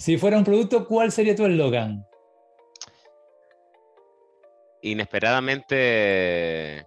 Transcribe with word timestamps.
Si 0.00 0.16
fuera 0.16 0.38
un 0.38 0.44
producto, 0.44 0.88
¿cuál 0.88 1.12
sería 1.12 1.36
tu 1.36 1.44
eslogan? 1.44 2.06
Inesperadamente. 4.80 6.86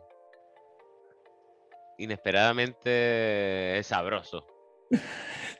Inesperadamente 2.00 3.80
sabroso. 3.84 4.48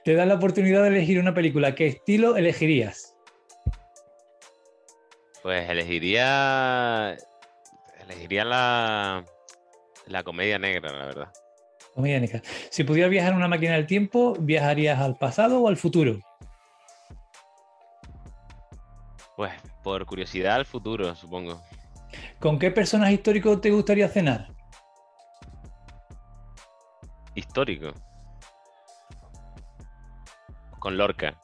Te 0.04 0.16
da 0.16 0.26
la 0.26 0.34
oportunidad 0.34 0.82
de 0.82 0.88
elegir 0.88 1.20
una 1.20 1.36
película. 1.36 1.76
¿Qué 1.76 1.86
estilo 1.86 2.38
elegirías? 2.38 3.16
Pues 5.44 5.70
elegiría. 5.70 7.16
Elegiría 8.04 8.46
la. 8.46 9.26
La 10.08 10.24
comedia 10.24 10.58
negra, 10.58 10.92
la 10.92 11.06
verdad. 11.06 11.32
Comedia 11.94 12.20
negra. 12.20 12.42
Si 12.72 12.84
pudieras 12.84 13.12
viajar 13.12 13.34
en 13.34 13.38
una 13.38 13.48
máquina 13.48 13.76
del 13.76 13.86
tiempo, 13.86 14.36
¿viajarías 14.40 15.00
al 15.00 15.18
pasado 15.18 15.62
o 15.62 15.68
al 15.68 15.78
futuro? 15.78 16.18
Pues 19.36 19.52
por 19.84 20.06
curiosidad 20.06 20.56
al 20.56 20.66
futuro, 20.66 21.16
supongo. 21.16 21.62
¿Con 22.40 22.60
qué 22.60 22.72
personaje 22.72 23.14
histórico 23.14 23.60
te 23.60 23.72
gustaría 23.72 24.08
cenar? 24.08 24.54
Histórico. 27.36 27.94
Con 30.80 30.98
Lorca. 30.98 31.40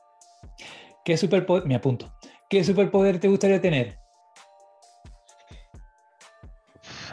¿Qué 1.04 1.18
superpoder, 1.18 1.66
me 1.66 1.76
apunto, 1.76 2.14
¿qué 2.50 2.64
superpoder 2.64 3.20
te 3.20 3.28
gustaría 3.28 3.60
tener? 3.60 3.98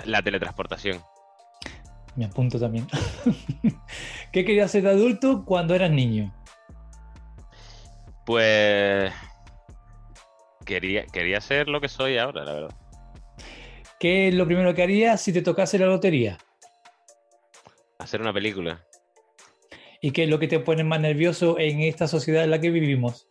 La 0.05 0.21
teletransportación. 0.23 1.01
Me 2.15 2.27
apunto 2.27 2.59
también. 2.61 2.87
¿Qué 4.33 4.45
querías 4.45 4.71
ser 4.71 4.83
de 4.83 4.91
adulto 4.91 5.45
cuando 5.45 5.75
eras 5.75 5.91
niño? 5.91 6.35
Pues 8.25 9.13
quería, 10.67 11.07
quería 11.07 11.41
ser 11.41 11.69
lo 11.69 11.81
que 11.81 11.89
soy 11.89 12.19
ahora, 12.19 12.45
la 12.45 12.53
verdad. 12.53 12.77
¿Qué 13.99 14.29
es 14.29 14.35
lo 14.35 14.45
primero 14.45 14.75
que 14.75 14.83
harías 14.83 15.23
si 15.23 15.33
te 15.33 15.41
tocase 15.41 15.79
la 15.79 15.87
lotería? 15.87 16.37
Hacer 17.99 18.21
una 18.21 18.35
película. 18.35 18.85
¿Y 20.03 20.11
qué 20.11 20.25
es 20.25 20.29
lo 20.29 20.39
que 20.39 20.49
te 20.49 20.61
pone 20.61 20.85
más 20.85 21.01
nervioso 21.01 21.59
en 21.59 21.81
esta 21.81 22.07
sociedad 22.07 22.45
en 22.45 22.51
la 22.51 22.61
que 22.61 22.71
vivimos? 22.71 23.27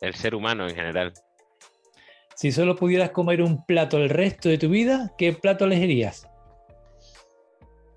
El 0.00 0.14
ser 0.14 0.34
humano 0.34 0.66
en 0.66 0.74
general. 0.74 1.12
Si 2.34 2.52
solo 2.52 2.74
pudieras 2.74 3.10
comer 3.10 3.42
un 3.42 3.66
plato 3.66 3.98
el 3.98 4.08
resto 4.08 4.48
de 4.48 4.56
tu 4.56 4.70
vida, 4.70 5.12
¿qué 5.18 5.34
plato 5.34 5.66
elegirías? 5.66 6.26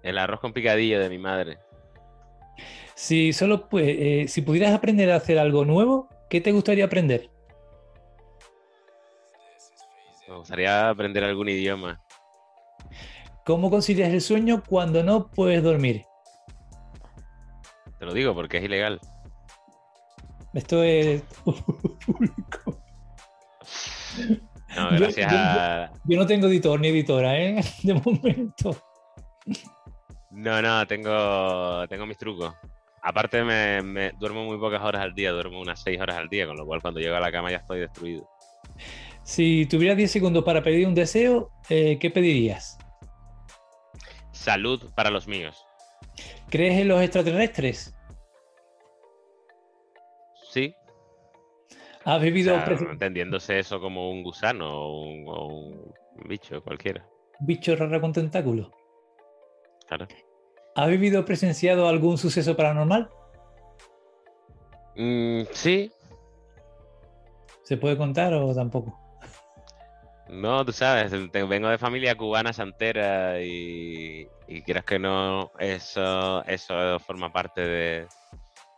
El 0.02 0.18
arroz 0.18 0.42
con 0.42 0.52
picadillo 0.52 1.00
de 1.00 1.08
mi 1.08 1.18
madre. 1.18 1.60
Si 2.94 3.32
solo 3.32 3.70
pues, 3.70 3.86
eh, 3.88 4.26
si 4.28 4.42
pudieras 4.42 4.74
aprender 4.74 5.10
a 5.12 5.16
hacer 5.16 5.40
algo 5.40 5.64
nuevo, 5.64 6.10
¿qué 6.30 6.42
te 6.42 6.52
gustaría 6.52 6.86
aprender? 6.86 7.30
Me 10.34 10.40
gustaría 10.40 10.90
aprender 10.90 11.24
algún 11.24 11.48
idioma. 11.48 12.02
¿Cómo 13.46 13.70
concilias 13.70 14.12
el 14.12 14.20
sueño 14.20 14.64
cuando 14.68 15.04
no 15.04 15.28
puedes 15.28 15.62
dormir? 15.62 16.06
Te 18.00 18.06
lo 18.06 18.14
digo 18.16 18.34
porque 18.34 18.58
es 18.58 18.64
ilegal. 18.64 19.00
Esto 20.56 20.82
es 20.82 21.22
público. 21.44 22.82
No, 24.76 24.90
gracias 24.90 25.32
yo- 25.32 25.38
a. 25.38 25.92
Yo 26.06 26.18
no 26.18 26.26
tengo 26.26 26.48
editor 26.48 26.80
ni 26.80 26.88
editora, 26.88 27.38
¿eh? 27.40 27.62
De 27.84 27.94
momento. 27.94 28.76
No, 30.32 30.64
no, 30.64 30.88
tengo, 30.88 31.88
tengo 31.90 32.08
mis 32.08 32.18
trucos. 32.18 32.56
Aparte, 33.04 33.44
me, 33.44 33.84
me- 33.84 34.12
duermo 34.14 34.46
muy 34.46 34.58
pocas 34.58 34.82
horas 34.82 35.04
al 35.04 35.14
día, 35.14 35.30
duermo 35.32 35.62
unas 35.62 35.80
6 35.84 36.02
horas 36.02 36.18
al 36.18 36.28
día, 36.28 36.48
con 36.48 36.58
lo 36.58 36.66
cual 36.66 36.82
cuando 36.82 37.00
llego 37.00 37.16
a 37.16 37.20
la 37.20 37.32
cama 37.32 37.52
ya 37.52 37.58
estoy 37.58 37.82
destruido. 37.82 38.28
Si 39.24 39.66
tuvieras 39.68 39.98
10 39.98 40.12
segundos 40.12 40.44
para 40.44 40.62
pedir 40.62 40.88
un 40.88 40.96
deseo, 40.96 41.50
eh, 41.70 41.98
¿qué 42.00 42.10
pedirías? 42.12 42.78
Salud 44.32 44.92
para 44.96 45.10
los 45.10 45.28
míos. 45.28 45.64
¿Crees 46.50 46.80
en 46.80 46.88
los 46.90 47.02
extraterrestres? 47.02 47.94
Sí, 50.52 50.76
¿Has 52.06 52.18
o 52.18 52.24
vivido 52.24 52.54
sea, 52.56 52.66
presen- 52.66 52.92
entendiéndose 52.92 53.58
eso 53.60 53.80
como 53.80 54.12
un 54.12 54.24
gusano 54.24 54.70
o 54.70 55.02
un, 55.08 55.26
o 55.28 55.48
un 55.48 55.94
bicho 56.28 56.62
cualquiera. 56.62 57.08
bicho 57.40 57.76
raro 57.76 58.00
con 58.02 58.12
tentáculos? 58.14 58.70
Claro. 59.88 60.08
¿Has 60.76 60.90
vivido 60.90 61.22
o 61.22 61.26
presenciado 61.26 61.88
algún 61.88 62.18
suceso 62.18 62.56
paranormal? 62.56 63.10
Mm, 64.96 65.44
sí, 65.52 65.92
¿Se 67.64 67.78
puede 67.78 67.98
contar 67.98 68.34
o 68.34 68.54
tampoco? 68.54 69.00
No, 70.30 70.66
tú 70.66 70.72
sabes, 70.72 71.12
vengo 71.32 71.70
de 71.70 71.78
familia 71.78 72.16
cubana 72.16 72.54
santera 72.54 73.42
y, 73.42 74.28
y 74.48 74.62
quieras 74.62 74.86
que 74.86 75.00
no, 75.00 75.52
eso, 75.60 76.44
eso 76.46 77.00
forma 77.00 77.32
parte 77.32 77.62
de, 77.62 78.08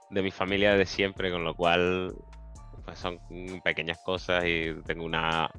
de 0.10 0.22
mi 0.22 0.32
familia 0.32 0.76
de 0.76 0.86
siempre, 0.86 1.32
con 1.32 1.44
lo 1.44 1.56
cual 1.56 2.14
pues 2.84 3.00
son 3.00 3.20
pequeñas 3.64 4.00
cosas 4.04 4.44
y 4.46 4.74
tengo 4.86 5.06
una, 5.06 5.50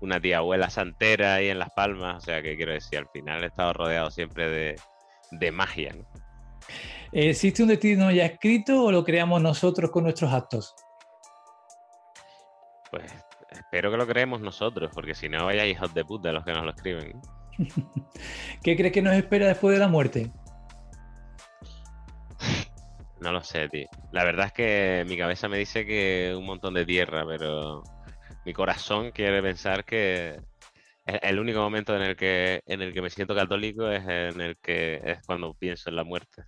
una 0.00 0.20
tía 0.20 0.38
abuela 0.38 0.70
santera 0.70 1.34
ahí 1.34 1.48
en 1.48 1.58
Las 1.58 1.70
Palmas, 1.70 2.16
o 2.16 2.20
sea 2.20 2.42
que 2.42 2.56
quiero 2.56 2.72
decir, 2.72 2.98
al 2.98 3.08
final 3.08 3.42
he 3.44 3.46
estado 3.46 3.72
rodeado 3.72 4.10
siempre 4.10 4.48
de, 4.48 4.76
de 5.32 5.52
magia, 5.52 5.92
¿no? 5.94 6.04
¿Existe 7.12 7.62
un 7.62 7.68
destino 7.68 8.10
ya 8.10 8.26
escrito 8.26 8.84
o 8.84 8.92
lo 8.92 9.04
creamos 9.04 9.40
nosotros 9.40 9.90
con 9.90 10.04
nuestros 10.04 10.32
actos? 10.32 10.74
Pues 12.90 13.25
espero 13.56 13.90
que 13.90 13.96
lo 13.96 14.06
creemos 14.06 14.40
nosotros, 14.40 14.90
porque 14.94 15.14
si 15.14 15.28
no, 15.28 15.46
vaya 15.46 15.66
hijos 15.66 15.92
de 15.94 16.04
puta 16.04 16.32
los 16.32 16.44
que 16.44 16.52
nos 16.52 16.64
lo 16.64 16.70
escriben. 16.70 17.20
¿Qué 18.62 18.76
crees 18.76 18.92
que 18.92 19.02
nos 19.02 19.14
espera 19.14 19.46
después 19.46 19.74
de 19.74 19.80
la 19.80 19.88
muerte? 19.88 20.30
No 23.20 23.32
lo 23.32 23.42
sé, 23.42 23.68
tío. 23.68 23.88
La 24.12 24.24
verdad 24.24 24.46
es 24.46 24.52
que 24.52 25.04
mi 25.08 25.16
cabeza 25.16 25.48
me 25.48 25.58
dice 25.58 25.86
que 25.86 26.34
un 26.36 26.44
montón 26.44 26.74
de 26.74 26.84
tierra, 26.84 27.24
pero 27.26 27.82
mi 28.44 28.52
corazón 28.52 29.10
quiere 29.10 29.42
pensar 29.42 29.84
que 29.84 30.38
el 31.06 31.38
único 31.38 31.60
momento 31.60 31.96
en 31.96 32.02
el 32.02 32.16
que 32.16 32.60
en 32.66 32.82
el 32.82 32.92
que 32.92 33.00
me 33.00 33.10
siento 33.10 33.34
católico 33.34 33.88
es 33.88 34.02
en 34.06 34.40
el 34.40 34.56
que 34.58 35.00
es 35.02 35.18
cuando 35.26 35.54
pienso 35.54 35.88
en 35.88 35.96
la 35.96 36.04
muerte. 36.04 36.44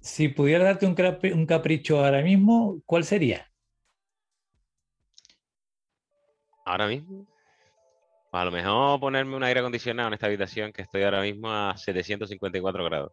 Si 0.00 0.28
pudiera 0.28 0.64
darte 0.64 0.86
un 0.86 1.46
capricho 1.46 2.04
ahora 2.04 2.22
mismo, 2.22 2.80
¿cuál 2.84 3.04
sería? 3.04 3.51
Ahora 6.64 6.86
mismo, 6.86 7.26
a 8.32 8.44
lo 8.44 8.50
mejor 8.50 8.98
ponerme 8.98 9.36
un 9.36 9.42
aire 9.42 9.60
acondicionado 9.60 10.08
en 10.08 10.14
esta 10.14 10.26
habitación 10.26 10.72
que 10.72 10.82
estoy 10.82 11.02
ahora 11.02 11.20
mismo 11.20 11.50
a 11.50 11.76
754 11.76 12.84
grados. 12.84 13.12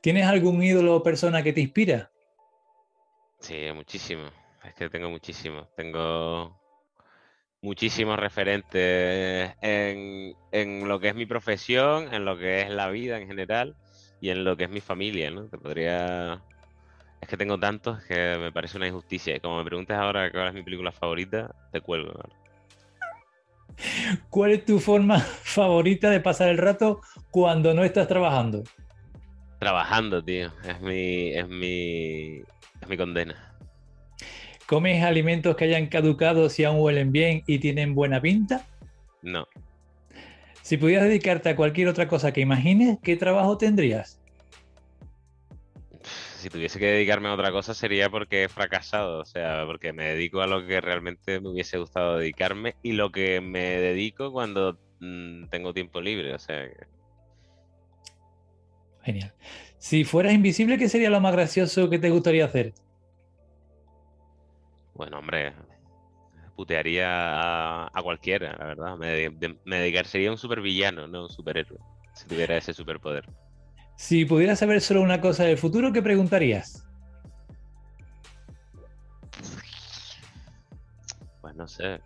¿Tienes 0.00 0.26
algún 0.26 0.62
ídolo 0.62 0.96
o 0.96 1.02
persona 1.02 1.42
que 1.42 1.52
te 1.52 1.60
inspira? 1.60 2.10
Sí, 3.40 3.68
muchísimo. 3.74 4.24
Es 4.64 4.74
que 4.74 4.88
tengo 4.88 5.10
muchísimos. 5.10 5.68
Tengo 5.76 6.58
muchísimos 7.62 8.18
referentes 8.18 9.54
en, 9.60 10.34
en 10.52 10.88
lo 10.88 10.98
que 10.98 11.08
es 11.08 11.14
mi 11.14 11.26
profesión, 11.26 12.12
en 12.12 12.24
lo 12.24 12.36
que 12.36 12.62
es 12.62 12.70
la 12.70 12.88
vida 12.90 13.18
en 13.18 13.28
general 13.28 13.76
y 14.20 14.30
en 14.30 14.44
lo 14.44 14.56
que 14.56 14.64
es 14.64 14.70
mi 14.70 14.80
familia, 14.80 15.30
¿no? 15.30 15.48
Te 15.48 15.58
podría... 15.58 16.42
Es 17.20 17.28
que 17.28 17.36
tengo 17.36 17.58
tantos 17.58 18.02
que 18.04 18.36
me 18.38 18.52
parece 18.52 18.76
una 18.76 18.88
injusticia. 18.88 19.36
Y 19.36 19.40
como 19.40 19.58
me 19.58 19.64
preguntas 19.64 19.98
ahora 19.98 20.30
cuál 20.30 20.48
es 20.48 20.54
mi 20.54 20.62
película 20.62 20.92
favorita, 20.92 21.54
te 21.72 21.80
cuelgo. 21.80 22.10
ahora. 22.10 22.45
¿Cuál 24.30 24.52
es 24.52 24.64
tu 24.64 24.78
forma 24.78 25.20
favorita 25.42 26.10
de 26.10 26.20
pasar 26.20 26.48
el 26.48 26.58
rato 26.58 27.00
cuando 27.30 27.74
no 27.74 27.84
estás 27.84 28.08
trabajando? 28.08 28.64
Trabajando, 29.58 30.22
tío. 30.22 30.52
Es 30.64 30.80
mi, 30.80 31.28
es 31.30 31.48
mi, 31.48 32.38
es 32.80 32.88
mi 32.88 32.96
condena. 32.96 33.54
¿Comes 34.66 35.02
alimentos 35.02 35.56
que 35.56 35.64
hayan 35.64 35.86
caducado 35.86 36.48
si 36.50 36.64
aún 36.64 36.80
huelen 36.80 37.12
bien 37.12 37.42
y 37.46 37.58
tienen 37.60 37.94
buena 37.94 38.20
pinta? 38.20 38.66
No. 39.22 39.46
Si 40.62 40.76
pudieras 40.76 41.06
dedicarte 41.06 41.50
a 41.50 41.56
cualquier 41.56 41.86
otra 41.86 42.08
cosa 42.08 42.32
que 42.32 42.40
imagines, 42.40 42.98
¿qué 43.00 43.16
trabajo 43.16 43.56
tendrías? 43.56 44.20
Si 46.36 46.50
tuviese 46.50 46.78
que 46.78 46.86
dedicarme 46.86 47.28
a 47.28 47.34
otra 47.34 47.50
cosa 47.50 47.74
sería 47.74 48.10
porque 48.10 48.44
he 48.44 48.48
fracasado, 48.48 49.20
o 49.20 49.24
sea, 49.24 49.64
porque 49.66 49.92
me 49.92 50.04
dedico 50.04 50.40
a 50.42 50.46
lo 50.46 50.66
que 50.66 50.80
realmente 50.80 51.40
me 51.40 51.48
hubiese 51.50 51.78
gustado 51.78 52.18
dedicarme 52.18 52.74
y 52.82 52.92
lo 52.92 53.10
que 53.10 53.40
me 53.40 53.60
dedico 53.80 54.32
cuando 54.32 54.78
mm, 55.00 55.46
tengo 55.48 55.72
tiempo 55.74 56.00
libre, 56.00 56.34
o 56.34 56.38
sea, 56.38 56.68
que- 56.68 56.86
Genial. 59.02 59.32
Si 59.78 60.04
fueras 60.04 60.32
invisible, 60.34 60.78
¿qué 60.78 60.88
sería 60.88 61.10
lo 61.10 61.20
más 61.20 61.32
gracioso 61.32 61.88
que 61.88 61.98
te 61.98 62.10
gustaría 62.10 62.44
hacer? 62.44 62.74
bueno, 64.94 65.18
hombre, 65.18 65.54
putearía 66.56 67.08
a, 67.10 67.90
a 67.92 68.02
cualquiera, 68.02 68.56
la 68.58 68.66
verdad. 68.66 68.96
Me, 68.96 69.08
de- 69.30 69.58
me 69.64 69.80
dedicaría, 69.80 70.10
sería 70.10 70.30
un 70.30 70.38
supervillano, 70.38 71.06
no 71.06 71.24
un 71.24 71.30
superhéroe, 71.30 71.78
si 72.14 72.26
tuviera 72.26 72.56
ese 72.56 72.72
superpoder. 72.74 73.24
Si 73.96 74.24
pudieras 74.24 74.58
saber 74.58 74.80
solo 74.80 75.02
una 75.02 75.20
cosa 75.20 75.44
del 75.44 75.58
futuro, 75.58 75.92
¿qué 75.92 76.02
preguntarías? 76.02 76.86
no 81.56 81.66
sé. 81.66 82.00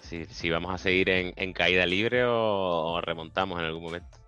Si, 0.00 0.48
vamos 0.48 0.72
a 0.72 0.78
seguir 0.78 1.10
en, 1.10 1.52
caída 1.52 1.84
libre 1.84 2.24
o, 2.24 2.98
remontamos 3.02 3.60
en 3.60 3.66
algún 3.66 3.82
momento. 3.82 4.18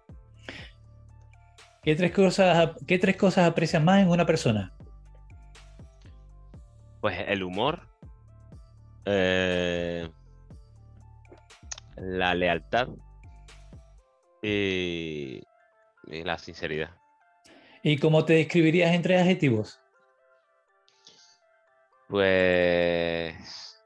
¿Qué 1.83 1.97
tres, 1.97 2.13
cosas, 2.13 2.73
¿Qué 2.87 2.99
tres 2.99 3.17
cosas 3.17 3.49
aprecias 3.49 3.83
más 3.83 4.03
en 4.03 4.11
una 4.11 4.27
persona? 4.27 4.75
Pues 7.01 7.19
el 7.27 7.43
humor, 7.43 7.89
eh, 9.07 10.07
la 11.97 12.35
lealtad 12.35 12.89
y, 14.43 15.43
la 16.07 16.39
sinceridad. 16.39 16.91
¿Y 17.83 17.99
cómo 17.99 18.25
te 18.25 18.35
describirías 18.35 18.95
entre 18.95 19.19
adjetivos? 19.19 19.81
Pues 22.09 23.81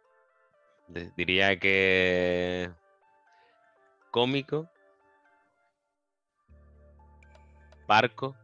diría 1.17 1.59
que 1.59 2.71
cómico, 4.11 4.69
parco, 7.87 8.35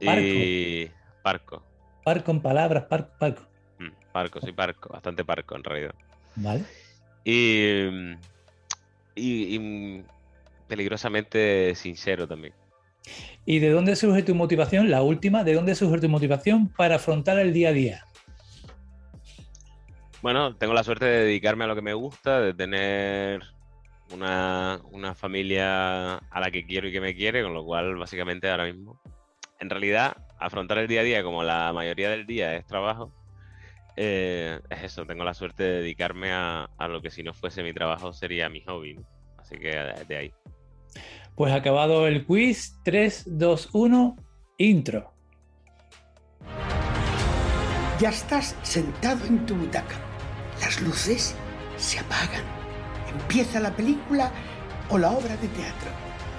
y 0.00 0.90
parco. 1.22 1.62
Parco 2.04 2.30
en 2.30 2.42
palabras, 2.42 2.84
parco, 2.84 3.12
parco. 3.18 3.42
Mm, 3.78 4.12
parco, 4.12 4.40
sí, 4.40 4.52
parco, 4.52 4.90
bastante 4.90 5.24
parco 5.24 5.56
en 5.56 5.64
realidad. 5.64 5.94
Vale. 6.36 6.64
Y, 7.24 7.88
y, 9.14 10.04
peligrosamente 10.68 11.74
sincero 11.74 12.28
también. 12.28 12.54
¿Y 13.44 13.58
de 13.58 13.70
dónde 13.70 13.96
surge 13.96 14.22
tu 14.22 14.34
motivación? 14.34 14.90
La 14.90 15.02
última, 15.02 15.42
¿de 15.44 15.54
dónde 15.54 15.74
surge 15.74 16.00
tu 16.00 16.08
motivación 16.08 16.68
para 16.68 16.96
afrontar 16.96 17.38
el 17.38 17.52
día 17.52 17.70
a 17.70 17.72
día? 17.72 18.04
Bueno, 20.20 20.56
tengo 20.56 20.74
la 20.74 20.84
suerte 20.84 21.06
de 21.06 21.24
dedicarme 21.24 21.64
a 21.64 21.68
lo 21.68 21.74
que 21.74 21.82
me 21.82 21.94
gusta, 21.94 22.40
de 22.40 22.52
tener 22.52 23.42
una, 24.12 24.80
una, 24.90 25.14
familia 25.14 26.16
a 26.16 26.40
la 26.40 26.50
que 26.50 26.66
quiero 26.66 26.88
y 26.88 26.92
que 26.92 27.00
me 27.00 27.14
quiere, 27.14 27.42
con 27.42 27.54
lo 27.54 27.64
cual 27.64 27.96
básicamente 27.96 28.50
ahora 28.50 28.64
mismo, 28.64 29.00
en 29.60 29.70
realidad, 29.70 30.16
afrontar 30.38 30.78
el 30.78 30.88
día 30.88 31.00
a 31.00 31.04
día 31.04 31.22
como 31.22 31.42
la 31.42 31.72
mayoría 31.72 32.10
del 32.10 32.26
día 32.26 32.54
es 32.56 32.66
trabajo, 32.66 33.12
eh, 33.96 34.60
es 34.70 34.82
eso, 34.84 35.06
tengo 35.06 35.24
la 35.24 35.34
suerte 35.34 35.64
de 35.64 35.80
dedicarme 35.80 36.30
a, 36.32 36.68
lo 36.88 37.02
que 37.02 37.10
si 37.10 37.24
no 37.24 37.34
fuese 37.34 37.64
mi 37.64 37.72
trabajo 37.72 38.12
sería 38.12 38.48
mi 38.48 38.60
hobby. 38.60 38.96
Así 39.38 39.56
que 39.56 39.70
de 40.06 40.16
ahí. 40.16 40.34
Pues 41.34 41.52
acabado 41.52 42.06
el 42.06 42.26
quiz, 42.26 42.78
3, 42.84 43.24
2, 43.26 43.68
1, 43.72 44.16
intro. 44.58 45.12
Ya 48.00 48.10
estás 48.10 48.56
sentado 48.62 49.24
en 49.26 49.44
tu 49.46 49.54
butaca. 49.54 49.96
Las 50.60 50.80
luces 50.82 51.34
se 51.76 51.98
apagan. 51.98 52.44
Empieza 53.12 53.60
la 53.60 53.74
película 53.74 54.30
o 54.88 54.98
la 54.98 55.10
obra 55.10 55.36
de 55.36 55.48
teatro. 55.48 55.90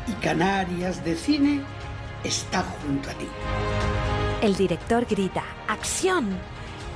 Y 0.08 0.14
Canarias 0.24 1.04
de 1.04 1.16
Cine 1.16 1.62
está 2.24 2.64
junto 2.64 3.10
a 3.10 3.14
ti. 3.14 3.28
El 4.42 4.56
director 4.56 5.06
grita, 5.06 5.44
¡Acción! 5.68 6.30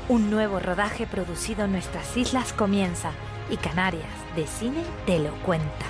Un 0.09 0.29
nuevo 0.29 0.59
rodaje 0.59 1.07
producido 1.07 1.65
en 1.65 1.73
nuestras 1.73 2.15
islas 2.17 2.53
comienza 2.53 3.11
y 3.49 3.57
Canarias 3.57 4.11
de 4.35 4.47
Cine 4.47 4.83
te 5.05 5.19
lo 5.19 5.33
cuenta. 5.43 5.85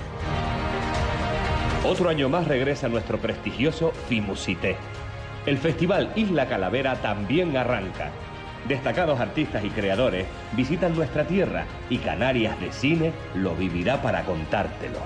Otro 1.86 2.08
año 2.08 2.30
más 2.30 2.48
regresa 2.48 2.88
nuestro 2.88 3.18
prestigioso 3.18 3.92
Fimusité. 4.08 4.78
El 5.46 5.58
festival 5.58 6.14
Isla 6.16 6.48
Calavera 6.48 6.96
también 7.02 7.58
arranca. 7.58 8.10
Destacados 8.70 9.20
artistas 9.20 9.66
y 9.66 9.70
creadores 9.70 10.26
visitan 10.54 10.96
nuestra 10.96 11.26
tierra 11.26 11.66
y 11.90 11.98
Canarias 11.98 12.58
de 12.62 12.72
Cine 12.72 13.12
lo 13.36 13.54
vivirá 13.54 14.02
para 14.02 14.24
contártelo. 14.24 15.00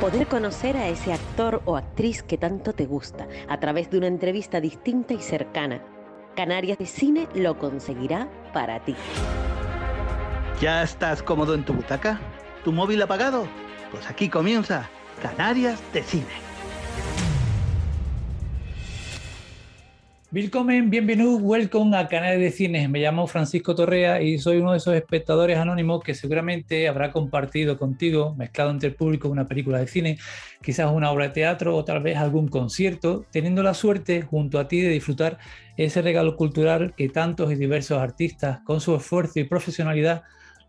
Poder 0.00 0.28
conocer 0.28 0.76
a 0.76 0.86
ese 0.88 1.12
actor 1.12 1.62
o 1.64 1.76
actriz 1.76 2.22
que 2.22 2.38
tanto 2.38 2.72
te 2.72 2.86
gusta 2.86 3.26
a 3.48 3.58
través 3.58 3.90
de 3.90 3.98
una 3.98 4.06
entrevista 4.06 4.60
distinta 4.60 5.14
y 5.14 5.20
cercana 5.20 5.82
Canarias 6.36 6.78
de 6.78 6.86
Cine 6.86 7.28
lo 7.34 7.58
conseguirá 7.58 8.28
para 8.54 8.84
ti. 8.84 8.94
¿Ya 10.60 10.84
estás 10.84 11.24
cómodo 11.24 11.54
en 11.54 11.64
tu 11.64 11.72
butaca? 11.72 12.20
¿Tu 12.64 12.70
móvil 12.70 13.02
apagado? 13.02 13.48
Pues 13.92 14.08
aquí 14.08 14.30
comienza 14.30 14.88
Canarias 15.20 15.78
de 15.92 16.02
Cine. 16.02 16.24
Willkommen, 20.32 20.88
bienvenido, 20.88 21.36
welcome 21.36 21.94
a 21.94 22.08
Canal 22.08 22.40
de 22.40 22.50
Cines. 22.50 22.88
Me 22.88 23.00
llamo 23.00 23.26
Francisco 23.26 23.74
Torrea 23.74 24.22
y 24.22 24.38
soy 24.38 24.56
uno 24.56 24.72
de 24.72 24.78
esos 24.78 24.94
espectadores 24.94 25.58
anónimos 25.58 26.02
que 26.02 26.14
seguramente 26.14 26.88
habrá 26.88 27.12
compartido 27.12 27.76
contigo, 27.76 28.34
mezclado 28.34 28.70
entre 28.70 28.88
el 28.88 28.94
público, 28.94 29.28
una 29.28 29.46
película 29.46 29.78
de 29.78 29.86
cine, 29.86 30.18
quizás 30.62 30.90
una 30.90 31.10
obra 31.10 31.26
de 31.26 31.34
teatro 31.34 31.76
o 31.76 31.84
tal 31.84 32.02
vez 32.02 32.16
algún 32.16 32.48
concierto, 32.48 33.26
teniendo 33.30 33.62
la 33.62 33.74
suerte 33.74 34.22
junto 34.22 34.58
a 34.58 34.68
ti 34.68 34.80
de 34.80 34.88
disfrutar 34.88 35.36
ese 35.76 36.00
regalo 36.00 36.34
cultural 36.36 36.94
que 36.96 37.10
tantos 37.10 37.52
y 37.52 37.56
diversos 37.56 37.98
artistas, 37.98 38.60
con 38.64 38.80
su 38.80 38.96
esfuerzo 38.96 39.38
y 39.38 39.44
profesionalidad, 39.44 40.22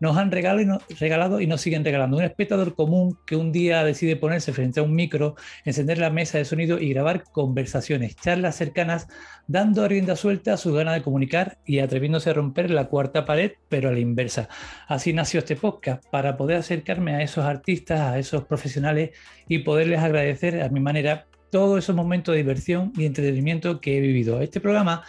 nos 0.04 0.18
han 0.18 0.30
regalado 0.30 1.40
y, 1.40 1.46
nos 1.46 1.60
siguen 1.62 1.82
regalando. 1.82 2.18
Un 2.18 2.24
espectador 2.24 2.74
común 2.74 3.18
que 3.26 3.36
un 3.36 3.52
día 3.52 3.82
decide 3.84 4.16
ponerse 4.16 4.52
frente 4.52 4.80
a 4.80 4.82
un 4.82 4.94
micro, 4.94 5.34
encender 5.64 5.96
la 5.96 6.10
mesa 6.10 6.36
de 6.36 6.44
sonido 6.44 6.78
y 6.78 6.90
grabar 6.90 7.24
conversaciones, 7.24 8.14
charlas 8.14 8.54
cercanas, 8.54 9.08
dando 9.46 9.88
rienda 9.88 10.14
suelta 10.14 10.52
a 10.52 10.56
su 10.58 10.74
ganas 10.74 10.94
de 10.94 11.02
comunicar 11.02 11.56
y 11.64 11.78
atreviéndose 11.78 12.28
a 12.28 12.34
romper 12.34 12.70
la 12.70 12.84
cuarta 12.84 13.24
pared, 13.24 13.52
pero 13.70 13.88
a 13.88 13.92
la 13.92 13.98
inversa. 13.98 14.50
Así 14.88 15.14
nació 15.14 15.38
este 15.38 15.56
podcast, 15.56 16.04
para 16.10 16.36
poder 16.36 16.58
acercarme 16.58 17.14
a 17.14 17.22
esos 17.22 17.46
artistas, 17.46 18.00
a 18.00 18.18
esos 18.18 18.44
profesionales 18.44 19.12
y 19.48 19.60
poderles 19.60 20.00
agradecer 20.00 20.62
a 20.62 20.68
mi 20.68 20.80
manera 20.80 21.26
todos 21.50 21.78
esos 21.78 21.96
momentos 21.96 22.34
de 22.34 22.42
diversión 22.42 22.92
y 22.94 23.06
entretenimiento 23.06 23.80
que 23.80 23.96
he 23.96 24.00
vivido. 24.00 24.42
Este 24.42 24.60
programa 24.60 25.02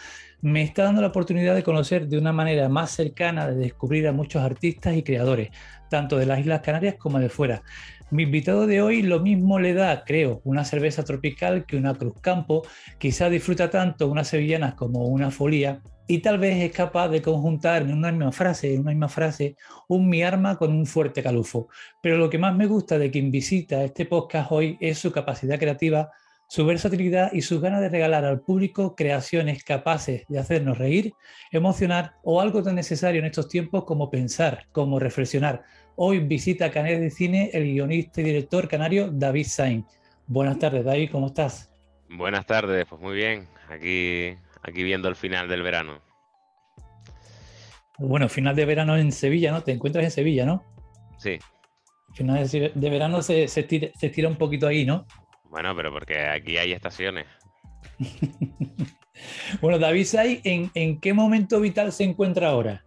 me 0.46 0.62
está 0.62 0.84
dando 0.84 1.00
la 1.00 1.08
oportunidad 1.08 1.56
de 1.56 1.64
conocer 1.64 2.06
de 2.06 2.18
una 2.18 2.32
manera 2.32 2.68
más 2.68 2.92
cercana, 2.92 3.48
de 3.48 3.56
descubrir 3.56 4.06
a 4.06 4.12
muchos 4.12 4.44
artistas 4.44 4.94
y 4.94 5.02
creadores, 5.02 5.50
tanto 5.90 6.18
de 6.18 6.26
las 6.26 6.38
Islas 6.38 6.60
Canarias 6.60 6.94
como 6.94 7.18
de 7.18 7.28
fuera. 7.28 7.64
Mi 8.12 8.22
invitado 8.22 8.68
de 8.68 8.80
hoy 8.80 9.02
lo 9.02 9.18
mismo 9.18 9.58
le 9.58 9.74
da, 9.74 10.04
creo, 10.04 10.42
una 10.44 10.64
cerveza 10.64 11.02
tropical 11.02 11.66
que 11.66 11.76
una 11.76 11.94
Cruz 11.94 12.20
Campo, 12.20 12.62
quizá 12.98 13.28
disfruta 13.28 13.70
tanto 13.70 14.06
unas 14.06 14.28
sevillanas 14.28 14.74
como 14.74 15.06
una 15.06 15.32
folía 15.32 15.82
y 16.06 16.18
tal 16.18 16.38
vez 16.38 16.62
es 16.62 16.70
capaz 16.70 17.08
de 17.08 17.22
conjuntar 17.22 17.82
en 17.82 17.92
una 17.92 18.12
misma 18.12 18.30
frase, 18.30 18.72
en 18.72 18.82
una 18.82 18.92
misma 18.92 19.08
frase, 19.08 19.56
un 19.88 20.08
mi 20.08 20.22
arma 20.22 20.58
con 20.58 20.70
un 20.70 20.86
fuerte 20.86 21.24
calufo. 21.24 21.66
Pero 22.00 22.18
lo 22.18 22.30
que 22.30 22.38
más 22.38 22.54
me 22.54 22.66
gusta 22.66 22.98
de 22.98 23.10
quien 23.10 23.32
visita 23.32 23.82
este 23.82 24.06
podcast 24.06 24.52
hoy 24.52 24.78
es 24.80 24.96
su 24.96 25.10
capacidad 25.10 25.58
creativa 25.58 26.12
su 26.48 26.64
versatilidad 26.64 27.32
y 27.32 27.42
sus 27.42 27.60
ganas 27.60 27.80
de 27.80 27.88
regalar 27.88 28.24
al 28.24 28.40
público 28.40 28.94
creaciones 28.94 29.64
capaces 29.64 30.24
de 30.28 30.38
hacernos 30.38 30.78
reír, 30.78 31.12
emocionar 31.50 32.14
o 32.22 32.40
algo 32.40 32.62
tan 32.62 32.76
necesario 32.76 33.20
en 33.20 33.26
estos 33.26 33.48
tiempos 33.48 33.84
como 33.84 34.10
pensar, 34.10 34.66
como 34.72 34.98
reflexionar. 34.98 35.64
Hoy 35.96 36.20
visita 36.20 36.70
Canales 36.70 37.00
de 37.00 37.10
Cine 37.10 37.50
el 37.52 37.64
guionista 37.64 38.20
y 38.20 38.24
director 38.24 38.68
canario 38.68 39.10
David 39.10 39.46
Sain. 39.46 39.84
Buenas 40.26 40.58
tardes, 40.58 40.84
David, 40.84 41.10
¿cómo 41.10 41.28
estás? 41.28 41.70
Buenas 42.08 42.46
tardes, 42.46 42.86
pues 42.88 43.00
muy 43.00 43.16
bien, 43.16 43.48
aquí, 43.68 44.36
aquí 44.62 44.84
viendo 44.84 45.08
el 45.08 45.16
final 45.16 45.48
del 45.48 45.62
verano. 45.62 46.00
Bueno, 47.98 48.28
final 48.28 48.54
de 48.54 48.64
verano 48.66 48.96
en 48.96 49.10
Sevilla, 49.10 49.50
¿no? 49.50 49.62
Te 49.62 49.72
encuentras 49.72 50.04
en 50.04 50.10
Sevilla, 50.10 50.44
¿no? 50.44 50.62
Sí. 51.18 51.38
Final 52.14 52.48
de 52.48 52.90
verano 52.90 53.22
se, 53.22 53.48
se, 53.48 53.66
se 53.66 54.06
estira 54.06 54.28
un 54.28 54.36
poquito 54.36 54.66
ahí, 54.66 54.84
¿no? 54.84 55.06
Bueno, 55.56 55.74
pero 55.74 55.90
porque 55.90 56.20
aquí 56.20 56.58
hay 56.58 56.72
estaciones. 56.72 57.24
bueno, 59.62 59.78
David 59.78 60.06
¿en, 60.44 60.70
¿en 60.74 61.00
qué 61.00 61.14
momento 61.14 61.58
vital 61.62 61.92
se 61.92 62.04
encuentra 62.04 62.48
ahora? 62.48 62.84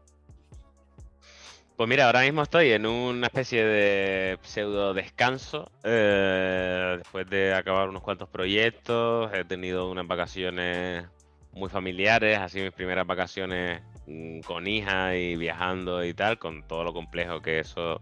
Pues 1.76 1.90
mira, 1.90 2.06
ahora 2.06 2.22
mismo 2.22 2.44
estoy 2.44 2.72
en 2.74 2.86
una 2.86 3.26
especie 3.26 3.66
de 3.66 4.38
pseudo 4.44 4.94
descanso. 4.94 5.72
Eh, 5.84 6.98
después 7.00 7.28
de 7.28 7.56
acabar 7.56 7.90
unos 7.90 8.04
cuantos 8.04 8.30
proyectos, 8.30 9.32
he 9.34 9.44
tenido 9.46 9.90
unas 9.90 10.06
vacaciones 10.06 11.08
muy 11.54 11.70
familiares, 11.70 12.38
así 12.38 12.62
mis 12.62 12.72
primeras 12.72 13.08
vacaciones 13.08 13.82
mm, 14.06 14.42
con 14.42 14.68
hija 14.68 15.16
y 15.16 15.36
viajando 15.38 16.06
y 16.06 16.14
tal, 16.14 16.38
con 16.38 16.68
todo 16.68 16.84
lo 16.84 16.94
complejo 16.94 17.42
que 17.42 17.58
eso, 17.58 18.00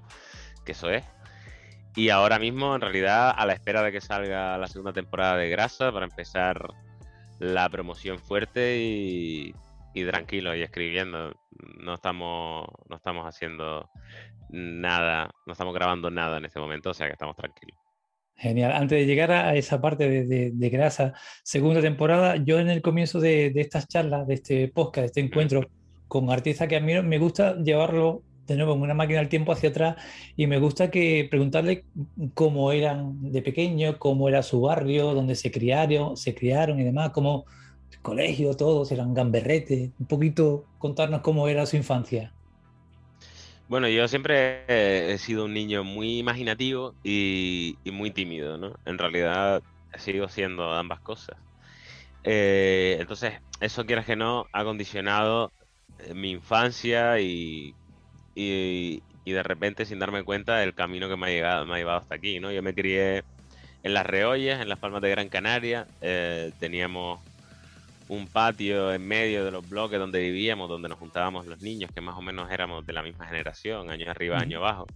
que 0.66 0.74
eso 0.74 0.90
es. 0.90 1.06
Y 1.98 2.10
ahora 2.12 2.38
mismo, 2.38 2.76
en 2.76 2.82
realidad, 2.82 3.34
a 3.36 3.44
la 3.48 3.54
espera 3.54 3.82
de 3.82 3.92
que 3.92 4.02
salga 4.02 4.56
la 4.60 4.68
segunda 4.68 4.94
temporada 4.94 5.36
de 5.36 5.50
Grasa 5.50 5.92
para 5.92 6.06
empezar 6.06 6.70
la 7.40 7.68
promoción 7.70 8.20
fuerte 8.20 8.78
y, 8.80 9.52
tranquilo 10.06 10.56
y 10.56 10.62
escribiendo. 10.62 11.34
No 11.80 11.96
estamos, 11.96 12.68
no 12.88 12.98
estamos 12.98 13.26
haciendo 13.26 13.90
nada, 14.50 15.32
no 15.48 15.54
estamos 15.54 15.74
grabando 15.74 16.12
nada 16.12 16.38
en 16.38 16.46
este 16.46 16.60
momento, 16.60 16.92
o 16.92 16.94
sea 16.94 17.08
que 17.08 17.14
estamos 17.14 17.36
tranquilos. 17.36 17.80
Genial. 18.36 18.74
Antes 18.74 19.00
de 19.00 19.06
llegar 19.08 19.32
a 19.32 19.56
esa 19.56 19.82
parte 19.82 20.08
de, 20.08 20.70
grasa, 20.70 21.16
segunda 21.42 21.82
temporada, 21.82 22.36
yo 22.36 22.60
en 22.60 22.70
el 22.70 22.84
comienzo 22.84 23.20
de, 23.20 23.50
de, 23.50 23.62
estas 23.62 23.88
charlas, 23.88 24.28
de 24.28 24.36
este 24.36 24.68
podcast, 24.68 25.02
de 25.02 25.06
este 25.08 25.22
encuentro, 25.22 25.68
con 26.08 26.30
artistas 26.30 26.68
que 26.68 26.76
admiro, 26.76 27.02
me 27.02 27.18
gusta 27.18 27.56
llevarlo 27.56 28.22
de 28.48 28.56
nuevo 28.56 28.74
en 28.74 28.82
una 28.82 28.94
máquina 28.94 29.20
del 29.20 29.30
tiempo 29.30 29.52
hacia 29.52 29.70
atrás 29.70 29.98
y 30.36 30.48
me 30.48 30.60
gusta 30.60 30.90
que 30.90 31.28
preguntarle 31.30 31.84
cómo 32.34 32.72
eran 32.72 33.32
de 33.32 33.42
pequeño, 33.42 34.00
cómo 34.00 34.30
era 34.30 34.42
su 34.42 34.62
barrio, 34.62 35.14
dónde 35.14 35.36
se 35.36 35.52
criaron, 35.52 36.18
se 36.18 36.34
criaron 36.34 36.80
y 36.80 36.84
demás, 36.84 37.12
cómo 37.12 37.46
el 37.92 38.00
colegio, 38.00 38.56
todos 38.56 38.92
eran 38.92 39.14
gamberretes, 39.14 39.92
un 40.00 40.06
poquito 40.08 40.66
contarnos 40.78 41.22
cómo 41.22 41.48
era 41.48 41.66
su 41.66 41.76
infancia. 41.76 42.34
Bueno, 43.68 43.90
yo 43.90 44.08
siempre 44.08 44.64
he 44.68 45.18
sido 45.18 45.44
un 45.44 45.54
niño 45.54 45.84
muy 45.84 46.20
imaginativo 46.20 46.96
y, 47.04 47.78
muy 47.92 48.12
tímido, 48.12 48.58
¿no? 48.58 48.80
En 48.86 48.98
realidad 48.98 49.62
sigo 49.98 50.30
siendo 50.30 50.72
ambas 50.72 51.02
cosas. 51.02 51.38
Eh, 52.24 52.96
entonces, 53.00 53.34
eso 53.60 53.86
quieras 53.86 54.06
que 54.06 54.16
no, 54.16 54.46
ha 54.54 54.64
condicionado 54.64 55.52
eh, 56.00 56.14
mi 56.14 56.32
infancia 56.32 57.20
y, 57.20 57.76
y, 58.40 59.02
de 59.26 59.44
repente, 59.44 59.86
sin 59.86 60.00
darme 60.00 60.24
cuenta, 60.24 60.64
el 60.64 60.74
camino 60.74 61.10
que 61.10 61.18
me 61.18 61.28
ha, 61.28 61.30
llegado, 61.30 61.66
me 61.66 61.76
ha 61.76 61.78
llevado 61.78 62.00
hasta 62.00 62.16
aquí, 62.16 62.40
¿no? 62.40 62.52
Yo 62.52 62.62
me 62.62 62.74
crié 62.74 63.24
en 63.84 63.94
Las 63.94 64.06
Reollas, 64.06 64.62
en 64.62 64.70
las 64.70 64.80
Palmas 64.80 65.02
de 65.02 65.10
Gran 65.10 65.30
Canaria, 65.30 65.88
eh, 66.02 66.52
teníamos 66.60 67.20
un 68.10 68.28
patio 68.28 68.94
en 68.94 69.06
medio 69.06 69.44
de 69.44 69.52
los 69.52 69.68
bloques 69.68 70.00
donde 70.00 70.20
vivíamos, 70.20 70.70
donde 70.70 70.88
nos 70.88 70.98
juntábamos 70.98 71.46
los 71.46 71.62
niños, 71.62 71.92
que 71.94 72.00
más 72.00 72.16
o 72.16 72.22
menos 72.22 72.50
éramos 72.52 72.86
de 72.86 72.94
la 72.94 73.04
misma 73.04 73.26
generación, 73.26 73.90
año 73.90 74.10
arriba, 74.10 74.38
año 74.38 74.60
abajo. 74.60 74.88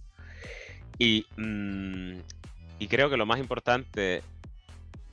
Y, 0.98 1.26
mm, 1.36 2.20
y 2.78 2.86
creo 2.88 3.10
que 3.10 3.16
lo 3.16 3.26
más 3.26 3.38
importante 3.38 4.22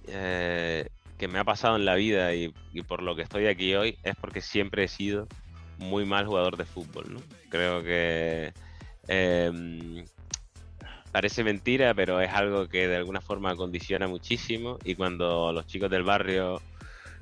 eh, 0.07 0.87
que 1.17 1.27
me 1.27 1.39
ha 1.39 1.43
pasado 1.43 1.75
en 1.75 1.85
la 1.85 1.95
vida 1.95 2.33
y, 2.33 2.53
por 2.87 3.03
lo 3.03 3.15
que 3.15 3.23
estoy 3.23 3.47
aquí 3.47 3.75
hoy 3.75 3.97
es 4.03 4.15
porque 4.15 4.41
siempre 4.41 4.85
he 4.85 4.87
sido 4.87 5.27
muy 5.79 6.05
mal 6.05 6.25
jugador 6.25 6.57
de 6.57 6.65
fútbol. 6.65 7.05
¿no? 7.13 7.19
Creo 7.49 7.83
que 7.83 8.53
em, 9.07 10.05
parece 11.11 11.43
mentira, 11.43 11.93
pero 11.93 12.21
es 12.21 12.31
algo 12.31 12.67
que 12.67 12.87
de 12.87 12.97
alguna 12.97 13.21
forma 13.21 13.55
condiciona 13.55 14.07
muchísimo 14.07 14.77
y 14.83 14.95
cuando 14.95 15.51
los 15.51 15.65
chicos 15.65 15.89
del 15.89 16.03
barrio 16.03 16.61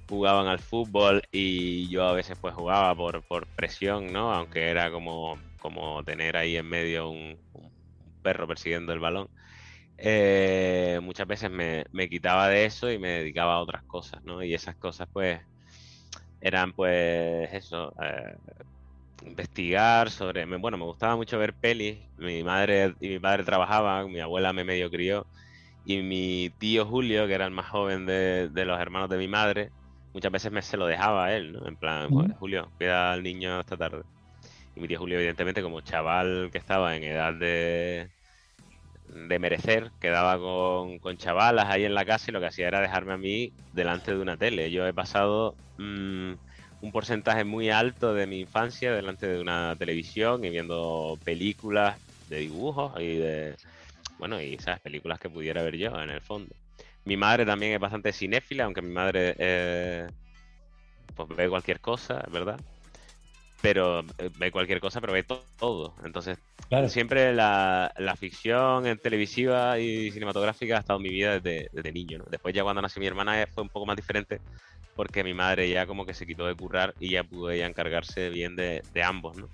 jugaban 0.09 0.47
al 0.47 0.59
fútbol 0.59 1.21
y 1.31 1.87
yo 1.89 2.07
a 2.07 2.13
veces 2.13 2.37
pues 2.39 2.53
jugaba 2.53 2.95
por, 2.95 3.23
por 3.23 3.47
presión, 3.47 4.11
¿no? 4.11 4.33
Aunque 4.33 4.69
era 4.69 4.91
como, 4.91 5.37
como 5.59 6.03
tener 6.03 6.37
ahí 6.37 6.57
en 6.57 6.67
medio 6.67 7.09
un, 7.09 7.37
perro 8.21 8.47
persiguiendo 8.47 8.93
el 8.93 8.99
balón. 8.99 9.29
Eh, 9.97 10.99
muchas 11.01 11.27
veces 11.27 11.49
me, 11.49 12.09
quitaba 12.09 12.49
de 12.49 12.65
eso 12.65 12.91
y 12.91 12.99
me 12.99 13.09
dedicaba 13.09 13.55
a 13.55 13.59
otras 13.61 13.83
cosas, 13.83 14.23
¿no? 14.23 14.43
Y 14.43 14.53
esas 14.53 14.75
cosas 14.75 15.07
pues 15.11 15.41
eran 16.39 16.73
pues 16.73 17.49
eso, 17.53 17.93
eh, 18.01 18.35
investigar 19.23 20.11
sobre, 20.11 20.45
bueno, 20.57 20.77
me 20.77 20.85
gustaba 20.85 21.15
mucho 21.15 21.37
ver 21.39 21.55
pelis, 21.59 22.09
mi 22.17 22.43
madre 22.43 22.93
y 22.99 23.09
mi 23.09 23.19
padre 23.19 23.43
trabajaban, 23.43 24.11
mi 24.11 24.19
abuela 24.19 24.53
me 24.53 24.63
medio 24.63 24.89
crió 24.91 25.27
y 25.83 26.01
mi 26.03 26.51
tío 26.59 26.85
Julio, 26.85 27.27
que 27.27 27.33
era 27.35 27.45
el 27.45 27.51
más 27.51 27.69
joven 27.69 28.05
de, 28.05 28.49
de 28.49 28.65
los 28.65 28.79
hermanos 28.79 29.09
de 29.09 29.17
mi 29.17 29.27
madre, 29.29 29.71
muchas 30.13 30.31
veces 30.31 30.51
me 30.51 30.61
se 30.63 30.77
lo 30.77 30.87
dejaba 30.87 31.25
a 31.27 31.35
él, 31.37 31.53
¿no? 31.53 31.67
En 31.67 31.77
plan, 31.77 32.11
Julio, 32.35 32.73
cuida 32.77 33.13
al 33.13 33.23
niño 33.23 33.59
esta 33.61 33.77
tarde. 33.77 34.03
Y 34.75 34.79
mi 34.81 34.87
tío 34.87 34.99
Julio, 34.99 35.17
evidentemente, 35.17 35.61
como 35.63 35.81
chaval 35.81 36.49
que 36.51 36.57
estaba 36.59 36.95
en 36.95 37.03
edad 37.03 37.33
de, 37.33 38.09
de 39.07 39.39
merecer, 39.39 39.91
quedaba 39.99 40.37
con, 40.37 40.99
con, 40.99 41.17
chavalas 41.17 41.67
ahí 41.69 41.85
en 41.85 41.95
la 41.95 42.05
casa 42.05 42.25
y 42.29 42.33
lo 42.33 42.39
que 42.39 42.47
hacía 42.47 42.67
era 42.67 42.81
dejarme 42.81 43.13
a 43.13 43.17
mí 43.17 43.53
delante 43.71 44.13
de 44.13 44.19
una 44.19 44.37
tele. 44.37 44.71
Yo 44.71 44.85
he 44.85 44.93
pasado 44.93 45.57
mm, 45.77 46.33
un 46.81 46.91
porcentaje 46.91 47.43
muy 47.43 47.69
alto 47.69 48.13
de 48.13 48.27
mi 48.27 48.41
infancia 48.41 48.93
delante 48.93 49.27
de 49.27 49.39
una 49.39 49.75
televisión 49.77 50.43
y 50.43 50.49
viendo 50.49 51.19
películas 51.23 51.99
de 52.27 52.39
dibujos 52.39 52.93
y 52.99 53.17
de, 53.17 53.55
bueno, 54.19 54.41
y 54.41 54.55
esas 54.55 54.79
películas 54.81 55.19
que 55.19 55.29
pudiera 55.29 55.63
ver 55.63 55.77
yo 55.77 55.99
en 56.01 56.09
el 56.09 56.21
fondo. 56.21 56.55
Mi 57.05 57.17
madre 57.17 57.45
también 57.45 57.73
es 57.73 57.79
bastante 57.79 58.11
cinéfila, 58.11 58.65
aunque 58.65 58.81
mi 58.81 58.93
madre 58.93 59.35
eh, 59.39 60.07
pues 61.15 61.29
ve 61.29 61.49
cualquier 61.49 61.79
cosa, 61.79 62.23
¿verdad? 62.31 62.59
Pero 63.61 64.01
eh, 64.17 64.29
ve 64.37 64.51
cualquier 64.51 64.79
cosa, 64.79 65.01
pero 65.01 65.13
ve 65.13 65.23
todo. 65.23 65.95
Entonces, 66.03 66.37
siempre 66.87 67.33
la, 67.33 67.91
ficción 68.17 68.85
en 68.85 68.97
televisiva 68.97 69.79
y 69.79 70.11
cinematográfica 70.11 70.77
ha 70.77 70.79
estado 70.79 70.99
en 70.99 71.03
mi 71.03 71.09
vida 71.09 71.39
desde, 71.39 71.91
niño. 71.91 72.23
Después 72.29 72.53
ya 72.53 72.63
cuando 72.63 72.81
nació 72.81 72.99
mi 72.99 73.07
hermana 73.07 73.47
fue 73.53 73.63
un 73.63 73.69
poco 73.69 73.85
más 73.85 73.95
diferente 73.95 74.39
porque 74.95 75.23
mi 75.23 75.33
madre 75.33 75.69
ya 75.69 75.85
como 75.85 76.05
que 76.05 76.13
se 76.13 76.25
quitó 76.25 76.47
de 76.47 76.55
currar 76.55 76.95
y 76.99 77.11
ya 77.11 77.23
pudo 77.23 77.51
ella 77.51 77.67
encargarse 77.67 78.29
bien 78.29 78.55
de, 78.55 78.81
de 78.93 79.03
ambos, 79.03 79.37
¿no? 79.37 79.47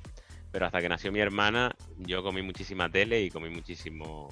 Pero 0.51 0.65
hasta 0.65 0.79
que 0.79 0.87
nació 0.87 1.11
mi 1.11 1.19
hermana, 1.19 1.75
yo 1.97 2.23
comí 2.23 2.41
muchísima 2.41 2.89
tele 2.89 3.21
y 3.21 3.29
comí 3.29 3.49
muchísimo 3.49 4.29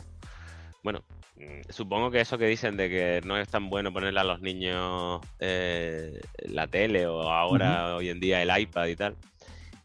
bueno, 0.83 1.03
mm, 1.37 1.69
supongo 1.69 2.09
que 2.09 2.21
eso 2.21 2.37
que 2.37 2.47
dicen 2.47 2.75
de 2.77 2.89
que 2.89 3.21
no 3.25 3.37
es 3.37 3.47
tan 3.47 3.69
bueno 3.69 3.93
ponerle 3.93 4.19
a 4.19 4.23
los 4.23 4.41
niños 4.41 5.21
eh, 5.39 6.19
la 6.45 6.67
tele 6.67 7.05
o 7.07 7.21
ahora, 7.21 7.95
hoy 7.95 8.09
en 8.09 8.19
día, 8.19 8.41
el 8.41 8.61
iPad 8.61 8.87
y 8.87 8.95
tal, 8.95 9.15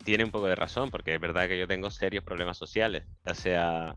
tiene 0.06 0.24
un 0.24 0.30
poco 0.30 0.46
de 0.46 0.54
razón, 0.54 0.90
porque 0.90 1.14
es 1.14 1.20
verdad 1.20 1.48
que 1.48 1.58
yo 1.58 1.68
tengo 1.68 1.90
serios 1.90 2.24
problemas 2.24 2.56
sociales. 2.56 3.04
O 3.26 3.34
sea, 3.34 3.94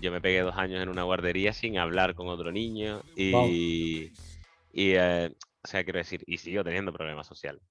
yo 0.00 0.12
me 0.12 0.20
pegué 0.20 0.42
dos 0.42 0.56
años 0.58 0.82
en 0.82 0.90
una 0.90 1.04
guardería 1.04 1.54
sin 1.54 1.78
hablar 1.78 2.14
con 2.14 2.28
otro 2.28 2.52
niño 2.52 3.00
y, 3.16 4.12
eh, 4.74 5.30
o 5.64 5.66
sea, 5.66 5.84
quiero 5.84 5.98
decir, 5.98 6.22
y 6.26 6.36
sigo 6.36 6.62
teniendo 6.62 6.92
problemas 6.92 7.26
sociales. 7.26 7.62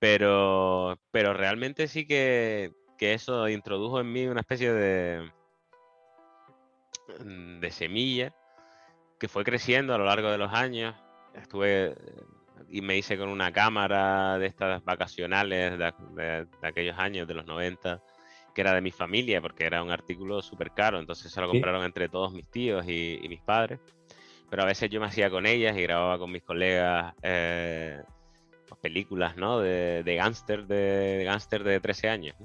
Pero, 0.00 0.98
pero 1.12 1.32
realmente 1.34 1.86
sí 1.86 2.06
que, 2.06 2.72
que 2.98 3.14
eso 3.14 3.48
introdujo 3.48 4.00
en 4.00 4.12
mí 4.12 4.26
una 4.26 4.40
especie 4.40 4.72
de, 4.72 5.30
Mm, 7.18 7.60
de 7.60 7.70
semilla 7.70 8.34
que 9.18 9.28
fue 9.28 9.44
creciendo 9.44 9.94
a 9.94 9.98
lo 9.98 10.04
largo 10.04 10.30
de 10.30 10.38
los 10.38 10.52
años. 10.52 10.94
Estuve 11.34 11.94
y 12.70 12.80
me 12.82 12.96
hice 12.96 13.18
con 13.18 13.28
una 13.28 13.52
cámara 13.52 14.38
de 14.38 14.46
estas 14.46 14.84
vacacionales 14.84 15.76
de, 15.78 16.46
aquellos 16.62 16.98
años, 16.98 17.26
de 17.26 17.34
los 17.34 17.46
90, 17.46 18.00
que 18.54 18.60
era 18.60 18.74
de 18.74 18.80
mi 18.80 18.92
familia, 18.92 19.40
porque 19.40 19.64
era 19.64 19.82
un 19.82 19.90
artículo 19.90 20.40
súper 20.40 20.70
caro, 20.70 20.98
entonces 20.98 21.32
se 21.32 21.40
lo 21.40 21.48
compraron 21.48 21.84
entre 21.84 22.08
todos 22.08 22.32
mis 22.32 22.48
tíos 22.48 22.86
y, 22.88 23.20
mis 23.28 23.40
padres. 23.40 23.80
Pero 24.48 24.62
a 24.62 24.66
veces 24.66 24.90
yo 24.90 25.00
me 25.00 25.06
hacía 25.06 25.30
con 25.30 25.46
ellas 25.46 25.76
y 25.76 25.82
grababa 25.82 26.18
con 26.18 26.32
mis 26.32 26.42
colegas 26.42 27.14
eh, 27.22 28.02
pues, 28.68 28.80
películas 28.80 29.36
¿no? 29.36 29.60
de, 29.60 30.02
de 30.02 30.16
gángster 30.16 30.66
de, 30.66 31.24
de, 31.24 31.58
de 31.58 31.80
13 31.80 32.08
años. 32.08 32.36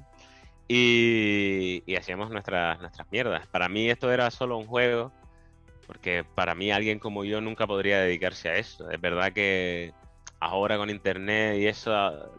Y, 0.67 1.83
hacíamos 1.95 2.31
nuestras, 2.31 2.79
nuestras 2.79 3.11
mierdas. 3.11 3.47
Para 3.47 3.69
mí 3.69 3.89
esto 3.89 4.11
era 4.11 4.31
solo 4.31 4.57
un 4.57 4.65
juego, 4.65 5.11
porque 5.85 6.23
para 6.23 6.55
mí 6.55 6.71
alguien 6.71 6.97
como 6.99 7.23
yo 7.23 7.41
nunca 7.41 7.67
podría 7.67 7.99
dedicarse 7.99 8.49
a 8.49 8.55
eso. 8.55 8.89
Es 8.89 8.99
verdad 8.99 9.31
que 9.33 9.93
ahora 10.45 10.77
con 10.77 10.89
internet 10.89 11.57
y 11.57 11.67
eso 11.67 11.91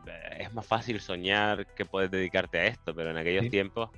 eh, 0.07 0.39
es 0.39 0.55
más 0.55 0.67
fácil 0.67 1.01
soñar 1.01 1.67
que 1.75 1.85
puedes 1.85 2.11
dedicarte 2.11 2.59
a 2.59 2.67
esto, 2.67 2.95
pero 2.95 3.11
en 3.11 3.17
aquellos 3.17 3.51
tiempos 3.51 3.91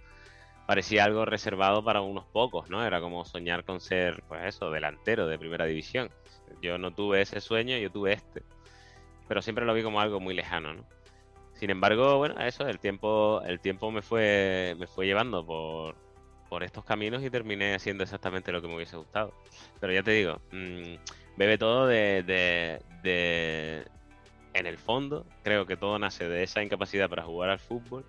parecía 0.67 1.05
algo 1.05 1.25
reservado 1.25 1.83
para 1.83 2.01
unos 2.01 2.25
pocos, 2.27 2.69
¿no? 2.71 2.85
Era 2.85 3.01
como 3.01 3.25
soñar 3.25 3.65
con 3.65 3.81
ser, 3.81 4.23
pues 4.29 4.45
eso, 4.45 4.71
delantero 4.71 5.27
de 5.27 5.39
primera 5.39 5.65
división. 5.65 6.11
Yo 6.63 6.79
no 6.79 6.91
tuve 6.91 7.23
ese 7.23 7.41
sueño, 7.41 7.77
yo 7.79 7.91
tuve 7.91 8.13
este. 8.15 8.43
Pero 9.29 9.43
siempre 9.43 9.65
lo 9.65 9.75
vi 9.75 9.83
como 9.83 10.01
algo 10.01 10.21
muy 10.21 10.35
lejano, 10.35 10.75
¿no? 10.75 10.85
Sin 11.55 11.71
embargo, 11.71 12.19
bueno, 12.19 12.39
eso, 12.41 12.67
el 12.69 12.79
tiempo, 12.79 13.43
el 13.45 13.61
tiempo 13.61 13.91
me 13.91 14.01
fue, 14.01 14.77
me 14.79 14.87
fue 14.87 15.07
llevando 15.07 15.45
por, 15.45 15.97
por 16.49 16.63
estos 16.63 16.85
caminos 16.85 17.23
y 17.23 17.31
terminé 17.31 17.75
haciendo 17.75 18.05
exactamente 18.05 18.53
lo 18.53 18.63
que 18.63 18.69
me 18.69 18.77
hubiese 18.77 18.97
gustado. 18.97 19.35
Pero 19.81 19.93
ya 19.93 20.03
te 20.03 20.13
digo, 20.13 20.41
mm, 20.53 20.95
bebe 21.37 21.59
todo 21.59 21.87
de, 21.87 22.23
de, 22.23 22.81
de, 23.03 23.87
En 24.59 24.67
el 24.67 24.79
fondo, 24.79 25.25
creo 25.45 25.67
que 25.67 25.77
todo 25.77 25.99
nace 25.99 26.29
de 26.29 26.43
esa 26.43 26.63
incapacidad 26.63 27.09
para 27.09 27.23
jugar 27.23 27.51
al 27.51 27.59
fútbol, 27.59 28.05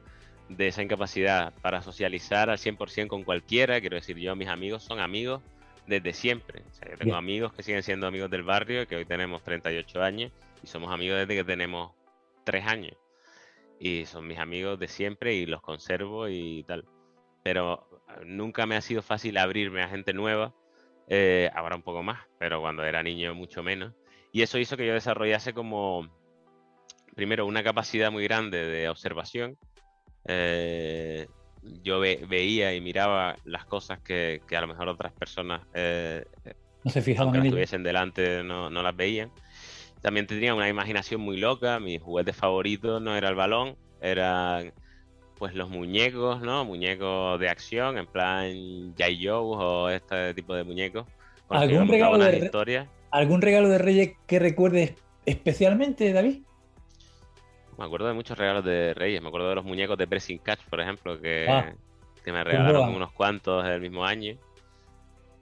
de 0.47 0.67
esa 0.67 0.81
incapacidad 0.81 1.53
para 1.61 1.81
socializar 1.81 2.49
al 2.49 2.57
100% 2.57 3.07
con 3.07 3.23
cualquiera. 3.23 3.79
Quiero 3.79 3.95
decir, 3.95 4.17
yo, 4.17 4.35
mis 4.35 4.47
amigos 4.47 4.83
son 4.83 4.99
amigos 4.99 5.41
desde 5.85 6.13
siempre. 6.13 6.63
O 6.69 6.73
sea, 6.73 6.89
yo 6.89 6.97
tengo 6.97 7.15
amigos 7.15 7.53
que 7.53 7.61
siguen 7.61 7.83
siendo 7.83 8.07
amigos 8.07 8.31
del 8.31 8.43
barrio, 8.43 8.87
que 8.87 8.95
hoy 8.95 9.05
tenemos 9.05 9.43
38 9.43 10.01
años, 10.01 10.31
y 10.63 10.67
somos 10.67 10.91
amigos 10.91 11.19
desde 11.19 11.35
que 11.35 11.43
tenemos 11.43 11.91
3 12.45 12.65
años 12.65 12.97
y 13.79 14.05
son 14.05 14.27
mis 14.27 14.37
amigos 14.37 14.77
de 14.77 14.87
siempre 14.87 15.33
y 15.35 15.45
los 15.45 15.61
conservo 15.61 16.27
y 16.27 16.63
tal. 16.63 16.85
Pero 17.43 17.87
ah, 18.07 18.19
nunca 18.25 18.65
me 18.65 18.75
ha 18.75 18.81
sido 18.81 19.01
fácil 19.01 19.37
abrirme 19.37 19.81
a 19.81 19.87
gente 19.87 20.13
nueva, 20.13 20.53
eh, 21.07 21.49
ahora 21.55 21.77
un 21.77 21.81
poco 21.81 22.03
más, 22.03 22.19
pero 22.37 22.59
cuando 22.59 22.83
era 22.83 23.01
niño 23.01 23.33
mucho 23.33 23.63
menos. 23.63 23.93
Y 24.31 24.41
eso 24.41 24.59
hizo 24.59 24.77
que 24.77 24.85
yo 24.85 24.93
desarrollase 24.93 25.53
como, 25.53 26.09
primero, 27.15 27.45
una 27.45 27.63
capacidad 27.63 28.11
muy 28.11 28.23
grande 28.23 28.65
de 28.65 28.89
observación. 28.89 29.57
Eh, 30.25 31.27
yo 31.83 31.99
veía 31.99 32.73
y 32.73 32.81
miraba 32.81 33.35
las 33.45 33.65
cosas 33.65 33.99
que, 33.99 34.41
a 34.49 34.61
lo 34.61 34.67
mejor 34.67 34.87
otras 34.87 35.11
personas 35.13 35.61
eh, 35.73 36.23
no 36.83 36.91
se 36.91 37.01
fijaban 37.01 37.35
en 37.35 37.45
estuviesen 37.45 37.83
delante 37.83 38.43
no, 38.43 38.69
no 38.69 38.81
las 38.81 38.95
veían 38.95 39.31
también 40.01 40.27
tenía 40.27 40.53
una 40.55 40.69
imaginación 40.69 41.21
muy 41.21 41.37
loca. 41.37 41.79
Mi 41.79 41.99
juguete 41.99 42.33
favorito 42.33 42.99
no 42.99 43.15
era 43.15 43.29
el 43.29 43.35
balón, 43.35 43.75
eran 44.01 44.73
pues 45.37 45.55
los 45.55 45.69
muñecos, 45.69 46.41
¿no? 46.41 46.65
Muñecos 46.65 47.39
de 47.39 47.49
acción, 47.49 47.97
en 47.97 48.07
plan 48.07 48.93
Jai 48.97 49.25
Joe 49.25 49.55
o 49.57 49.89
este 49.89 50.33
tipo 50.33 50.53
de 50.53 50.63
muñecos. 50.63 51.05
¿Algún 51.49 51.87
regalo 51.87 52.17
de, 52.17 52.87
¿Algún 53.11 53.41
regalo 53.41 53.69
de 53.69 53.77
Reyes 53.77 54.11
que 54.27 54.37
recuerdes 54.37 54.93
especialmente, 55.25 56.11
David? 56.13 56.43
Me 57.79 57.85
acuerdo 57.85 58.07
de 58.07 58.13
muchos 58.13 58.37
regalos 58.37 58.63
de 58.63 58.93
Reyes. 58.93 59.21
Me 59.21 59.29
acuerdo 59.29 59.49
de 59.49 59.55
los 59.55 59.65
muñecos 59.65 59.97
de 59.97 60.05
Pressing 60.05 60.39
Catch, 60.39 60.65
por 60.69 60.81
ejemplo, 60.81 61.19
que, 61.19 61.47
ah. 61.49 61.73
que 62.23 62.31
me 62.31 62.43
regalaron 62.43 62.93
unos 62.93 63.11
cuantos 63.13 63.63
del 63.63 63.81
mismo 63.81 64.05
año. 64.05 64.37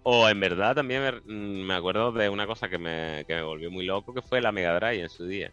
O 0.04 0.30
en 0.30 0.40
verdad 0.40 0.76
también 0.76 1.02
me, 1.02 1.34
me, 1.66 1.74
acuerdo 1.74 2.12
de 2.14 2.30
una 2.30 2.48
cosa 2.48 2.70
que 2.70 2.78
me, 2.78 3.26
que 3.28 3.36
me 3.36 3.42
volvió 3.42 3.70
muy 3.70 3.86
loco, 3.86 4.14
que 4.14 4.22
fue 4.22 4.40
la 4.40 4.54
Mega 4.54 4.74
Drive 4.80 5.02
en 5.02 5.10
su 5.10 5.26
día 5.26 5.52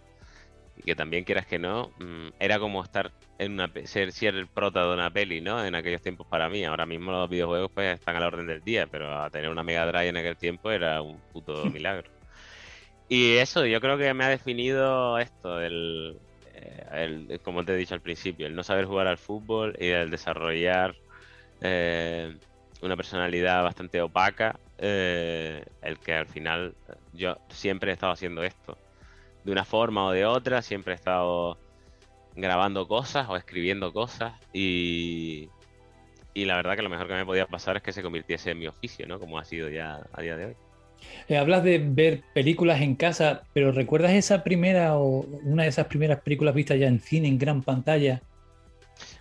y 0.77 0.83
que 0.83 0.95
también 0.95 1.25
quieras 1.25 1.47
que 1.47 1.59
no, 1.59 1.93
mm, 1.99 2.29
era 2.39 2.59
como 2.59 2.83
estar 2.83 3.13
en 3.39 3.53
una 3.53 3.71
ser, 3.85 4.13
ser 4.13 4.35
el 4.35 4.47
prota 4.47 4.87
de 4.87 4.95
una 4.95 5.11
peli, 5.11 5.41
¿no? 5.41 5.65
En 5.65 5.75
aquellos 5.75 6.03
tiempos 6.03 6.27
para 6.27 6.49
mí. 6.49 6.65
Ahora 6.65 6.87
mismo 6.87 7.13
los 7.13 7.29
videojuegos 7.29 7.71
pues 7.73 7.95
están 7.99 8.17
a 8.17 8.21
la 8.21 8.27
orden 8.29 8.47
del 8.47 8.63
día, 8.63 8.87
pero 8.87 9.17
a 9.17 9.31
tener 9.31 9.51
una 9.51 9.63
Mega 9.63 9.87
Drive 9.87 10.09
en 10.09 10.17
aquel 10.17 10.37
tiempo 10.37 10.71
era 10.71 11.01
un 11.03 11.19
puto 11.33 11.65
milagro. 11.73 12.11
Y 13.09 13.37
eso, 13.37 13.67
yo 13.67 13.81
creo 13.81 13.99
que 13.99 14.13
me 14.15 14.25
ha 14.25 14.29
definido 14.29 15.19
esto, 15.19 15.61
el, 15.61 16.19
eh, 16.65 17.29
el, 17.29 17.41
como 17.41 17.65
te 17.65 17.75
he 17.75 17.77
dicho 17.77 17.95
al 17.95 18.01
principio, 18.01 18.47
el 18.47 18.55
no 18.55 18.63
saber 18.63 18.87
jugar 18.87 19.07
al 19.07 19.19
fútbol 19.19 19.77
y 19.79 19.89
el 19.89 20.11
desarrollar 20.11 20.95
eh, 21.61 22.37
una 22.83 22.97
personalidad 22.97 23.63
bastante 23.63 24.01
opaca, 24.01 24.59
eh, 24.79 25.65
el 25.83 25.99
que 25.99 26.15
al 26.15 26.27
final 26.27 26.75
yo 27.13 27.37
siempre 27.51 27.91
he 27.91 27.95
estado 27.95 28.13
haciendo 28.13 28.43
esto 28.43 28.77
de 29.45 29.53
una 29.53 29.65
forma 29.65 30.07
o 30.07 30.13
de 30.13 30.25
otra, 30.25 30.63
siempre 30.63 30.95
he 30.95 30.97
estado 30.97 31.59
grabando 32.35 32.89
cosas 32.89 33.29
o 33.29 33.37
escribiendo 33.37 33.93
cosas 33.93 34.33
y, 34.53 35.49
y 36.33 36.47
la 36.47 36.57
verdad 36.57 36.77
que 36.77 36.83
lo 36.83 36.89
mejor 36.89 37.07
que 37.07 37.15
me 37.15 37.27
podía 37.27 37.47
pasar 37.47 37.77
es 37.77 37.83
que 37.83 37.93
se 37.93 38.03
convirtiese 38.03 38.51
en 38.51 38.59
mi 38.59 38.67
oficio, 38.67 39.07
¿no? 39.07 39.21
Como 39.21 39.39
ha 39.39 39.45
sido 39.45 39.69
ya 39.69 40.01
a 40.13 40.23
día 40.23 40.37
de 40.37 40.47
hoy. 40.47 40.57
Eh, 41.29 41.37
hablas 41.37 41.65
de 41.65 41.79
ver 41.79 42.23
películas 42.35 42.81
en 42.81 42.97
casa, 42.97 43.45
pero 43.53 43.73
¿recuerdas 43.73 44.13
esa 44.13 44.45
primera 44.45 44.97
o 44.97 45.21
una 45.45 45.63
de 45.63 45.71
esas 45.71 45.87
primeras 45.87 46.21
películas 46.21 46.55
vistas 46.55 46.79
ya 46.79 46.87
en 46.87 47.01
cine, 47.01 47.29
en 47.29 47.39
gran 47.39 47.63
pantalla? 47.63 48.23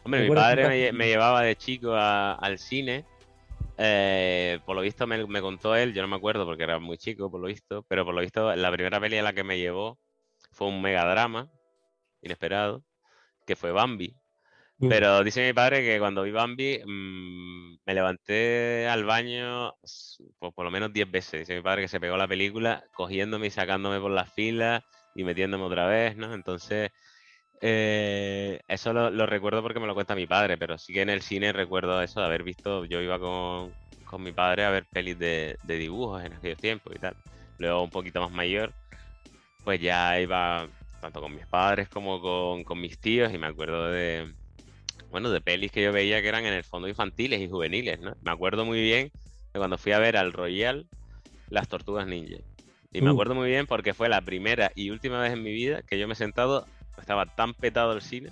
Hombre, 0.03 0.29
mi 0.29 0.35
padre 0.35 0.91
me, 0.91 1.07
llevaba 1.07 1.41
de 1.43 1.55
chico 1.55 1.93
al 1.95 2.57
cine. 2.59 3.05
Eh, 3.77 4.59
por 4.65 4.75
lo 4.75 4.81
visto 4.81 5.07
me, 5.07 5.25
me, 5.25 5.41
contó 5.41 5.75
él, 5.75 5.93
yo 5.93 6.01
no 6.03 6.07
me 6.07 6.15
acuerdo 6.15 6.45
porque 6.45 6.63
era 6.63 6.77
muy 6.77 6.97
chico, 6.97 7.31
por 7.31 7.41
lo 7.41 7.47
visto, 7.47 7.83
pero 7.87 8.05
por 8.05 8.13
lo 8.13 8.21
visto 8.21 8.55
la 8.55 8.71
primera 8.71 8.99
peli 8.99 9.17
a 9.17 9.23
la 9.23 9.33
que 9.33 9.43
me 9.43 9.57
llevó 9.57 9.97
fue 10.51 10.67
un 10.67 10.81
megadrama 10.81 11.49
inesperado, 12.21 12.83
que 13.45 13.55
fue 13.55 13.71
Bambi. 13.71 14.15
Pero 14.89 15.23
dice 15.23 15.45
mi 15.45 15.53
padre 15.53 15.81
que 15.81 15.99
cuando 15.99 16.23
vi 16.23 16.31
Bambi 16.31 16.79
mm, 16.85 17.77
me 17.85 17.93
levanté 17.93 18.87
al 18.87 19.03
baño 19.03 19.73
pues, 19.79 20.17
por 20.39 20.65
lo 20.65 20.71
menos 20.71 20.93
10 20.93 21.09
veces. 21.09 21.41
Dice 21.41 21.55
mi 21.55 21.61
padre 21.61 21.83
que 21.83 21.87
se 21.87 21.99
pegó 21.99 22.17
la 22.17 22.27
película 22.27 22.83
cogiéndome 22.93 23.47
y 23.47 23.49
sacándome 23.49 23.99
por 23.99 24.11
las 24.11 24.31
filas 24.33 24.83
y 25.15 25.23
metiéndome 25.23 25.63
otra 25.63 25.87
vez, 25.87 26.15
¿no? 26.17 26.33
Entonces, 26.33 26.91
eh, 27.61 28.59
eso 28.67 28.93
lo, 28.93 29.25
recuerdo 29.25 29.61
porque 29.61 29.79
me 29.79 29.87
lo 29.87 29.93
cuenta 29.93 30.15
mi 30.15 30.27
padre, 30.27 30.57
pero 30.57 30.77
sí 30.77 30.93
que 30.93 31.01
en 31.01 31.09
el 31.09 31.21
cine 31.21 31.53
recuerdo 31.53 32.01
eso 32.01 32.19
de 32.19 32.25
haber 32.25 32.43
visto, 32.43 32.85
yo 32.85 33.01
iba 33.01 33.19
con, 33.19 33.73
con 34.05 34.23
mi 34.23 34.31
padre 34.31 34.65
a 34.65 34.69
ver 34.69 34.85
pelis 34.91 35.17
de, 35.19 35.57
de 35.63 35.77
dibujos 35.77 36.23
en 36.23 36.33
aquellos 36.33 36.59
tiempos 36.59 36.93
y 36.95 36.99
tal. 36.99 37.15
Luego 37.59 37.83
un 37.83 37.89
poquito 37.89 38.21
más 38.21 38.31
mayor, 38.31 38.73
pues 39.63 39.79
ya 39.79 40.19
iba 40.19 40.67
tanto 41.03 41.19
con 41.19 41.35
mis 41.35 41.45
padres 41.47 41.89
como 41.89 42.21
con, 42.21 42.79
mis 42.79 42.97
tíos 42.97 43.33
y 43.33 43.37
me 43.37 43.47
acuerdo 43.47 43.91
de, 43.91 44.33
bueno, 45.13 45.29
de 45.29 45.41
pelis 45.41 45.71
que 45.71 45.83
yo 45.83 45.91
veía 45.91 46.23
que 46.23 46.27
eran 46.27 46.43
en 46.43 46.53
el 46.53 46.63
fondo 46.63 46.87
infantiles 46.87 47.39
y 47.39 47.47
juveniles, 47.47 47.99
¿no? 47.99 48.15
Me 48.23 48.31
acuerdo 48.31 48.65
muy 48.65 48.81
bien 48.81 49.11
de 49.53 49.59
cuando 49.59 49.77
fui 49.77 49.91
a 49.91 49.99
ver 49.99 50.17
al 50.17 50.33
Royal 50.33 50.87
Las 51.49 51.67
Tortugas 51.67 52.07
Ninja. 52.07 52.37
Y 52.91 53.01
me 53.01 53.11
uh. 53.11 53.13
acuerdo 53.13 53.35
muy 53.35 53.47
bien 53.47 53.67
porque 53.67 53.93
fue 53.93 54.09
la 54.09 54.21
primera 54.21 54.71
y 54.73 54.89
última 54.89 55.21
vez 55.21 55.33
en 55.33 55.43
mi 55.43 55.53
vida 55.53 55.83
que 55.83 55.99
yo 55.99 56.07
me 56.07 56.13
he 56.13 56.15
sentado, 56.15 56.65
estaba 56.97 57.27
tan 57.27 57.53
petado 57.53 57.93
el 57.93 58.01
cine 58.01 58.31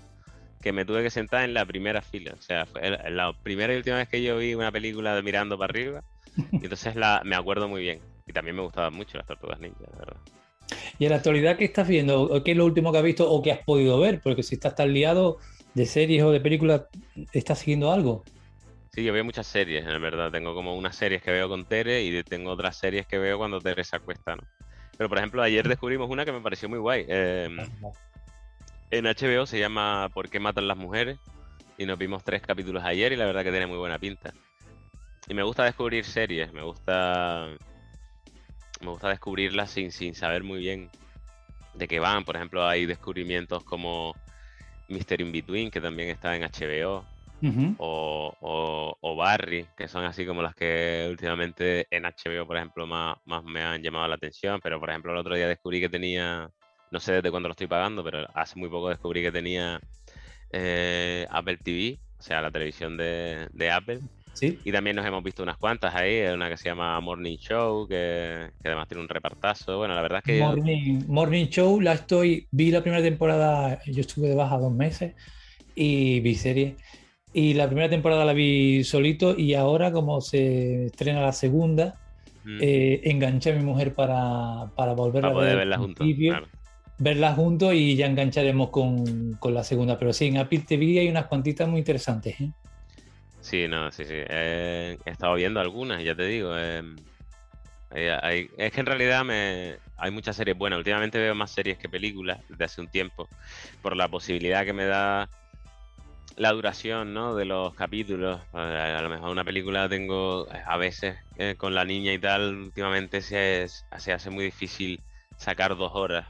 que 0.60 0.74
me 0.74 0.84
tuve 0.84 1.04
que 1.04 1.12
sentar 1.12 1.44
en 1.44 1.54
la 1.54 1.68
primera 1.68 2.02
fila. 2.02 2.34
O 2.36 2.42
sea, 2.42 2.66
fue 2.66 2.82
la 3.12 3.32
primera 3.44 3.76
y 3.76 3.78
última 3.78 3.98
vez 3.98 4.10
que 4.10 4.24
yo 4.24 4.40
vi 4.40 4.56
una 4.56 4.72
película 4.72 5.14
de 5.14 5.22
mirando 5.22 5.60
para 5.60 5.70
arriba. 5.70 6.04
Y 6.52 6.64
entonces 6.64 6.96
la, 6.96 7.22
me 7.24 7.36
acuerdo 7.36 7.68
muy 7.68 7.84
bien. 7.84 8.00
Y 8.26 8.34
también 8.34 8.56
me 8.56 8.64
gustaban 8.64 8.96
mucho 8.96 9.20
las 9.20 9.28
tortugas 9.28 9.60
ninja, 9.60 9.86
la 9.92 10.00
verdad. 10.00 10.18
¿Y 10.98 11.06
en 11.06 11.12
la 11.12 11.18
actualidad 11.18 11.58
qué 11.58 11.66
estás 11.66 11.88
viendo? 11.88 12.44
¿Qué 12.44 12.52
es 12.52 12.58
lo 12.58 12.66
último 12.66 12.92
que 12.92 12.98
has 12.98 13.04
visto 13.04 13.30
o 13.30 13.44
que 13.44 13.52
has 13.52 13.60
podido 13.60 14.00
ver? 14.00 14.20
Porque 14.24 14.42
si 14.42 14.56
estás 14.56 14.74
tan 14.74 14.92
liado 14.92 15.38
de 15.74 15.86
series 15.86 16.24
o 16.24 16.32
de 16.32 16.40
películas, 16.40 16.84
¿estás 17.32 17.60
siguiendo 17.60 17.92
algo? 17.92 18.24
Sí, 18.90 19.04
yo 19.04 19.14
veo 19.14 19.24
muchas 19.24 19.48
series, 19.48 19.86
en 19.86 20.02
verdad. 20.02 20.32
Tengo 20.32 20.54
como 20.54 20.76
unas 20.76 20.96
series 20.96 21.22
que 21.22 21.32
veo 21.32 21.48
con 21.48 21.66
Tere 21.66 22.04
y 22.04 22.24
tengo 22.24 22.52
otras 22.52 22.78
series 22.78 23.08
que 23.08 23.18
veo 23.18 23.38
cuando 23.38 23.60
Tere 23.60 23.84
se 23.84 23.96
acuesta, 23.96 24.36
¿no? 24.36 24.44
Pero, 24.98 25.08
por 25.08 25.18
ejemplo, 25.18 25.42
ayer 25.42 25.68
descubrimos 25.68 26.10
una 26.10 26.26
que 26.26 26.32
me 26.32 26.42
pareció 26.42 26.68
muy 26.68 26.80
guay. 26.80 27.06
Em, 27.08 27.58
en 28.92 29.06
HBO 29.06 29.46
se 29.46 29.60
llama 29.60 30.10
¿Por 30.14 30.30
qué 30.30 30.40
matan 30.40 30.68
las 30.68 30.78
mujeres? 30.78 31.20
Y 31.78 31.86
nos 31.86 31.98
vimos 31.98 32.24
tres 32.24 32.42
capítulos 32.42 32.84
ayer 32.84 33.14
y 33.14 33.16
la 33.16 33.26
verdad 33.26 33.44
que 33.44 33.52
tiene 33.52 33.66
muy 33.66 33.78
buena 33.78 33.98
pinta. 33.98 34.34
Y 35.28 35.34
me 35.34 35.44
gusta 35.44 35.64
descubrir 35.64 36.04
series, 36.04 36.52
me 36.52 36.62
gusta 36.62 37.48
me 38.82 38.90
gusta 38.90 39.10
descubrirlas 39.10 39.72
sin, 39.72 39.92
sin 39.92 40.16
saber 40.16 40.44
muy 40.44 40.60
bien 40.60 40.90
de 41.76 41.88
qué 41.88 42.00
van. 42.00 42.26
Por 42.26 42.36
ejemplo, 42.36 42.68
hay 42.68 42.86
descubrimientos 42.86 43.64
como 43.64 44.16
Mr. 44.92 45.22
In 45.22 45.32
Between, 45.32 45.72
que 45.72 45.82
también 45.82 46.10
está 46.10 46.36
en 46.36 46.44
HBO, 46.44 47.06
o, 47.78 48.98
o, 49.02 49.16
Barry, 49.16 49.66
que 49.76 49.88
son 49.88 50.04
así 50.04 50.26
como 50.26 50.42
las 50.42 50.54
que 50.54 51.08
últimamente 51.10 51.88
en 51.90 52.04
HBO, 52.04 52.46
por 52.46 52.58
ejemplo, 52.58 52.86
más, 52.86 53.18
más 53.26 53.44
me 53.44 53.64
han 53.64 53.82
llamado 53.82 54.08
la 54.08 54.16
atención. 54.16 54.60
Pero, 54.62 54.80
por 54.80 54.90
ejemplo, 54.90 55.12
el 55.12 55.18
otro 55.18 55.36
día 55.36 55.48
descubrí 55.48 55.80
que 55.80 55.90
tenía, 55.90 56.50
no 56.92 57.00
sé 57.00 57.14
desde 57.14 57.32
cuándo 57.32 57.50
lo 57.50 57.54
estoy 57.54 57.68
pagando, 57.68 58.04
pero 58.04 58.28
hace 58.36 58.60
muy 58.60 58.70
poco 58.70 58.90
descubrí 58.90 59.22
que 59.22 59.32
tenía 59.32 59.80
eh, 60.52 61.26
Apple 61.30 61.58
TV, 61.58 62.00
o 62.20 62.22
sea, 62.22 62.42
la 62.42 62.52
televisión 62.52 62.98
de, 62.98 63.48
de 63.52 63.72
Apple. 63.72 64.02
Y 64.42 64.72
también 64.72 64.96
nos 64.96 65.06
hemos 65.06 65.24
visto 65.24 65.44
unas 65.44 65.58
cuantas 65.58 65.94
ahí, 65.94 66.22
una 66.34 66.50
que 66.50 66.58
se 66.58 66.70
llama 66.70 67.00
Morning 67.00 67.38
Show, 67.38 67.88
que, 67.88 68.50
además 68.64 68.88
tiene 68.88 69.04
un 69.04 69.10
repartazo. 69.10 69.78
Bueno, 69.78 69.94
la 69.94 70.02
verdad 70.02 70.22
es 70.26 70.26
que... 70.26 70.40
Morning, 70.40 71.04
Morning 71.08 71.46
Show, 71.48 71.80
la 71.80 71.94
estoy, 71.94 72.48
vi 72.52 72.72
la 72.72 72.82
primera 72.82 73.04
temporada, 73.04 73.80
yo 73.86 74.02
estuve 74.02 74.30
de 74.30 74.36
baja 74.36 74.58
dos 74.58 74.72
meses 74.72 75.14
y 75.76 76.20
vi 76.22 76.36
serie. 76.36 76.76
Y 77.34 77.54
la 77.54 77.68
primera 77.68 77.90
temporada 77.90 78.26
la 78.26 78.34
vi 78.34 78.84
solito 78.84 79.38
y 79.38 79.54
ahora 79.54 79.92
como 79.92 80.22
se 80.22 80.86
estrena 80.86 81.22
la 81.22 81.32
segunda, 81.32 82.00
mm. 82.44 82.58
eh, 82.62 83.02
enganché 83.06 83.52
a 83.52 83.56
mi 83.56 83.64
mujer 83.64 83.94
para, 83.94 84.72
para 84.76 84.94
volver 84.94 85.26
a 85.26 85.32
poder 85.32 85.58
verla 85.58 85.78
juntos. 85.78 86.08
Verla 86.98 87.34
juntos 87.34 87.74
y 87.74 87.96
ya 87.96 88.06
engancharemos 88.06 88.70
con, 88.70 89.34
con, 89.40 89.54
la 89.54 89.64
segunda. 89.64 89.98
Pero 89.98 90.14
sí, 90.14 90.28
en 90.28 90.38
Apple 90.38 90.64
TV 90.68 91.00
hay 91.00 91.08
unas 91.08 91.26
cuantitas 91.26 91.68
muy 91.68 91.80
interesantes. 91.80 92.40
¿eh? 92.40 92.52
Sí, 93.42 93.68
no, 93.68 93.92
sí, 93.92 94.06
sí. 94.06 94.14
he 94.14 94.98
estado 95.06 95.34
viendo 95.36 95.60
algunas, 95.60 96.04
ya 96.04 96.16
te 96.16 96.26
digo. 96.26 96.56
Em, 96.58 96.96
eh, 97.94 98.50
es 98.58 98.72
que 98.72 98.80
en 98.80 98.86
realidad 98.86 99.26
me, 99.26 99.78
hay 99.98 100.12
muchas 100.12 100.36
series 100.36 100.58
buenas. 100.58 100.78
Últimamente 100.78 101.20
veo 101.20 101.36
más 101.36 101.52
series 101.52 101.78
que 101.78 101.90
películas 101.90 102.40
desde 102.50 102.64
hace 102.66 102.82
un 102.82 102.88
tiempo, 102.88 103.30
por 103.82 103.96
la 103.96 104.08
posibilidad 104.08 104.66
que 104.66 104.74
me 104.74 104.86
da 104.86 105.30
la 106.38 106.52
duración 106.54 107.14
¿no? 107.14 107.36
de 107.36 107.46
los 107.46 107.74
capítulos. 107.76 108.42
A, 108.54 109.02
lo 109.02 109.10
mejor 109.10 109.30
una 109.30 109.44
película 109.44 109.90
tengo 109.90 110.48
a 110.66 110.78
veces 110.78 111.18
eh, 111.36 111.56
con 111.58 111.76
la 111.76 111.86
niña 111.86 112.14
y 112.14 112.20
tal, 112.20 112.56
últimamente 112.56 113.22
se, 113.22 113.68
hace 113.90 114.30
muy 114.30 114.46
difícil 114.46 115.02
sacar 115.36 115.76
dos 115.76 115.92
horas 115.94 116.28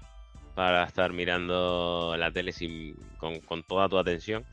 para 0.55 0.83
estar 0.83 1.13
mirando 1.13 2.15
la 2.17 2.31
tele 2.31 2.51
sin, 2.51 2.95
con 3.17 3.63
toda 3.63 3.87
tu 3.87 3.97
atención. 3.97 4.45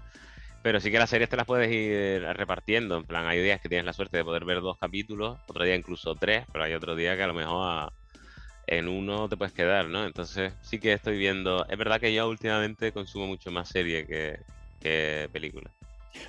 Pero 0.62 0.80
sí 0.80 0.90
que 0.90 0.98
las 0.98 1.10
series 1.10 1.30
te 1.30 1.36
las 1.36 1.46
puedes 1.46 1.70
ir 1.70 2.22
repartiendo. 2.34 2.96
En 2.96 3.04
plan, 3.04 3.26
hay 3.26 3.40
días 3.40 3.60
que 3.60 3.68
tienes 3.68 3.86
la 3.86 3.92
suerte 3.92 4.18
de 4.18 4.24
poder 4.24 4.44
ver 4.44 4.60
dos 4.60 4.76
capítulos, 4.78 5.38
otro 5.46 5.64
día 5.64 5.76
incluso 5.76 6.14
tres, 6.14 6.44
pero 6.52 6.64
hay 6.64 6.74
otro 6.74 6.96
día 6.96 7.16
que 7.16 7.22
a 7.22 7.28
lo 7.28 7.34
mejor 7.34 7.92
en 8.66 8.88
uno 8.88 9.28
te 9.28 9.36
puedes 9.36 9.54
quedar, 9.54 9.88
¿no? 9.88 10.04
Entonces 10.04 10.52
sí 10.60 10.78
que 10.78 10.92
estoy 10.92 11.16
viendo. 11.16 11.66
Es 11.68 11.78
verdad 11.78 12.00
que 12.00 12.12
yo 12.12 12.28
últimamente 12.28 12.92
consumo 12.92 13.26
mucho 13.26 13.50
más 13.50 13.68
serie 13.68 14.06
que, 14.06 14.38
que 14.80 15.28
película. 15.32 15.70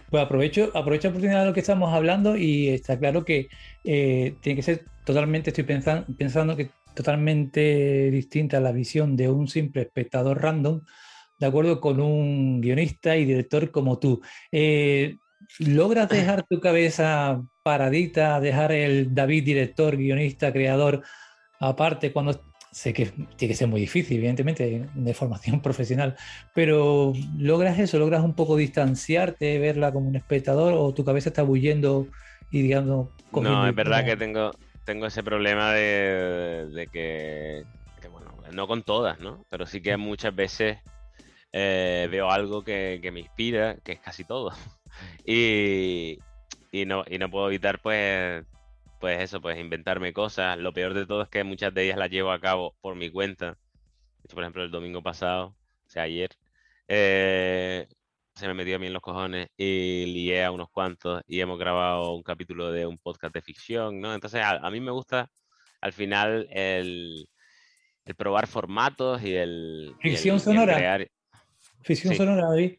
Pues 0.09 0.23
aprovecho, 0.23 0.71
aprovecho 0.73 1.07
la 1.07 1.11
oportunidad 1.11 1.39
de 1.41 1.45
lo 1.47 1.53
que 1.53 1.59
estamos 1.59 1.93
hablando 1.93 2.35
y 2.35 2.69
está 2.69 2.97
claro 2.97 3.25
que 3.25 3.49
eh, 3.83 4.35
tiene 4.41 4.55
que 4.55 4.63
ser 4.63 4.85
totalmente, 5.05 5.49
estoy 5.49 5.63
pensando, 5.63 6.05
pensando 6.17 6.55
que 6.55 6.71
totalmente 6.95 8.09
distinta 8.11 8.59
la 8.59 8.71
visión 8.71 9.15
de 9.15 9.29
un 9.29 9.47
simple 9.47 9.83
espectador 9.83 10.41
random 10.41 10.81
de 11.39 11.47
acuerdo 11.47 11.80
con 11.80 11.99
un 11.99 12.62
guionista 12.62 13.15
y 13.17 13.25
director 13.25 13.71
como 13.71 13.97
tú. 13.99 14.21
Eh, 14.52 15.17
¿Logras 15.60 16.10
dejar 16.10 16.45
tu 16.47 16.60
cabeza 16.60 17.41
paradita, 17.63 18.39
dejar 18.39 18.71
el 18.71 19.15
David 19.15 19.45
director, 19.45 19.97
guionista, 19.97 20.52
creador 20.52 21.02
aparte 21.60 22.12
cuando 22.12 22.41
sé 22.71 22.93
que 22.93 23.08
tiene 23.36 23.54
que 23.54 23.56
ser 23.56 23.67
muy 23.67 23.82
difícil, 23.82 24.17
evidentemente, 24.17 24.88
de 24.93 25.13
formación 25.13 25.62
profesional, 25.62 26.15
pero 26.54 27.13
¿logras 27.38 27.80
eso? 27.80 27.99
¿Logras 27.99 28.23
un 28.23 28.36
poco 28.36 28.56
distanciarte, 28.56 29.60
verla 29.60 29.91
como 29.91 30.08
un 30.08 30.15
espectador 30.15 30.73
o 30.73 30.93
tu 30.93 31.04
cabeza 31.04 31.30
está 31.30 31.43
bullendo 31.43 32.08
y 32.52 32.62
digamos... 32.62 33.10
No, 33.32 33.67
es 33.67 33.75
verdad 33.75 34.06
que 34.06 34.17
tengo, 34.17 34.52
tengo 34.86 35.06
ese 35.06 35.23
problema 35.23 35.73
de, 35.73 36.89
que, 36.91 37.63
bueno, 38.12 38.34
no 38.52 38.67
con 38.67 38.84
todas, 38.84 39.19
¿no? 39.19 39.45
Pero 39.49 39.65
sí 39.65 39.82
que 39.82 39.97
muchas 39.97 40.36
veces 40.36 40.78
eh, 41.51 42.07
veo 42.12 42.29
algo 42.29 42.63
que, 42.63 42.99
me 43.12 43.21
inspira, 43.21 43.77
que 43.83 43.93
es 43.93 43.99
casi 43.99 44.23
todo. 44.23 44.51
y, 45.25 46.19
y, 46.71 46.85
no, 46.85 47.03
y 47.07 47.17
no 47.17 47.29
puedo 47.29 47.47
evitar, 47.47 47.79
pues, 47.81 48.45
pues 48.99 49.21
eso, 49.21 49.41
pues 49.41 49.57
inventarme 49.59 50.13
cosas. 50.13 50.57
Lo 50.57 50.73
peor 50.73 50.93
de 50.93 51.05
todo 51.05 51.23
es 51.23 51.29
que 51.29 51.43
muchas 51.43 51.73
de 51.73 51.85
ellas 51.85 51.97
las 51.97 52.09
llevo 52.09 52.31
a 52.31 52.39
cabo 52.39 52.75
por 52.81 52.95
mi 52.95 53.09
cuenta. 53.09 53.57
Por 54.33 54.43
ejemplo, 54.43 54.63
el 54.63 54.71
domingo 54.71 55.01
pasado, 55.01 55.55
o 55.88 55.89
sea, 55.89 56.03
ayer, 56.03 56.29
eh, 56.88 57.88
se 58.35 58.47
me 58.47 58.53
metió 58.53 58.75
a 58.75 58.79
mí 58.79 58.88
en 58.88 58.93
los 58.93 59.01
cojones 59.01 59.47
y 59.57 60.05
lié 60.05 60.43
a 60.43 60.51
unos 60.51 60.69
cuantos 60.69 61.21
y 61.27 61.39
hemos 61.41 61.59
grabado 61.59 62.13
un 62.13 62.23
capítulo 62.23 62.71
de 62.71 62.85
un 62.85 62.97
podcast 62.97 63.33
de 63.33 63.41
ficción, 63.41 63.99
¿no? 63.99 64.13
Entonces, 64.13 64.41
a, 64.43 64.69
mí 64.69 64.79
me 64.79 64.91
gusta 64.91 65.29
al 65.81 65.93
final 65.93 66.47
el, 66.51 67.27
probar 68.17 68.47
formatos 68.47 69.23
y 69.23 69.35
el... 69.35 69.95
Ficción 69.99 70.39
sonora. 70.39 70.99
Ficción 71.81 72.15
sonora, 72.15 72.47
David 72.49 72.77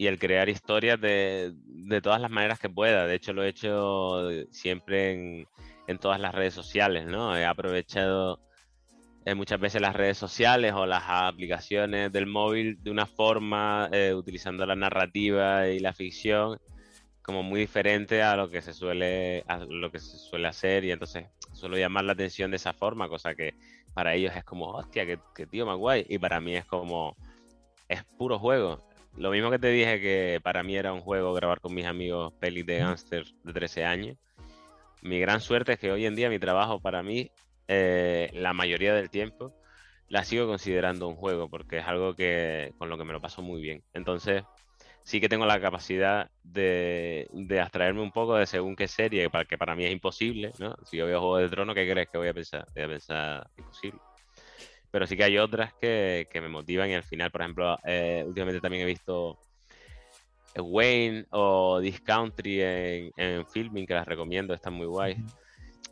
y 0.00 0.06
el 0.06 0.18
crear 0.18 0.48
historias 0.48 0.98
de, 0.98 1.52
todas 2.02 2.22
las 2.22 2.30
maneras 2.30 2.58
que 2.58 2.70
pueda. 2.70 3.06
De 3.06 3.16
hecho, 3.16 3.34
lo 3.34 3.44
he 3.44 3.50
hecho 3.50 4.30
siempre 4.50 5.44
en, 5.86 5.98
todas 5.98 6.18
las 6.18 6.34
redes 6.34 6.54
sociales, 6.54 7.04
¿no? 7.04 7.36
He 7.36 7.44
aprovechado 7.44 8.40
eh, 9.26 9.34
muchas 9.34 9.60
veces 9.60 9.82
las 9.82 9.94
redes 9.94 10.16
sociales 10.16 10.72
o 10.72 10.86
las 10.86 11.02
aplicaciones 11.06 12.10
del 12.12 12.24
móvil 12.24 12.82
de 12.82 12.90
una 12.90 13.04
forma, 13.04 13.90
eh, 13.92 14.14
utilizando 14.14 14.64
la 14.64 14.74
narrativa 14.74 15.68
y 15.68 15.80
la 15.80 15.92
ficción 15.92 16.58
como 17.20 17.42
muy 17.42 17.60
diferente 17.60 18.22
a 18.22 18.36
lo 18.36 18.48
que 18.48 18.62
se 18.62 18.72
suele 18.72 19.44
a 19.48 19.58
lo 19.58 19.92
que 19.92 19.98
se 19.98 20.16
suele 20.16 20.48
hacer 20.48 20.82
y 20.86 20.92
entonces 20.92 21.26
suelo 21.52 21.76
llamar 21.76 22.04
la 22.04 22.12
atención 22.12 22.50
de 22.50 22.56
esa 22.56 22.72
forma, 22.72 23.06
cosa 23.10 23.34
que 23.34 23.52
para 23.92 24.14
ellos 24.14 24.34
es 24.34 24.44
como, 24.44 24.70
hostia, 24.70 25.04
que, 25.04 25.18
que 25.34 25.46
tío 25.46 25.66
más 25.66 25.76
guay 25.76 26.06
y 26.08 26.16
para 26.18 26.40
mí 26.40 26.56
es 26.56 26.64
como 26.64 27.18
es 27.90 28.04
puro 28.16 28.38
juego 28.38 28.78
lo 29.16 29.30
mismo 29.30 29.50
que 29.50 29.58
te 29.58 29.68
dije 29.68 30.00
que 30.00 30.40
para 30.42 30.62
mí 30.62 30.76
era 30.76 30.92
un 30.92 31.00
juego 31.00 31.34
grabar 31.34 31.60
con 31.60 31.74
mis 31.74 31.86
amigos 31.86 32.32
pelis 32.34 32.64
de 32.64 32.78
gangster 32.78 33.24
de 33.42 33.52
13 33.52 33.84
años. 33.84 34.16
Mi 35.02 35.18
gran 35.18 35.40
suerte 35.40 35.72
es 35.72 35.78
que 35.78 35.90
hoy 35.90 36.06
en 36.06 36.14
día 36.14 36.30
mi 36.30 36.38
trabajo 36.38 36.80
para 36.80 37.02
mí, 37.02 37.30
eh, 37.68 38.30
la 38.34 38.52
mayoría 38.52 38.94
del 38.94 39.10
tiempo, 39.10 39.52
la 40.08 40.24
sigo 40.24 40.46
considerando 40.46 41.08
un 41.08 41.16
juego 41.16 41.48
porque 41.48 41.78
es 41.78 41.86
algo 41.86 42.14
que 42.14 42.72
con 42.78 42.88
lo 42.88 42.98
que 42.98 43.04
me 43.04 43.12
lo 43.12 43.20
paso 43.20 43.42
muy 43.42 43.60
bien. 43.60 43.82
Entonces, 43.92 44.44
sí 45.02 45.20
que 45.20 45.28
tengo 45.28 45.46
la 45.46 45.60
capacidad 45.60 46.30
de, 46.42 47.28
de 47.32 47.60
abstraerme 47.60 48.02
un 48.02 48.12
poco 48.12 48.36
de 48.36 48.46
según 48.46 48.76
qué 48.76 48.88
serie, 48.88 49.28
que 49.48 49.58
para 49.58 49.74
mí 49.74 49.84
es 49.84 49.92
imposible, 49.92 50.52
¿no? 50.58 50.76
Si 50.84 50.96
yo 50.96 51.06
veo 51.06 51.20
Juego 51.20 51.38
de 51.38 51.48
Tronos, 51.48 51.74
¿qué 51.74 51.90
crees 51.90 52.08
que 52.08 52.18
voy 52.18 52.28
a 52.28 52.34
pensar? 52.34 52.64
Voy 52.74 52.84
a 52.84 52.88
pensar 52.88 53.50
imposible 53.56 54.00
pero 54.90 55.06
sí 55.06 55.16
que 55.16 55.24
hay 55.24 55.38
otras 55.38 55.72
que, 55.74 56.26
me 56.34 56.48
motivan 56.48 56.90
y 56.90 56.94
al 56.94 57.02
final, 57.02 57.30
por 57.30 57.42
ejemplo, 57.42 57.78
eh, 57.84 58.24
últimamente 58.26 58.60
también 58.60 58.82
he 58.82 58.86
visto 58.86 59.38
Wayne 60.56 61.26
o 61.30 61.80
This 61.80 62.00
Country 62.00 62.60
en, 62.62 63.46
filming, 63.46 63.86
que 63.86 63.94
las 63.94 64.06
recomiendo, 64.06 64.54
están 64.54 64.74
muy 64.74 64.86
guays. 64.86 65.18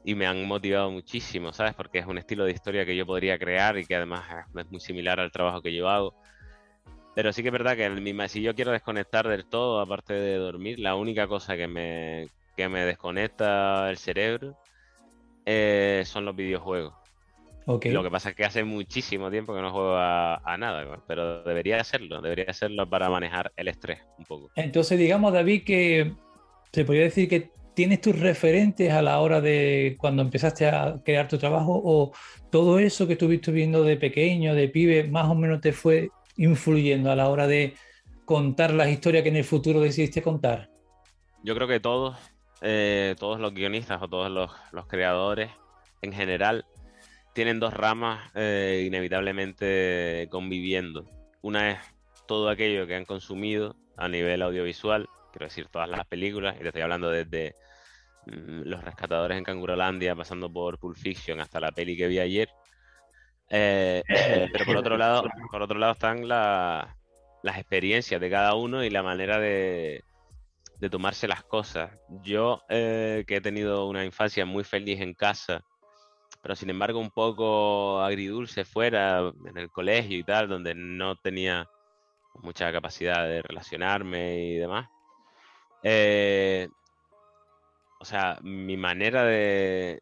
Y 0.05 0.15
me 0.15 0.27
han 0.27 0.47
motivado 0.47 0.91
muchísimo, 0.91 1.53
¿sabes? 1.53 1.75
Porque 1.75 1.99
es 1.99 2.07
un 2.07 2.19
estilo 2.19 2.45
de 2.45 2.53
historia 2.53 2.87
que 2.87 2.97
yo 2.97 3.05
podría 3.07 3.39
crear 3.39 3.79
y 3.79 3.85
que 3.85 3.95
además 3.95 4.25
es 4.57 4.71
muy 4.71 4.81
similar 4.81 5.21
al 5.21 5.31
trabajo 5.31 5.61
que 5.61 5.75
yo 5.75 5.89
hago. 5.89 6.15
Pero 7.15 7.33
sí 7.33 7.43
que 7.43 7.49
es 7.49 7.53
verdad 7.53 7.77
que 7.77 8.29
si 8.29 8.43
yo 8.43 8.55
quiero 8.55 8.73
desconectar 8.73 9.29
del 9.29 9.47
todo, 9.47 9.81
aparte 9.81 10.15
de 10.15 10.37
dormir, 10.37 10.79
la 10.79 10.95
única 10.95 11.27
cosa 11.27 11.57
que 11.57 11.67
me, 11.67 12.29
que 12.57 12.69
me 12.69 12.85
desconecta 12.85 13.91
el 13.91 13.99
cerebro 13.99 14.57
eh, 15.45 16.05
son 16.07 16.25
los 16.25 16.37
videojuegos. 16.37 16.95
Lo 17.69 18.03
que 18.03 18.11
pasa 18.11 18.31
es 18.31 18.35
que 18.35 18.47
hace 18.47 18.65
muchísimo 18.65 19.31
tiempo 19.31 19.55
que 19.55 19.61
no 19.61 19.71
juego 19.71 19.95
a, 19.95 20.57
nada, 20.59 21.03
pero 21.07 21.43
debería 21.43 21.79
hacerlo, 21.79 22.23
debería 22.23 22.47
hacerlo 22.49 22.89
para 22.89 23.11
manejar 23.11 23.53
el 23.57 23.69
estrés 23.69 24.01
un 24.17 24.25
poco. 24.25 24.51
Entonces, 24.57 24.99
digamos, 24.99 25.35
David, 25.35 25.65
que 25.65 26.15
se 26.73 26.85
podría 26.87 27.05
decir 27.05 27.29
que 27.29 27.51
tienes 27.75 28.01
tus 28.01 28.19
referentes 28.19 28.91
a 28.91 29.03
la 29.03 29.21
hora 29.21 29.43
de 29.43 29.97
cuando 29.99 30.23
empezaste 30.23 30.67
a 30.67 30.99
crear 31.05 31.29
tu 31.29 31.37
trabajo 31.37 31.79
o 31.85 32.13
todo 32.51 32.79
eso 32.79 33.07
que 33.07 33.13
estuviste 33.13 33.53
viendo 33.53 33.83
de 33.85 33.99
pequeño, 33.99 34.55
de 34.55 34.69
pibe, 34.69 35.05
más 35.05 35.27
o 35.27 35.35
menos 35.35 35.61
te 35.61 35.73
fue 35.73 36.09
influyendo 36.39 37.13
a 37.13 37.17
la 37.17 37.29
hora 37.29 37.47
de 37.47 37.75
contar 38.25 38.73
las 38.73 38.89
historias 38.89 39.23
que 39.23 39.29
en 39.29 39.37
el 39.37 39.45
futuro 39.45 39.81
decidiste 39.81 40.23
contar? 40.23 40.71
Yo 41.45 41.55
creo 41.55 41.69
que 41.69 41.81
todos, 41.81 42.17
eh, 42.63 43.15
todos 43.19 43.39
los 43.39 43.53
guionistas 43.53 44.01
o 44.01 44.09
todos 44.09 44.31
los, 44.31 44.51
los 44.73 44.87
creadores 44.87 45.51
en 46.01 46.13
general 46.15 46.65
tienen 47.39 47.61
dos 47.61 47.73
ramas 47.73 48.33
eh, 48.35 48.83
inevitablemente 48.85 50.27
conviviendo. 50.29 51.09
Una 51.41 51.71
es 51.71 51.79
todo 52.27 52.49
aquello 52.49 52.85
que 52.89 52.97
han 52.97 53.05
consumido 53.05 53.77
a 53.97 54.09
nivel 54.09 54.43
audiovisual, 54.43 55.09
quiero 55.31 55.47
decir, 55.47 55.69
todas 55.69 55.89
las 55.89 56.05
películas, 56.09 56.57
y 56.57 56.63
te 56.63 56.67
estoy 56.67 56.83
hablando 56.83 57.09
desde 57.11 57.55
mm, 58.27 58.63
Los 58.65 58.83
Rescatadores 58.83 59.39
en 59.39 59.45
Cangurolandia, 59.45 60.17
pasando 60.17 60.53
por 60.53 60.81
Pulp 60.81 60.97
Fiction 60.97 61.39
hasta 61.39 61.61
la 61.61 61.71
peli 61.71 61.97
que 61.97 62.09
vi 62.09 62.19
ayer. 62.19 62.49
Eh, 63.51 64.03
pero 64.53 64.65
por 64.65 64.77
otro 64.77 64.97
lado, 64.97 65.23
por 65.53 65.63
otro 65.63 65.79
lado 65.79 65.93
están 65.93 66.27
las 66.27 67.57
experiencias 67.57 68.21
de 68.21 68.31
cada 68.31 68.57
uno 68.57 68.83
y 68.83 68.91
la 68.91 69.05
manera 69.05 69.39
de, 69.39 70.03
tomarse 70.91 71.29
las 71.29 71.45
cosas. 71.45 71.93
Yo, 72.25 72.63
eh, 72.69 73.23
que 73.29 73.37
he 73.37 73.41
tenido 73.41 73.87
una 73.87 74.05
infancia 74.05 74.45
muy 74.45 74.65
feliz 74.65 75.01
en 75.01 75.15
casa, 75.15 75.63
pero 76.43 76.55
sin 76.55 76.71
embargo 76.71 76.99
un 76.99 77.11
poco 77.11 78.01
agridulce 78.01 78.65
fuera, 78.65 79.33
en 79.45 79.59
el 79.59 79.71
colegio 79.71 80.19
y 80.19 80.25
tal, 80.25 80.49
donde 80.49 80.75
no 80.75 81.17
tenía 81.17 81.69
mucha 82.43 82.73
capacidad 82.73 83.27
de 83.27 83.43
relacionarme 83.43 84.39
y 84.45 84.55
demás. 84.57 84.89
Eh, 85.83 86.69
o 88.01 88.05
sea, 88.05 88.39
mi 88.43 88.77
manera 88.77 89.25
de, 89.25 90.01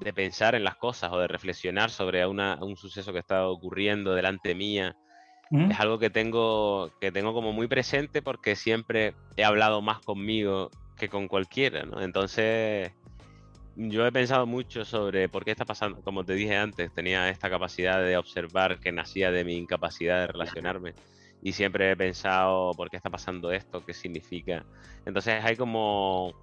de, 0.00 0.12
pensar 0.12 0.54
en 0.54 0.64
las 0.64 0.76
cosas 0.76 1.12
o 1.12 1.18
de 1.18 1.28
reflexionar 1.28 1.90
sobre 1.90 2.26
un 2.26 2.76
suceso 2.76 3.12
que 3.12 3.18
está 3.18 3.46
ocurriendo 3.48 4.14
delante 4.14 4.54
mía 4.54 4.96
es 5.52 5.78
algo 5.80 5.98
que 5.98 6.08
tengo, 6.08 6.90
que 6.98 7.12
tengo 7.12 7.34
como 7.34 7.52
muy 7.52 7.68
presente 7.68 8.22
porque 8.22 8.56
siempre 8.56 9.14
he 9.36 9.44
hablado 9.44 9.82
más 9.82 10.00
conmigo 10.00 10.70
que 10.96 11.10
con 11.10 11.28
cualquiera, 11.28 11.82
¿no? 11.82 12.00
Entonces, 12.00 12.92
yo 13.76 14.06
he 14.06 14.12
pensado 14.12 14.46
mucho 14.46 14.84
sobre 14.84 15.28
por 15.28 15.44
qué 15.44 15.52
está 15.52 15.64
pasando, 15.64 16.02
como 16.02 16.24
te 16.24 16.34
dije 16.34 16.56
antes, 16.56 16.92
tenía 16.92 17.28
esta 17.30 17.48
capacidad 17.48 18.02
de 18.02 18.16
observar 18.16 18.78
que 18.78 18.92
nacía 18.92 19.30
de 19.30 19.44
mi 19.44 19.56
incapacidad 19.56 20.20
de 20.20 20.26
relacionarme 20.26 20.94
y 21.42 21.52
siempre 21.52 21.90
he 21.90 21.96
pensado 21.96 22.72
por 22.72 22.90
qué 22.90 22.96
está 22.96 23.10
pasando 23.10 23.50
esto, 23.50 23.84
qué 23.84 23.94
significa. 23.94 24.64
Entonces 25.06 25.42
hay 25.42 25.56
como 25.56 26.34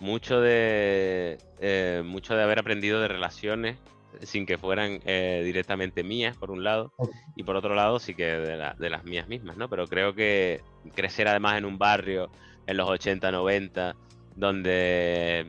mucho 0.00 0.40
de 0.40 1.38
eh, 1.60 2.02
mucho 2.04 2.34
de 2.34 2.42
haber 2.42 2.58
aprendido 2.58 3.00
de 3.00 3.08
relaciones 3.08 3.78
sin 4.22 4.46
que 4.46 4.58
fueran 4.58 5.00
eh, 5.06 5.42
directamente 5.44 6.04
mías 6.04 6.36
por 6.36 6.50
un 6.50 6.62
lado 6.62 6.92
y 7.36 7.42
por 7.42 7.56
otro 7.56 7.74
lado 7.74 7.98
sí 7.98 8.14
que 8.14 8.24
de, 8.24 8.72
de, 8.78 8.90
las 8.90 9.04
mías 9.04 9.26
mismas, 9.28 9.56
¿no? 9.56 9.68
Pero 9.68 9.86
creo 9.86 10.14
que 10.14 10.60
crecer 10.94 11.26
además 11.26 11.58
en 11.58 11.64
un 11.64 11.78
barrio 11.78 12.30
en 12.66 12.76
los 12.76 12.88
80, 12.88 13.30
90 13.32 13.96
donde 14.36 15.48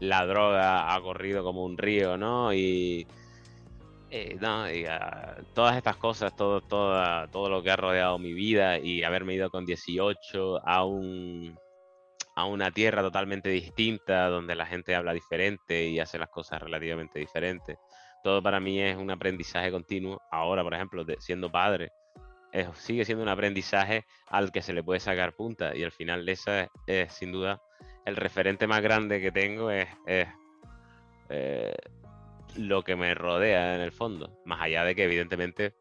la 0.00 0.26
droga 0.26 0.94
ha 0.94 1.00
corrido 1.00 1.42
como 1.44 1.64
un 1.64 1.78
río, 1.78 2.16
¿no? 2.16 2.52
Y, 2.52 3.06
eh, 4.10 4.36
no, 4.40 4.64
ah, 4.90 5.36
todas 5.54 5.76
estas 5.76 5.96
cosas, 5.96 6.36
todo, 6.36 6.60
todo, 6.60 7.48
lo 7.48 7.62
que 7.62 7.70
ha 7.70 7.76
rodeado 7.76 8.18
mi 8.18 8.32
vida 8.32 8.78
y 8.78 9.02
haberme 9.02 9.34
ido 9.34 9.50
con 9.50 9.66
18 9.66 10.60
a, 10.64 10.84
un, 10.84 11.58
a 12.36 12.44
una 12.44 12.70
tierra 12.70 13.02
totalmente 13.02 13.48
distinta, 13.48 14.28
donde 14.28 14.54
la 14.54 14.66
gente 14.66 14.94
habla 14.94 15.12
diferente 15.12 15.86
y 15.86 16.00
hace 16.00 16.18
las 16.18 16.28
cosas 16.28 16.62
relativamente 16.62 17.18
diferentes. 17.18 17.78
Todo 18.22 18.42
para 18.42 18.60
mí 18.60 18.80
es 18.80 18.96
un 18.96 19.10
aprendizaje 19.10 19.70
continuo. 19.70 20.20
Ahora, 20.30 20.62
por 20.62 20.74
ejemplo, 20.74 21.04
siendo 21.18 21.50
padre, 21.50 21.90
sigue 22.74 23.04
siendo 23.04 23.22
un 23.22 23.28
aprendizaje 23.28 24.04
al 24.28 24.52
que 24.52 24.62
se 24.62 24.72
le 24.72 24.82
puede 24.82 25.00
sacar 25.00 25.34
punta 25.34 25.74
y 25.74 25.82
al 25.82 25.92
final 25.92 26.28
esa 26.28 26.68
es 26.86 27.12
sin 27.12 27.32
duda 27.32 27.60
el 28.04 28.16
referente 28.16 28.66
más 28.66 28.82
grande 28.82 29.20
que 29.20 29.32
tengo 29.32 29.70
es, 29.70 29.88
eh, 30.06 31.74
lo 32.56 32.82
que 32.82 32.96
me 32.96 33.14
rodea 33.14 33.74
en 33.74 33.80
el 33.80 33.92
fondo. 33.92 34.40
Más 34.44 34.60
allá 34.60 34.84
de 34.84 34.94
que, 34.94 35.04
evidentemente, 35.04 35.74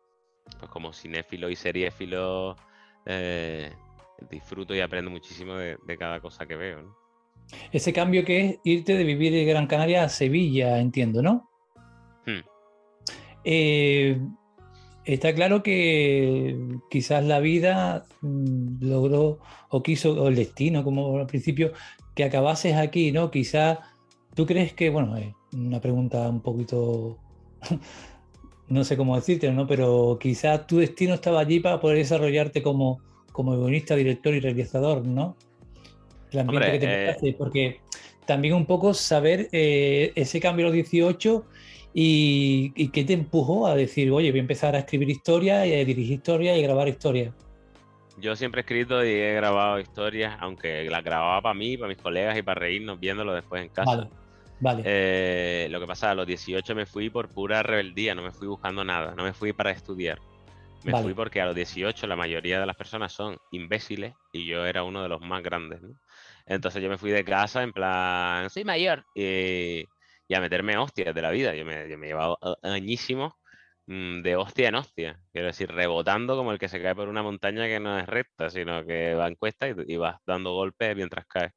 pues 0.60 0.72
como 0.72 0.94
cinéfilo 0.94 1.50
y 1.50 1.56
seriéfilo, 1.56 2.56
eh, 3.06 3.72
disfruto 4.30 4.74
y 4.74 4.80
aprendo 4.80 5.12
muchísimo 5.12 5.56
de, 5.56 5.98
cada 5.98 6.20
cosa 6.20 6.46
que 6.46 6.56
veo. 6.56 6.96
Ese 7.72 7.92
cambio 7.94 8.24
que 8.24 8.46
es 8.46 8.60
irte 8.64 8.96
de 8.96 9.04
vivir 9.04 9.34
de 9.34 9.46
Gran 9.46 9.68
Canaria 9.68 10.04
a 10.04 10.10
Sevilla, 10.10 10.80
entiendo, 10.80 11.22
¿no? 11.22 11.50
Hmm. 12.26 12.40
Eh, 13.44 14.18
está 15.06 15.36
claro 15.36 15.62
que 15.62 16.58
quizás 16.90 17.24
la 17.26 17.40
vida 17.40 18.06
mm, 18.22 18.86
logró 18.86 19.40
o 19.70 19.84
quiso, 19.84 20.14
o 20.14 20.30
el 20.30 20.36
destino, 20.36 20.84
como 20.84 21.18
al 21.20 21.28
principio, 21.28 21.74
que 22.16 22.24
acabases 22.24 22.76
aquí, 22.76 23.12
¿no? 23.12 23.32
Quizás 23.32 23.80
tú 24.36 24.46
crees 24.46 24.74
que, 24.74 24.90
bueno, 24.90 25.18
es 25.18 25.34
una 25.54 25.82
pregunta 25.82 26.30
un 26.30 26.42
poquito, 26.42 27.18
no 28.68 28.84
sé 28.84 28.98
cómo 28.98 29.16
decirte, 29.16 29.52
¿no? 29.52 29.68
Pero 29.68 30.18
quizás 30.20 30.68
tu 30.68 30.78
destino 30.78 31.14
estaba 31.16 31.40
allí 31.40 31.60
para 31.60 31.80
poder 31.80 31.98
desarrollarte 31.98 32.62
como, 32.62 33.00
como 33.32 33.58
guionista, 33.58 33.96
director 33.96 34.34
y 34.34 34.40
realizador, 34.40 35.06
¿no? 35.06 35.36
El 36.32 36.40
ambiente 36.40 36.80
que 36.80 36.88
te 36.88 37.30
eh... 37.30 37.36
porque 37.38 37.80
también 38.26 38.54
un 38.54 38.66
poco 38.66 38.94
saber 38.94 39.50
eh, 39.52 40.12
ese 40.16 40.40
cambio 40.40 40.66
a 40.66 40.70
los 40.70 40.74
18 40.74 41.46
y, 41.94 42.90
qué 42.90 43.04
te 43.04 43.14
empujó 43.14 43.68
a 43.68 43.76
decir, 43.76 44.12
oye, 44.12 44.32
voy 44.32 44.40
a 44.40 44.42
empezar 44.42 44.76
a 44.76 44.80
escribir 44.80 45.10
historia 45.10 45.66
y 45.68 45.74
a 45.74 45.86
dirigir 45.86 46.14
historia 46.14 46.58
y 46.58 46.62
grabar 46.64 46.88
historia. 46.88 47.34
Yo 48.18 48.36
siempre 48.36 48.60
he 48.60 48.64
escrito 48.64 49.04
y 49.04 49.10
he 49.10 49.34
grabado 49.34 49.80
historias, 49.80 50.38
aunque 50.40 50.90
las 50.90 51.04
grababa 51.04 51.42
para 51.42 51.56
mí, 51.56 51.78
para 51.78 51.90
mis 51.90 51.98
colegas 51.98 52.38
y 52.38 52.42
para 52.42 52.60
reírnos 52.60 53.00
viéndolo 53.00 53.34
después 53.34 53.64
en 53.64 53.70
casa. 53.70 53.96
Vale. 53.96 54.10
Vale. 54.60 54.84
Eh, 54.86 55.68
lo 55.70 55.80
que 55.82 55.88
pasa, 55.88 56.12
a 56.12 56.16
los 56.16 56.26
18 56.26 56.74
me 56.74 56.86
fui 56.86 57.10
por 57.10 57.28
pura 57.28 57.64
rebeldía, 57.64 58.16
no 58.16 58.22
me 58.22 58.32
fui 58.32 58.48
buscando 58.48 58.86
nada, 58.86 59.14
no 59.14 59.24
me 59.24 59.34
fui 59.34 59.52
para 59.52 59.72
estudiar. 59.72 60.20
Me 60.86 61.02
fui 61.02 61.14
porque 61.14 61.42
a 61.42 61.46
los 61.46 61.56
18 61.56 62.08
la 62.08 62.16
mayoría 62.16 62.60
de 62.60 62.66
las 62.66 62.76
personas 62.76 63.14
son 63.14 63.38
imbéciles 63.52 64.14
y 64.34 64.46
yo 64.46 64.66
era 64.66 64.84
uno 64.84 65.02
de 65.02 65.10
los 65.10 65.22
más 65.22 65.42
grandes. 65.42 65.82
¿no? 65.82 65.96
Entonces 66.46 66.84
yo 66.84 66.90
me 66.90 66.98
fui 66.98 67.12
de 67.12 67.24
casa 67.24 67.64
en 67.64 67.72
plan, 67.72 68.50
soy 68.50 68.66
mayor 68.66 69.06
y, 69.16 69.86
a 70.34 70.40
meterme 70.40 70.78
hostias 70.78 71.14
de 71.14 71.22
la 71.22 71.32
vida. 71.32 71.54
Yo 71.56 71.64
me, 71.64 71.90
yo 71.90 71.98
me 71.98 72.08
he 72.08 72.10
llevado 72.10 72.38
añísimos 72.64 73.34
de 73.86 74.36
hostia 74.36 74.70
en 74.70 74.76
hostia. 74.76 75.20
Quiero 75.32 75.48
decir, 75.48 75.72
rebotando 75.72 76.36
como 76.38 76.52
el 76.52 76.60
que 76.60 76.70
se 76.70 76.82
cae 76.82 76.96
por 76.96 77.10
una 77.10 77.24
montaña 77.24 77.68
que 77.68 77.80
no 77.80 77.98
es 78.00 78.06
recta, 78.08 78.50
sino 78.50 78.86
que 78.86 79.16
va 79.16 79.28
en 79.28 79.36
cuesta 79.36 79.68
y, 79.68 79.96
vas 79.98 80.18
dando 80.26 80.54
golpes 80.54 80.96
mientras 80.96 81.26
caes. 81.28 81.52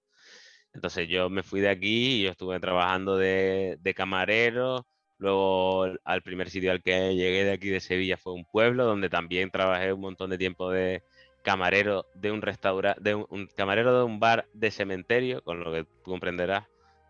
Entonces 0.73 1.09
yo 1.09 1.31
me 1.31 1.43
fui 1.43 1.61
de 1.61 1.71
aquí 1.71 2.21
y 2.21 2.23
yo 2.25 2.31
estuve 2.31 2.61
trabajando 2.61 3.17
de, 3.17 3.77
de 3.81 3.95
camarero. 3.95 4.87
Luego 5.19 5.87
al 6.05 6.23
primer 6.23 6.51
sitio 6.51 6.73
al 6.73 6.83
que 6.83 7.15
llegué 7.15 7.45
de 7.45 7.53
aquí 7.53 7.69
de 7.71 7.81
Sevilla 7.81 8.19
fue 8.19 8.35
un 8.35 8.45
pueblo 8.45 8.85
donde 8.85 9.09
también 9.09 9.51
trabajé 9.51 9.93
un 9.93 10.01
montón 10.03 10.31
de 10.31 10.39
tiempo 10.39 10.71
de, 10.71 11.03
camarero 11.47 12.07
de 12.15 12.33
un 12.33 12.43
restaurante, 12.43 13.01
de 13.01 13.15
un, 13.15 13.49
camarero 13.57 13.97
de 13.97 14.05
un 14.05 14.19
bar 14.19 14.49
de 14.53 14.73
cementerio, 14.73 15.45
con 15.45 15.61
lo 15.61 15.73
que 15.73 15.85
tú 15.85 16.11
comprenderás, 16.11 16.65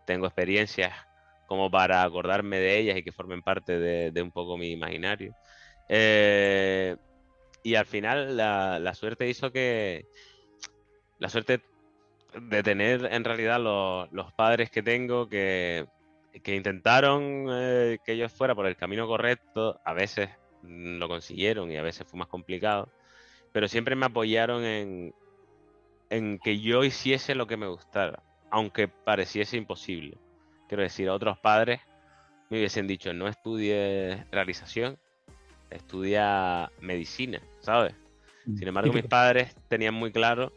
tengo 0.05 0.27
experiencias 0.27 0.93
como 1.47 1.71
para 1.71 2.03
acordarme 2.03 2.59
de 2.59 2.77
ellas 2.77 2.97
y 2.97 3.03
que 3.03 3.11
formen 3.11 3.41
parte 3.41 3.79
de, 3.79 4.21
un 4.21 4.31
poco 4.31 4.57
mi 4.57 4.71
imaginario. 4.71 5.33
Eh, 5.89 6.95
y 7.63 7.75
al 7.75 7.85
final 7.87 8.37
la, 8.37 8.93
suerte 8.93 9.27
hizo 9.27 9.51
que 9.51 10.05
la 11.19 11.29
suerte 11.29 11.61
de 12.39 12.61
tener 12.61 13.09
en 13.11 13.23
realidad 13.23 13.59
los, 13.59 14.33
padres 14.33 14.69
que 14.69 14.83
tengo 14.83 15.27
que, 15.27 15.87
intentaron 16.45 17.47
eh, 17.49 17.97
que 18.05 18.15
yo 18.15 18.29
fuera 18.29 18.53
por 18.53 18.67
el 18.67 18.75
camino 18.75 19.07
correcto, 19.07 19.79
a 19.83 19.93
veces 19.93 20.29
lo 20.61 21.07
consiguieron 21.07 21.71
y 21.71 21.77
a 21.77 21.81
veces 21.81 22.05
fue 22.07 22.19
más 22.19 22.27
complicado 22.27 22.91
pero 23.57 23.67
siempre 23.67 23.95
me 23.95 24.05
apoyaron 24.05 24.63
en, 24.63 25.15
en 26.11 26.37
que 26.37 26.59
yo 26.59 26.83
hiciese 26.83 27.33
lo 27.33 27.47
que 27.47 27.57
me 27.57 27.67
gustara, 27.67 28.21
aunque 28.51 28.87
pareciese 28.87 29.57
imposible. 29.57 30.19
Quiero 30.67 30.83
decir, 30.83 31.09
otros 31.09 31.37
padres 31.39 31.81
me 32.49 32.57
hubiesen 32.57 32.87
dicho, 32.87 33.13
no 33.13 33.27
estudies 33.27 34.29
realización, 34.31 34.97
estudia 35.69 36.71
medicina, 36.79 37.41
¿sabes? 37.59 37.93
Mm. 38.45 38.57
Sin 38.57 38.67
embargo, 38.67 38.93
mis 38.93 39.05
padres 39.05 39.55
tenían 39.67 39.93
muy 39.93 40.11
claro 40.11 40.51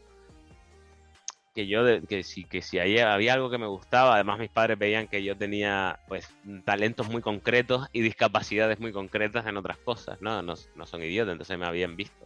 que 1.53 1.67
yo, 1.67 1.83
que 2.07 2.23
si, 2.23 2.45
que 2.45 2.61
si 2.61 2.79
había, 2.79 3.13
había 3.13 3.33
algo 3.33 3.49
que 3.49 3.57
me 3.57 3.67
gustaba, 3.67 4.15
además 4.15 4.39
mis 4.39 4.49
padres 4.49 4.79
veían 4.79 5.07
que 5.07 5.21
yo 5.23 5.37
tenía 5.37 5.99
pues 6.07 6.29
talentos 6.63 7.09
muy 7.09 7.21
concretos 7.21 7.87
y 7.91 8.01
discapacidades 8.01 8.79
muy 8.79 8.93
concretas 8.93 9.45
en 9.47 9.57
otras 9.57 9.77
cosas, 9.77 10.21
¿no? 10.21 10.41
No, 10.41 10.53
no 10.75 10.85
son 10.85 11.03
idiotas, 11.03 11.33
entonces 11.33 11.57
me 11.57 11.65
habían 11.65 11.97
visto. 11.97 12.25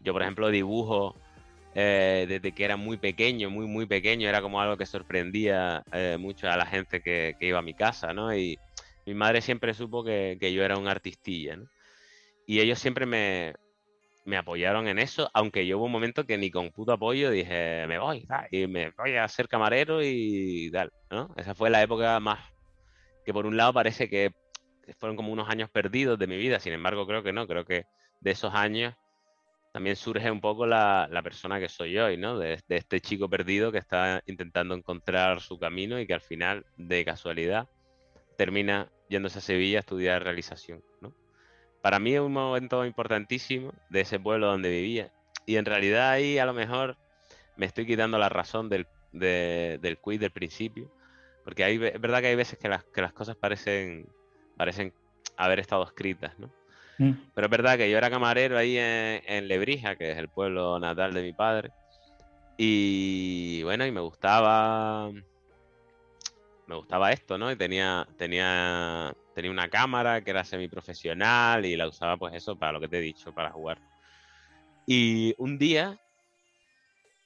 Yo, 0.00 0.12
por 0.12 0.22
ejemplo, 0.22 0.50
dibujo 0.50 1.16
eh, 1.78 2.24
desde 2.26 2.52
que 2.52 2.64
era 2.64 2.78
muy 2.78 2.96
pequeño, 2.96 3.50
muy, 3.50 3.66
muy 3.66 3.84
pequeño, 3.84 4.26
era 4.30 4.40
como 4.40 4.62
algo 4.62 4.78
que 4.78 4.86
sorprendía 4.86 5.82
eh, 5.92 6.16
mucho 6.18 6.48
a 6.48 6.56
la 6.56 6.64
gente 6.64 7.02
que, 7.02 7.36
iba 7.38 7.58
a 7.58 7.62
mi 7.62 7.74
casa, 7.74 8.14
¿no? 8.14 8.34
Y 8.34 8.58
mi 9.04 9.12
madre 9.12 9.42
siempre 9.42 9.74
supo 9.74 10.02
que, 10.02 10.38
yo 10.40 10.64
era 10.64 10.78
un 10.78 10.88
artistilla, 10.88 11.56
¿no? 11.56 11.68
Y 12.46 12.60
ellos 12.60 12.78
siempre 12.78 13.04
me, 13.04 13.54
apoyaron 14.38 14.88
en 14.88 14.98
eso, 14.98 15.28
aunque 15.34 15.66
yo 15.66 15.76
hubo 15.76 15.84
un 15.84 15.92
momento 15.92 16.24
que 16.24 16.38
ni 16.38 16.50
con 16.50 16.70
puto 16.70 16.92
apoyo 16.92 17.30
dije, 17.30 17.86
me 17.86 17.98
voy, 17.98 18.26
y 18.50 18.66
me 18.66 18.90
voy 18.92 19.16
a 19.16 19.28
ser 19.28 19.46
camarero 19.46 20.02
y 20.02 20.70
tal, 20.72 20.90
¿no? 21.10 21.34
Esa 21.36 21.54
fue 21.54 21.68
la 21.68 21.82
época 21.82 22.18
más 22.20 22.40
que 23.26 23.34
por 23.34 23.44
un 23.44 23.58
lado 23.58 23.74
parece 23.74 24.08
que 24.08 24.32
fueron 24.98 25.16
como 25.16 25.30
unos 25.30 25.50
años 25.50 25.68
perdidos 25.68 26.18
de 26.18 26.26
mi 26.26 26.38
vida, 26.38 26.58
sin 26.58 26.72
embargo 26.72 27.06
creo 27.06 27.22
que 27.22 27.34
no, 27.34 27.46
creo 27.46 27.66
que 27.66 27.84
de 28.22 28.30
esos 28.30 28.54
años 28.54 28.94
también 29.76 29.96
surge 29.96 30.30
un 30.30 30.40
poco 30.40 30.64
la, 30.64 31.20
persona 31.22 31.60
que 31.60 31.68
soy 31.68 31.98
hoy, 31.98 32.16
¿no? 32.16 32.38
De, 32.38 32.58
este 32.66 32.98
chico 33.02 33.28
perdido 33.28 33.70
que 33.70 33.76
está 33.76 34.22
intentando 34.24 34.74
encontrar 34.74 35.42
su 35.42 35.58
camino 35.58 36.00
y 36.00 36.06
que 36.06 36.14
al 36.14 36.22
final, 36.22 36.64
de 36.78 37.04
casualidad, 37.04 37.68
termina 38.38 38.90
yéndose 39.10 39.36
a 39.36 39.42
Sevilla 39.42 39.76
a 39.76 39.80
estudiar 39.80 40.24
realización, 40.24 40.82
¿no? 41.02 41.14
Para 41.82 41.98
mí 41.98 42.14
es 42.14 42.20
un 42.22 42.32
momento 42.32 42.86
importantísimo 42.86 43.74
de 43.90 44.00
ese 44.00 44.18
pueblo 44.18 44.46
donde 44.46 44.70
vivía. 44.70 45.12
Y 45.44 45.56
en 45.56 45.66
realidad 45.66 46.08
ahí 46.08 46.38
a 46.38 46.46
lo 46.46 46.54
mejor 46.54 46.96
me 47.58 47.66
estoy 47.66 47.84
quitando 47.84 48.16
la 48.16 48.30
razón 48.30 48.70
del, 48.70 48.86
del 49.12 49.98
quiz 49.98 50.18
del 50.18 50.30
principio. 50.30 50.90
Porque 51.44 51.64
hay, 51.64 51.74
es 51.74 52.00
verdad 52.00 52.22
que 52.22 52.28
hay 52.28 52.34
veces 52.34 52.58
que 52.58 52.70
las, 52.70 52.82
que 52.84 53.02
las 53.02 53.12
cosas 53.12 53.36
parecen, 53.36 54.08
parecen 54.56 54.94
haber 55.36 55.60
estado 55.60 55.84
escritas, 55.84 56.32
¿no? 56.38 56.50
Mm. 56.98 57.12
Pero 57.34 57.46
es 57.46 57.50
verdad 57.50 57.76
que 57.76 57.90
yo 57.90 57.98
era 57.98 58.10
camarero 58.10 58.56
ahí 58.56 58.76
en, 58.78 59.48
Lebrija, 59.48 59.96
que 59.96 60.12
es 60.12 60.18
el 60.18 60.28
pueblo 60.28 60.78
natal 60.78 61.12
de 61.12 61.22
mi 61.22 61.32
padre. 61.32 61.70
Y 62.56 63.62
bueno, 63.64 63.86
y 63.86 63.92
me 63.92 64.00
gustaba. 64.00 65.10
Me 66.66 66.74
gustaba 66.74 67.12
esto, 67.12 67.38
¿no? 67.38 67.50
Y 67.52 67.56
tenía, 67.56 68.06
tenía, 68.16 69.14
tenía 69.34 69.50
una 69.50 69.68
cámara 69.68 70.22
que 70.22 70.30
era 70.30 70.42
semiprofesional 70.42 71.64
y 71.64 71.76
la 71.76 71.86
usaba, 71.86 72.16
pues 72.16 72.34
eso, 72.34 72.56
para 72.56 72.72
lo 72.72 72.80
que 72.80 72.88
te 72.88 72.98
he 72.98 73.02
dicho, 73.02 73.32
para 73.32 73.52
jugar. 73.52 73.78
Y 74.86 75.34
un 75.38 75.58
día 75.58 75.96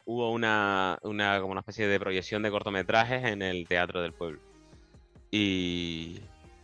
hubo 0.05 0.31
una, 0.31 0.99
una, 1.03 1.41
como 1.41 1.53
una 1.53 1.61
especie 1.61 1.87
de 1.87 2.01
proyección 2.01 2.43
de 2.43 2.51
cortometrajes 2.51 3.25
en 3.25 3.41
el 3.41 3.67
Teatro 3.67 4.03
del 4.03 4.13
Pueblo. 4.13 4.41
Y 5.31 6.21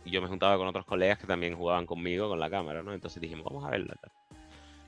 yo 0.09 0.21
me 0.21 0.27
juntaba 0.27 0.57
con 0.57 0.67
otros 0.67 0.85
colegas 0.85 1.17
que 1.19 1.27
también 1.27 1.55
jugaban 1.55 1.85
conmigo 1.85 2.29
con 2.29 2.39
la 2.39 2.49
cámara, 2.49 2.83
¿no? 2.83 2.93
Entonces 2.93 3.21
dijimos, 3.21 3.45
vamos 3.45 3.65
a 3.65 3.69
verla. 3.69 3.95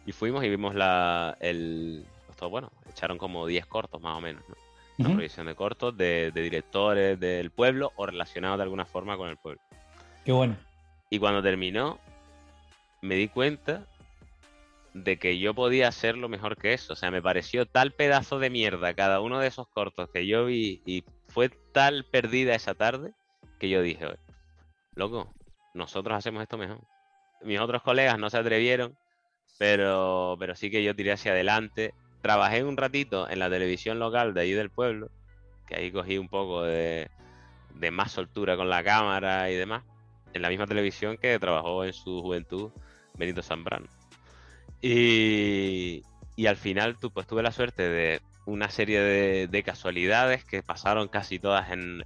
Y 0.06 0.12
fuimos 0.12 0.44
y 0.44 0.50
vimos 0.50 0.76
la, 0.76 1.38
el, 1.40 2.06
pues 2.40 2.52
bueno, 2.52 2.72
echaron 2.90 3.18
como 3.18 3.46
10 3.46 3.66
cortos 3.66 4.02
más 4.02 4.18
o 4.18 4.22
menos, 4.22 4.44
¿no? 4.48 4.56
Una 4.98 5.14
proyección 5.14 5.46
de 5.46 5.56
cortos 5.56 5.96
de, 5.96 6.32
directores 6.34 7.18
del 7.18 7.52
pueblo 7.52 7.94
o 7.96 8.06
relacionados 8.06 8.58
de 8.58 8.64
alguna 8.64 8.86
forma 8.86 9.16
con 9.16 9.30
el 9.30 9.38
pueblo. 9.38 9.62
Qué 10.26 10.34
bueno. 10.34 10.58
Y 11.10 11.20
cuando 11.20 11.42
terminó, 11.42 12.00
me 13.02 13.16
di 13.16 13.30
cuenta 13.30 13.86
de 14.94 15.18
que 15.18 15.40
yo 15.40 15.54
podía 15.54 15.88
hacerlo 15.88 16.28
mejor 16.28 16.58
que 16.58 16.74
eso. 16.74 16.94
O 16.94 16.96
sea, 16.98 17.12
me 17.12 17.22
pareció 17.22 17.66
tal 17.66 17.94
pedazo 17.94 18.40
de 18.40 18.50
mierda 18.50 18.94
cada 18.94 19.22
uno 19.22 19.40
de 19.40 19.48
esos 19.48 19.70
cortos 19.70 20.10
que 20.10 20.28
yo 20.28 20.46
vi 20.46 20.82
y 20.86 21.06
fue 21.30 21.50
tal 21.72 22.04
perdida 22.04 22.54
esa 22.54 22.74
tarde 22.74 23.14
que 23.58 23.70
yo 23.70 23.82
dije, 23.82 24.06
loco, 24.96 25.34
nosotros 25.74 26.18
hacemos 26.18 26.42
esto 26.42 26.58
mejor. 26.58 26.80
Mis 27.42 27.60
otros 27.60 27.82
colegas 27.82 28.20
no 28.20 28.30
se 28.30 28.38
atrevieron, 28.38 28.98
pero, 29.58 30.36
pero 30.40 30.56
sí 30.56 30.70
que 30.70 30.84
yo 30.84 30.96
tiré 30.96 31.12
hacia 31.12 31.32
adelante. 31.32 31.94
Trabajé 32.22 32.64
un 32.64 32.78
ratito 32.78 33.30
en 33.30 33.40
la 33.40 33.50
televisión 33.50 34.00
local 34.00 34.34
de 34.34 34.42
ahí 34.42 34.52
del 34.52 34.70
pueblo, 34.70 35.10
que 35.68 35.76
ahí 35.76 35.92
cogí 35.92 36.18
un 36.18 36.28
poco 36.28 36.64
de, 36.64 37.10
más 37.92 38.12
soltura 38.12 38.58
con 38.58 38.70
la 38.70 38.84
cámara 38.84 39.50
y 39.50 39.56
demás, 39.56 39.84
en 40.34 40.42
la 40.42 40.50
misma 40.50 40.68
televisión 40.68 41.18
que 41.18 41.40
trabajó 41.40 41.86
en 41.86 41.94
su 41.94 42.22
juventud 42.22 42.72
Benito 43.16 43.42
Zambrano. 43.42 43.88
Y, 44.82 46.04
y 46.36 46.48
al 46.48 46.58
final 46.58 46.98
pues, 47.14 47.28
tuve 47.28 47.44
la 47.44 47.52
suerte 47.52 47.90
de 47.90 48.22
una 48.46 48.70
serie 48.70 49.02
de, 49.48 49.64
casualidades 49.64 50.44
que 50.44 50.64
pasaron 50.64 51.08
casi 51.08 51.40
todas 51.40 51.70
en, 51.72 52.04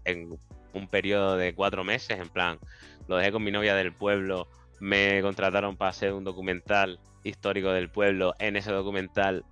un 0.74 0.88
periodo 0.88 1.38
de 1.38 1.54
cuatro 1.54 1.84
meses, 1.84 2.20
en 2.20 2.30
plan, 2.30 2.60
lo 3.08 3.18
dejé 3.18 3.32
con 3.32 3.44
mi 3.44 3.52
novia 3.52 3.76
del 3.76 3.94
pueblo, 3.94 4.48
me 4.80 5.22
contrataron 5.22 5.78
para 5.78 5.92
hacer 5.92 6.14
un 6.14 6.24
documental 6.24 7.00
histórico 7.24 7.72
del 7.72 7.90
pueblo, 7.90 8.34
en 8.40 8.56
ese 8.56 8.72
documental 8.72 9.46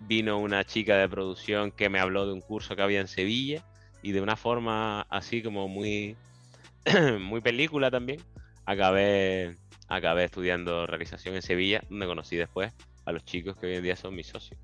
vino 0.00 0.38
una 0.38 0.64
chica 0.64 0.96
de 0.96 1.08
producción 1.08 1.70
que 1.70 1.90
me 1.90 2.00
habló 2.00 2.26
de 2.26 2.32
un 2.32 2.40
curso 2.40 2.74
que 2.74 2.82
había 2.82 3.00
en 3.00 3.08
Sevilla 3.08 3.64
y 4.02 4.12
de 4.12 4.20
una 4.20 4.36
forma 4.36 5.02
así 5.10 5.42
como 5.42 5.68
muy, 5.68 6.16
muy 7.20 7.40
película 7.40 7.90
también, 7.90 8.20
acabé, 8.64 9.56
acabé 9.88 10.24
estudiando 10.24 10.86
realización 10.86 11.34
en 11.34 11.42
Sevilla, 11.42 11.82
donde 11.90 12.06
conocí 12.06 12.36
después 12.36 12.72
a 13.04 13.12
los 13.12 13.24
chicos 13.24 13.56
que 13.56 13.66
hoy 13.66 13.74
en 13.74 13.82
día 13.82 13.96
son 13.96 14.14
mis 14.14 14.28
socios. 14.28 14.58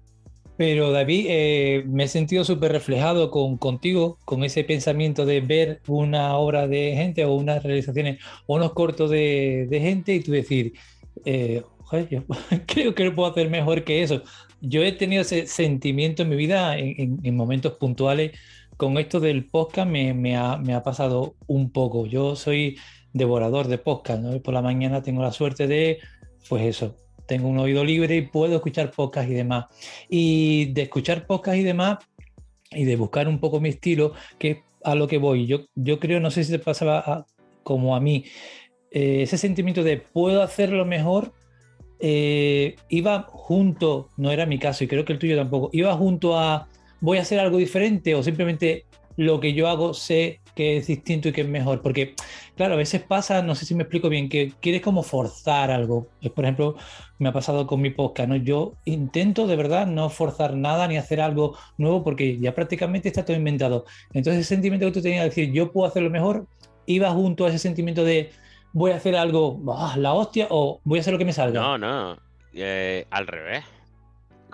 Pero 0.56 0.90
David, 0.90 1.26
eh, 1.28 1.84
me 1.86 2.04
he 2.04 2.08
sentido 2.08 2.42
súper 2.44 2.72
reflejado 2.72 3.30
con, 3.30 3.58
contigo, 3.58 4.18
con 4.24 4.42
ese 4.42 4.64
pensamiento 4.64 5.26
de 5.26 5.40
ver 5.40 5.82
una 5.86 6.36
obra 6.36 6.66
de 6.66 6.94
gente 6.96 7.24
o 7.24 7.34
unas 7.34 7.62
realizaciones 7.62 8.22
o 8.46 8.56
unos 8.56 8.72
cortos 8.72 9.10
de, 9.10 9.68
gente 9.70 10.14
y 10.14 10.20
tú 10.20 10.32
decir, 10.32 10.72
eh, 11.26 11.62
yo 12.10 12.24
creo 12.66 12.94
que 12.94 13.04
lo 13.04 13.14
puedo 13.14 13.30
hacer 13.30 13.50
mejor 13.50 13.84
que 13.84 14.02
eso. 14.02 14.22
Yo 14.60 14.82
he 14.82 14.92
tenido 14.92 15.22
ese 15.22 15.46
sentimiento 15.46 16.22
en 16.22 16.30
mi 16.30 16.36
vida 16.36 16.78
en, 16.78 17.36
momentos 17.36 17.74
puntuales. 17.74 18.32
Con 18.76 18.98
esto 18.98 19.20
del 19.20 19.46
podcast 19.46 19.88
me, 19.88 20.36
ha, 20.36 20.56
me, 20.56 20.74
ha, 20.74 20.82
pasado 20.82 21.34
un 21.46 21.70
poco. 21.70 22.06
Yo 22.06 22.36
soy 22.36 22.78
devorador 23.12 23.68
de 23.68 23.78
podcast. 23.78 24.22
¿no? 24.22 24.40
Por 24.42 24.54
la 24.54 24.62
mañana 24.62 25.02
tengo 25.02 25.22
la 25.22 25.32
suerte 25.32 25.66
de, 25.66 25.98
pues 26.48 26.64
eso, 26.64 26.96
tengo 27.26 27.48
un 27.48 27.58
oído 27.58 27.84
libre 27.84 28.16
y 28.16 28.22
puedo 28.22 28.56
escuchar 28.56 28.90
podcast 28.90 29.28
y 29.28 29.34
demás. 29.34 29.66
Y 30.08 30.66
de 30.72 30.82
escuchar 30.82 31.26
podcast 31.26 31.58
y 31.58 31.62
demás, 31.62 31.98
y 32.70 32.84
de 32.84 32.96
buscar 32.96 33.28
un 33.28 33.38
poco 33.38 33.60
mi 33.60 33.70
estilo, 33.70 34.12
que 34.38 34.62
a 34.84 34.94
lo 34.94 35.08
que 35.08 35.18
voy. 35.18 35.46
Yo, 35.46 35.66
yo 35.74 35.98
creo, 35.98 36.20
no 36.20 36.30
sé 36.30 36.44
si 36.44 36.52
te 36.52 36.58
pasaba 36.58 37.26
como 37.62 37.96
a 37.96 38.00
mí, 38.00 38.24
eh, 38.90 39.22
ese 39.22 39.38
sentimiento 39.38 39.82
de 39.82 39.96
puedo 39.96 40.42
hacerlo 40.42 40.84
mejor, 40.84 41.32
eh, 41.98 42.76
iba 42.88 43.22
junto, 43.28 44.10
no 44.16 44.30
era 44.30 44.46
mi 44.46 44.58
caso 44.58 44.84
y 44.84 44.86
creo 44.86 45.04
que 45.04 45.12
el 45.12 45.18
tuyo 45.18 45.36
tampoco, 45.36 45.70
iba 45.72 45.94
junto 45.94 46.38
a 46.38 46.68
voy 47.00 47.18
a 47.18 47.22
hacer 47.22 47.40
algo 47.40 47.58
diferente 47.58 48.14
o 48.14 48.22
simplemente 48.22 48.84
lo 49.16 49.40
que 49.40 49.54
yo 49.54 49.68
hago 49.68 49.94
sé 49.94 50.40
que 50.56 50.78
es 50.78 50.86
distinto 50.88 51.28
y 51.28 51.32
que 51.32 51.42
es 51.42 51.48
mejor. 51.48 51.82
Porque, 51.82 52.14
claro, 52.56 52.74
a 52.74 52.76
veces 52.78 53.02
pasa, 53.02 53.42
no 53.42 53.54
sé 53.54 53.66
si 53.66 53.74
me 53.76 53.82
explico 53.82 54.08
bien, 54.08 54.28
que 54.28 54.52
quieres 54.60 54.80
como 54.80 55.04
forzar 55.04 55.70
algo. 55.70 56.08
Por 56.34 56.44
ejemplo, 56.44 56.76
me 57.18 57.28
ha 57.28 57.32
pasado 57.32 57.66
con 57.66 57.80
mi 57.80 57.90
podcast, 57.90 58.28
¿no? 58.28 58.36
Yo 58.36 58.74
intento 58.86 59.46
de 59.46 59.54
verdad 59.54 59.86
no 59.86 60.10
forzar 60.10 60.56
nada 60.56 60.88
ni 60.88 60.96
hacer 60.96 61.20
algo 61.20 61.56
nuevo 61.76 62.02
porque 62.02 62.38
ya 62.40 62.54
prácticamente 62.54 63.08
está 63.08 63.24
todo 63.24 63.36
inventado. 63.36 63.84
Entonces, 64.14 64.40
ese 64.40 64.54
sentimiento 64.54 64.86
que 64.86 64.92
tú 64.92 65.02
tenías 65.02 65.22
de 65.22 65.28
decir, 65.28 65.52
yo 65.52 65.70
puedo 65.70 65.86
hacerlo 65.86 66.10
mejor, 66.10 66.46
iba 66.86 67.10
junto 67.12 67.44
a 67.44 67.50
ese 67.50 67.58
sentimiento 67.58 68.02
de 68.02 68.30
voy 68.72 68.92
a 68.92 68.96
hacer 68.96 69.14
algo, 69.14 69.62
ah, 69.76 69.94
la 69.98 70.14
hostia, 70.14 70.48
o 70.50 70.80
voy 70.84 70.98
a 70.98 71.00
hacer 71.02 71.12
lo 71.12 71.18
que 71.18 71.24
me 71.26 71.32
salga. 71.32 71.60
No, 71.60 71.78
no, 71.78 72.18
eh, 72.54 73.06
al 73.10 73.26
revés 73.26 73.75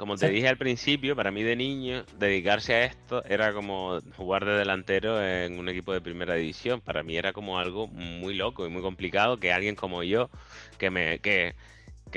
como 0.02 0.16
te 0.16 0.28
dije 0.30 0.48
al 0.48 0.56
principio, 0.56 1.14
para 1.14 1.30
mí 1.30 1.44
de 1.44 1.54
niño, 1.54 2.04
dedicarse 2.18 2.74
a 2.74 2.84
esto 2.86 3.22
era 3.24 3.52
como 3.52 4.00
jugar 4.16 4.44
de 4.44 4.54
delantero 4.54 5.24
en 5.24 5.60
un 5.60 5.68
equipo 5.68 5.92
de 5.92 6.00
primera 6.00 6.34
división. 6.34 6.80
Para 6.80 7.04
mí 7.04 7.16
era 7.16 7.32
como 7.32 7.60
algo 7.60 7.86
muy 7.86 8.34
loco 8.34 8.66
y 8.66 8.68
muy 8.68 8.82
complicado 8.82 9.36
que 9.36 9.52
alguien 9.52 9.76
como 9.76 10.02
yo, 10.02 10.28
que 10.76 10.90
me, 10.90 11.20
que, 11.20 11.54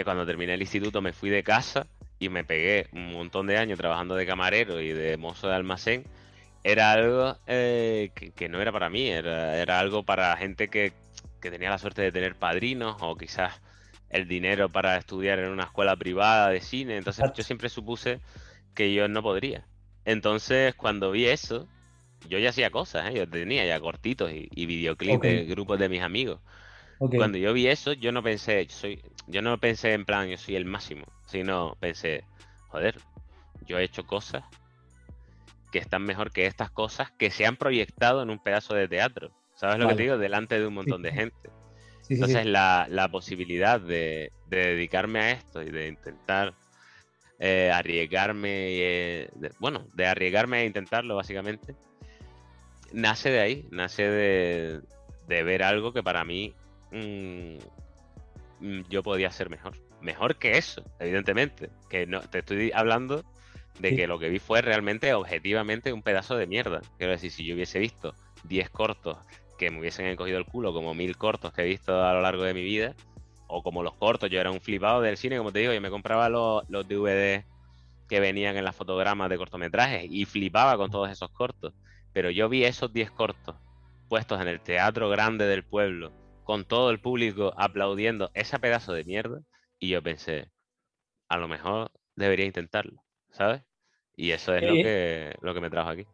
cuando 0.04 0.26
terminé 0.26 0.56
el 0.56 0.62
instituto 0.62 1.00
me 1.00 1.14
fui 1.14 1.30
de 1.30 1.44
casa 1.44 1.86
y 2.18 2.30
me 2.30 2.44
pegué 2.44 2.88
un 2.92 3.14
montón 3.14 3.46
de 3.46 3.60
años 3.60 3.78
trabajando 3.78 4.16
de 4.16 4.26
camarero 4.26 4.82
y 4.82 4.92
de 4.92 5.18
mozo 5.18 5.48
de 5.48 5.54
almacén, 5.54 6.06
era 6.64 6.92
algo 6.92 7.38
eh, 7.46 8.10
que, 8.36 8.50
no 8.50 8.60
era 8.60 8.72
para 8.72 8.90
mí, 8.90 9.10
era, 9.10 9.62
era 9.62 9.80
algo 9.80 10.02
para 10.02 10.36
gente 10.38 10.70
que, 10.70 10.92
que 11.40 11.52
tenía 11.52 11.70
la 11.70 11.78
suerte 11.78 12.02
de 12.02 12.12
tener 12.12 12.34
padrinos 12.34 12.98
o 13.02 13.16
quizás 13.16 13.62
el 14.16 14.28
dinero 14.28 14.70
para 14.70 14.98
estudiar 14.98 15.40
en 15.40 15.50
una 15.50 15.64
escuela 15.64 15.96
privada 15.96 16.50
de 16.50 16.62
cine. 16.62 16.98
Entonces 16.98 17.26
yo 17.36 17.44
siempre 17.44 17.70
supuse 17.70 18.20
que 18.74 18.94
yo 18.94 19.08
no 19.08 19.22
podría. 19.22 19.68
Entonces 20.06 20.74
cuando 20.76 21.12
vi 21.12 21.26
eso, 21.26 21.68
yo 22.30 22.40
ya 22.40 22.50
hacía 22.50 22.70
cosas, 22.70 23.10
¿eh? 23.10 23.16
yo 23.16 23.30
tenía 23.30 23.66
ya 23.66 23.80
cortitos 23.80 24.32
y, 24.32 24.66
videoclips 24.66 25.22
de 25.22 25.46
grupos 25.46 25.80
de 25.80 25.90
mis 25.90 26.02
amigos. 26.02 26.40
Cuando 26.98 27.38
yo 27.38 27.54
vi 27.54 27.68
eso, 27.68 27.94
yo 27.94 28.12
no 28.12 28.24
pensé, 28.24 28.66
yo, 28.66 28.74
soy, 28.74 29.02
yo 29.28 29.42
no 29.42 29.58
pensé 29.60 29.94
en 29.94 30.06
plan, 30.06 30.30
yo 30.30 30.38
soy 30.38 30.56
el 30.56 30.66
máximo, 30.66 31.06
sino 31.26 31.76
pensé, 31.80 32.24
joder, 32.70 32.98
yo 33.66 33.78
he 33.78 33.84
hecho 33.84 34.06
cosas 34.06 34.44
que 35.72 35.80
están 35.80 36.04
mejor 36.04 36.32
que 36.32 36.46
estas 36.46 36.72
cosas 36.72 37.12
que 37.12 37.32
se 37.32 37.46
han 37.46 37.58
proyectado 37.58 38.24
en 38.24 38.30
un 38.30 38.40
pedazo 38.40 38.76
de 38.76 38.88
teatro. 38.88 39.32
¿Sabes 39.56 39.78
lo 39.78 39.90
que 39.90 39.96
te 39.96 40.04
digo? 40.04 40.18
Delante 40.18 40.58
de 40.58 40.68
un 40.68 40.74
montón 40.74 41.02
de 41.02 41.12
gente. 41.12 41.50
Entonces 42.10 42.46
La, 42.46 43.10
posibilidad 43.12 43.80
de, 43.80 44.32
dedicarme 44.48 45.20
a 45.20 45.32
esto 45.32 45.62
y 45.62 45.72
de 45.72 45.88
intentar 45.88 46.54
eh, 47.40 47.72
arriesgarme, 47.74 48.50
eh, 48.50 49.30
bueno, 49.60 49.88
de 49.94 50.06
arriesgarme 50.06 50.58
a 50.58 50.66
intentarlo 50.66 51.16
básicamente, 51.16 51.76
nace 52.94 53.30
de 53.30 53.40
ahí, 53.40 53.68
nace 53.72 54.10
de, 54.10 54.82
ver 55.28 55.64
algo 55.64 55.94
que 55.94 56.04
para 56.04 56.24
mí 56.24 56.54
mm, 56.92 57.58
mm, 58.60 58.82
yo 58.90 59.04
podía 59.04 59.28
hacer 59.28 59.50
mejor. 59.50 59.74
Mejor 60.02 60.38
que 60.38 60.58
eso, 60.58 60.84
evidentemente. 61.00 61.70
Que 61.90 62.06
no 62.06 62.22
te 62.22 62.40
estoy 62.40 62.72
hablando 62.74 63.24
de 63.80 63.96
que 63.96 64.08
lo 64.08 64.20
que 64.20 64.30
vi 64.30 64.40
fue 64.40 64.62
realmente, 64.62 65.14
objetivamente, 65.14 65.92
un 65.92 66.04
pedazo 66.04 66.38
de 66.38 66.48
mierda. 66.48 66.82
Quiero 66.98 67.12
decir, 67.14 67.32
si 67.32 67.46
yo 67.46 67.56
hubiese 67.56 67.80
visto 67.80 68.14
10 68.44 68.70
cortos 68.70 69.18
que 69.58 69.72
me 69.72 69.80
hubiesen 69.80 70.06
encogido 70.06 70.38
el 70.38 70.46
culo 70.46 70.74
como 70.74 70.94
mil 70.94 71.18
cortos 71.18 71.54
que 71.54 71.64
he 71.64 71.66
visto 71.66 72.04
a 72.04 72.14
lo 72.14 72.22
largo 72.22 72.44
de 72.44 72.54
mi 72.54 72.64
vida, 72.64 72.96
o 73.48 73.64
como 73.64 73.84
los 73.84 73.94
cortos, 73.96 74.30
yo 74.30 74.40
era 74.40 74.52
un 74.52 74.62
flipado 74.62 75.02
del 75.02 75.18
cine, 75.18 75.38
como 75.38 75.52
te 75.52 75.60
digo, 75.60 75.74
yo 75.74 75.82
me 75.82 75.90
compraba 75.90 76.30
los, 76.30 76.68
los 76.70 76.88
DVD 76.88 77.46
que 78.08 78.20
venían 78.20 78.58
en 78.58 78.66
las 78.66 78.76
fotogramas 78.76 79.30
de 79.30 79.38
cortometrajes 79.38 80.08
y 80.10 80.26
flipaba 80.26 80.78
con 80.78 80.92
todos 80.92 81.10
esos 81.10 81.30
cortos. 81.32 81.74
Pero 82.14 82.30
yo 82.30 82.50
vi 82.50 82.64
esos 82.64 82.94
10 82.94 83.12
cortos 83.12 83.56
puestos 84.08 84.40
en 84.42 84.48
el 84.48 84.62
teatro 84.62 85.10
grande 85.10 85.46
del 85.46 85.64
pueblo, 85.64 86.12
con 86.44 86.66
todo 86.66 86.92
el 86.92 87.00
público 87.00 87.54
aplaudiendo 87.58 88.32
ese 88.34 88.60
pedazo 88.60 88.94
de 88.94 89.04
mierda, 89.04 89.42
y 89.80 89.90
yo 89.90 90.02
pensé, 90.02 90.50
a 91.28 91.38
lo 91.38 91.48
mejor 91.48 91.92
debería 92.16 92.46
intentarlo, 92.46 93.04
¿sabes? 93.32 93.64
Y 94.16 94.32
eso 94.32 94.56
es 94.56 94.64
lo, 94.64 94.74
que, 94.74 95.36
lo 95.42 95.54
que 95.54 95.62
me 95.62 95.70
trajo 95.70 95.90
aquí. 95.90 96.06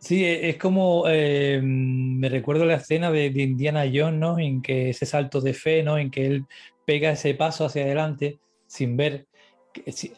Sí, 0.00 0.24
e, 0.24 0.48
es 0.48 0.56
como 0.56 1.04
eh, 1.06 1.60
me 1.62 2.28
recuerdo 2.28 2.64
la 2.64 2.76
escena 2.76 3.10
de, 3.10 3.26
Indiana 3.26 3.84
Jones, 3.92 4.18
¿no? 4.18 4.38
En 4.38 4.62
que 4.62 4.90
ese 4.90 5.06
salto 5.06 5.40
de 5.40 5.54
fe, 5.54 5.82
¿no? 5.82 5.98
En 5.98 6.10
que 6.10 6.26
él 6.26 6.44
pega 6.84 7.12
ese 7.12 7.34
paso 7.34 7.66
hacia 7.66 7.84
adelante 7.84 8.38
sin 8.66 8.96
ver 8.96 9.26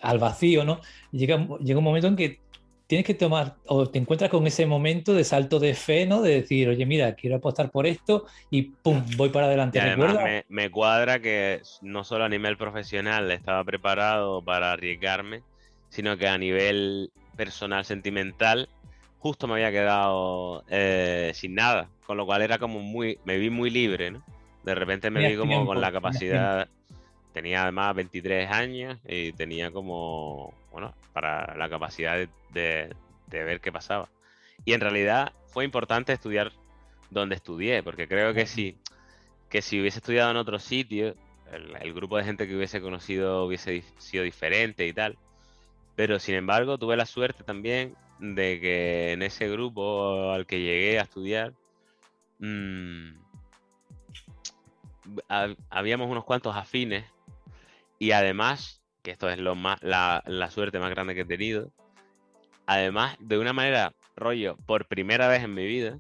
al 0.01 0.19
vacío, 0.19 0.65
¿no? 0.65 0.81
Llega, 1.11 1.47
llega 1.59 1.79
un 1.79 1.85
momento 1.85 2.07
en 2.07 2.17
que 2.17 2.39
tienes 2.87 3.05
que 3.07 3.15
tomar 3.15 3.57
o 3.67 3.89
te 3.89 3.99
encuentras 3.99 4.31
con 4.31 4.47
ese 4.47 4.67
momento 4.67 5.15
de 5.15 5.25
salto 5.25 5.59
de 5.59 5.75
fe, 5.75 6.07
¿no? 6.07 6.23
De 6.23 6.43
decir, 6.43 6.69
oye, 6.69 6.87
mira, 6.87 7.15
quiero 7.15 7.37
apostar 7.37 7.71
por 7.71 7.87
esto 7.87 8.27
y 8.51 8.63
¡pum! 8.63 9.03
voy 9.17 9.31
para 9.31 9.47
adelante. 9.47 9.81
me, 9.97 10.45
me, 10.49 10.71
cuadra 10.71 11.19
que 11.21 11.61
no 11.81 12.05
solo 12.05 12.25
a 12.25 12.29
nivel 12.29 12.57
profesional 12.57 13.31
estaba 13.33 13.65
preparado 13.65 14.43
para 14.45 14.73
arriesgarme, 14.73 15.43
sino 15.89 16.17
que 16.17 16.29
a 16.29 16.39
nivel 16.39 17.11
personal, 17.37 17.85
sentimental, 17.85 18.69
justo 19.23 19.47
me 19.47 19.55
había 19.55 19.71
quedado 19.71 20.65
eh, 20.69 21.31
sin 21.35 21.55
nada, 21.55 21.89
con 22.05 22.17
lo 22.17 22.27
cual 22.27 22.43
era 22.43 22.59
como 22.59 22.81
muy, 22.81 23.21
me 23.25 23.39
vi 23.39 23.51
muy 23.51 23.71
libre, 23.71 24.11
¿no? 24.11 24.25
De 24.65 24.75
repente 24.75 25.11
me 25.11 25.29
vi 25.29 25.37
como 25.37 25.65
con 25.65 25.81
la 25.81 25.93
capacidad, 25.93 26.69
tenía 27.33 27.63
además 27.63 27.95
23 27.95 28.51
años 28.51 28.99
y 29.07 29.33
tenía 29.33 29.71
como, 29.71 30.53
bueno, 30.73 30.93
para 31.13 31.57
la 31.57 31.69
capacidad 31.69 32.17
de, 32.51 32.95
ver 33.31 33.61
qué 33.61 33.71
pasaba. 33.71 34.09
Y 34.65 34.73
en 34.73 34.81
realidad 34.81 35.33
fue 35.47 35.65
importante 35.65 36.13
estudiar 36.13 36.51
donde 37.11 37.37
estudié, 37.37 37.85
porque 37.85 38.09
creo 38.09 38.35
que 38.35 38.47
si, 38.47 38.77
que 39.49 39.63
si 39.63 39.81
hubiese 39.81 39.99
estudiado 39.99 40.33
en 40.33 40.37
otro 40.37 40.59
sitio, 40.59 41.15
el, 41.53 41.95
grupo 41.95 42.17
de 42.17 42.25
gente 42.25 42.49
que 42.49 42.57
hubiese 42.57 42.81
conocido 42.81 43.45
hubiese 43.45 43.85
sido 43.99 44.25
diferente 44.25 44.85
y 44.87 44.93
tal. 44.93 45.17
Pero 45.97 46.19
sin 46.19 46.35
embargo, 46.35 46.79
tuve 46.79 46.97
la 46.97 47.07
suerte 47.07 47.45
también 47.45 47.97
de 48.19 48.61
que 48.61 49.13
en 49.13 49.23
ese 49.23 49.49
grupo 49.49 50.33
al 50.33 50.47
que 50.47 50.61
llegué 50.61 50.99
a 50.99 51.03
estudiar, 51.03 51.53
mm, 52.39 53.23
habíamos 55.71 56.09
unos 56.09 56.25
cuantos 56.25 56.57
afines 56.57 57.05
y 57.99 58.13
además, 58.13 58.83
que 59.03 59.13
esto 59.13 59.29
es 59.29 59.39
lo 59.39 59.55
más, 59.55 59.81
la, 59.83 60.23
suerte 60.51 60.79
más 60.79 60.91
grande 60.91 61.15
que 61.15 61.21
he 61.21 61.25
tenido, 61.25 61.71
además 62.67 63.17
de 63.21 63.39
una 63.39 63.53
manera, 63.53 63.93
rollo, 64.17 64.57
por 64.67 64.87
primera 64.87 65.29
vez 65.29 65.45
en 65.45 65.55
mi 65.55 65.67
vida, 65.67 65.99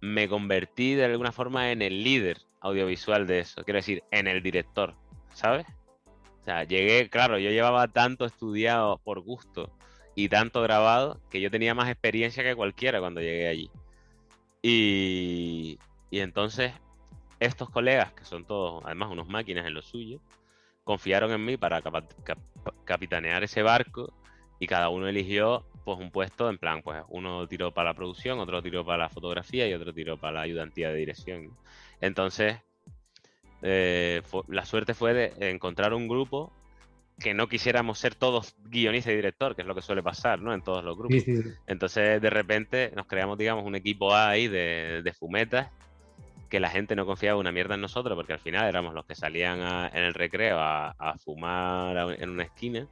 me 0.00 0.28
convertí 0.28 0.94
de 0.94 1.04
alguna 1.04 1.32
forma 1.32 1.72
en 1.72 1.82
el 1.82 2.04
líder 2.04 2.38
audiovisual 2.60 3.26
de 3.26 3.40
eso, 3.40 3.64
quiero 3.64 3.78
decir, 3.78 4.04
en 4.10 4.26
el 4.28 4.42
director, 4.42 4.94
¿sabes? 5.34 5.66
O 6.40 6.44
sea, 6.44 6.64
llegué, 6.64 7.08
claro, 7.10 7.38
yo 7.38 7.50
llevaba 7.50 7.88
tanto 7.88 8.24
estudiado 8.24 8.98
por 8.98 9.20
gusto 9.20 9.70
y 10.14 10.28
tanto 10.28 10.62
grabado 10.62 11.20
que 11.30 11.40
yo 11.40 11.50
tenía 11.50 11.74
más 11.74 11.88
experiencia 11.90 12.42
que 12.42 12.56
cualquiera 12.56 13.00
cuando 13.00 13.20
llegué 13.20 13.48
allí. 13.48 13.70
Y, 14.62 15.78
y 16.10 16.20
entonces 16.20 16.72
estos 17.40 17.70
colegas, 17.70 18.12
que 18.12 18.24
son 18.24 18.44
todos 18.44 18.82
además 18.84 19.10
unos 19.10 19.28
máquinas 19.28 19.66
en 19.66 19.74
lo 19.74 19.82
suyo, 19.82 20.20
confiaron 20.84 21.30
en 21.32 21.44
mí 21.44 21.56
para 21.56 21.82
capitanear 22.84 23.42
ese 23.44 23.62
barco 23.62 24.12
y 24.58 24.66
cada 24.66 24.90
uno 24.90 25.08
eligió 25.08 25.64
pues 25.84 25.98
un 25.98 26.10
puesto 26.10 26.50
en 26.50 26.58
plan, 26.58 26.82
pues 26.82 27.02
uno 27.08 27.46
tiró 27.48 27.72
para 27.72 27.90
la 27.90 27.94
producción, 27.94 28.38
otro 28.38 28.62
tiró 28.62 28.84
para 28.84 29.04
la 29.04 29.08
fotografía 29.08 29.66
y 29.66 29.72
otro 29.72 29.94
tiró 29.94 30.18
para 30.18 30.34
la 30.34 30.40
ayudantía 30.42 30.90
de 30.90 30.96
dirección. 30.96 31.56
Entonces, 32.00 32.58
eh, 33.62 34.22
la 34.48 34.64
suerte 34.64 34.94
fue 34.94 35.14
de 35.14 35.50
encontrar 35.50 35.94
un 35.94 36.08
grupo 36.08 36.52
que 37.20 37.34
no 37.34 37.48
quisiéramos 37.48 37.98
ser 37.98 38.14
todos 38.14 38.56
guionista 38.64 39.12
y 39.12 39.16
director, 39.16 39.54
que 39.54 39.62
es 39.62 39.68
lo 39.68 39.74
que 39.74 39.82
suele 39.82 40.02
pasar, 40.02 40.40
¿no? 40.40 40.54
En 40.54 40.62
todos 40.62 40.82
los 40.82 40.96
grupos. 40.96 41.22
Entonces, 41.66 42.20
de 42.20 42.30
repente, 42.30 42.92
nos 42.96 43.06
creamos, 43.06 43.38
digamos, 43.38 43.64
un 43.64 43.76
equipo 43.76 44.14
A 44.14 44.30
ahí 44.30 44.48
de, 44.48 45.02
de, 45.04 45.12
fumetas, 45.12 45.68
que 46.48 46.58
la 46.58 46.70
gente 46.70 46.96
no 46.96 47.06
confiaba 47.06 47.38
una 47.38 47.52
mierda 47.52 47.74
en 47.74 47.82
nosotros, 47.82 48.16
porque 48.16 48.32
al 48.32 48.38
final 48.40 48.66
éramos 48.66 48.94
los 48.94 49.04
que 49.04 49.14
salían 49.14 49.60
en 49.94 50.02
el 50.02 50.14
recreo 50.14 50.58
a, 50.58 51.14
fumar 51.22 52.16
en 52.18 52.30
una 52.30 52.44
esquina. 52.44 52.88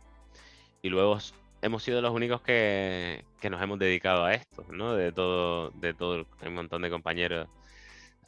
Y 0.82 0.90
luego 0.90 1.18
hemos 1.62 1.82
sido 1.82 2.02
los 2.02 2.12
únicos 2.12 2.42
que, 2.42 3.24
que, 3.40 3.50
nos 3.50 3.62
hemos 3.62 3.78
dedicado 3.78 4.26
a 4.26 4.34
esto, 4.34 4.64
¿no? 4.70 4.94
De 4.94 5.10
todo, 5.10 5.70
de 5.70 5.94
todo 5.94 6.26
un 6.46 6.54
montón 6.54 6.82
de 6.82 6.90
compañeros 6.90 7.48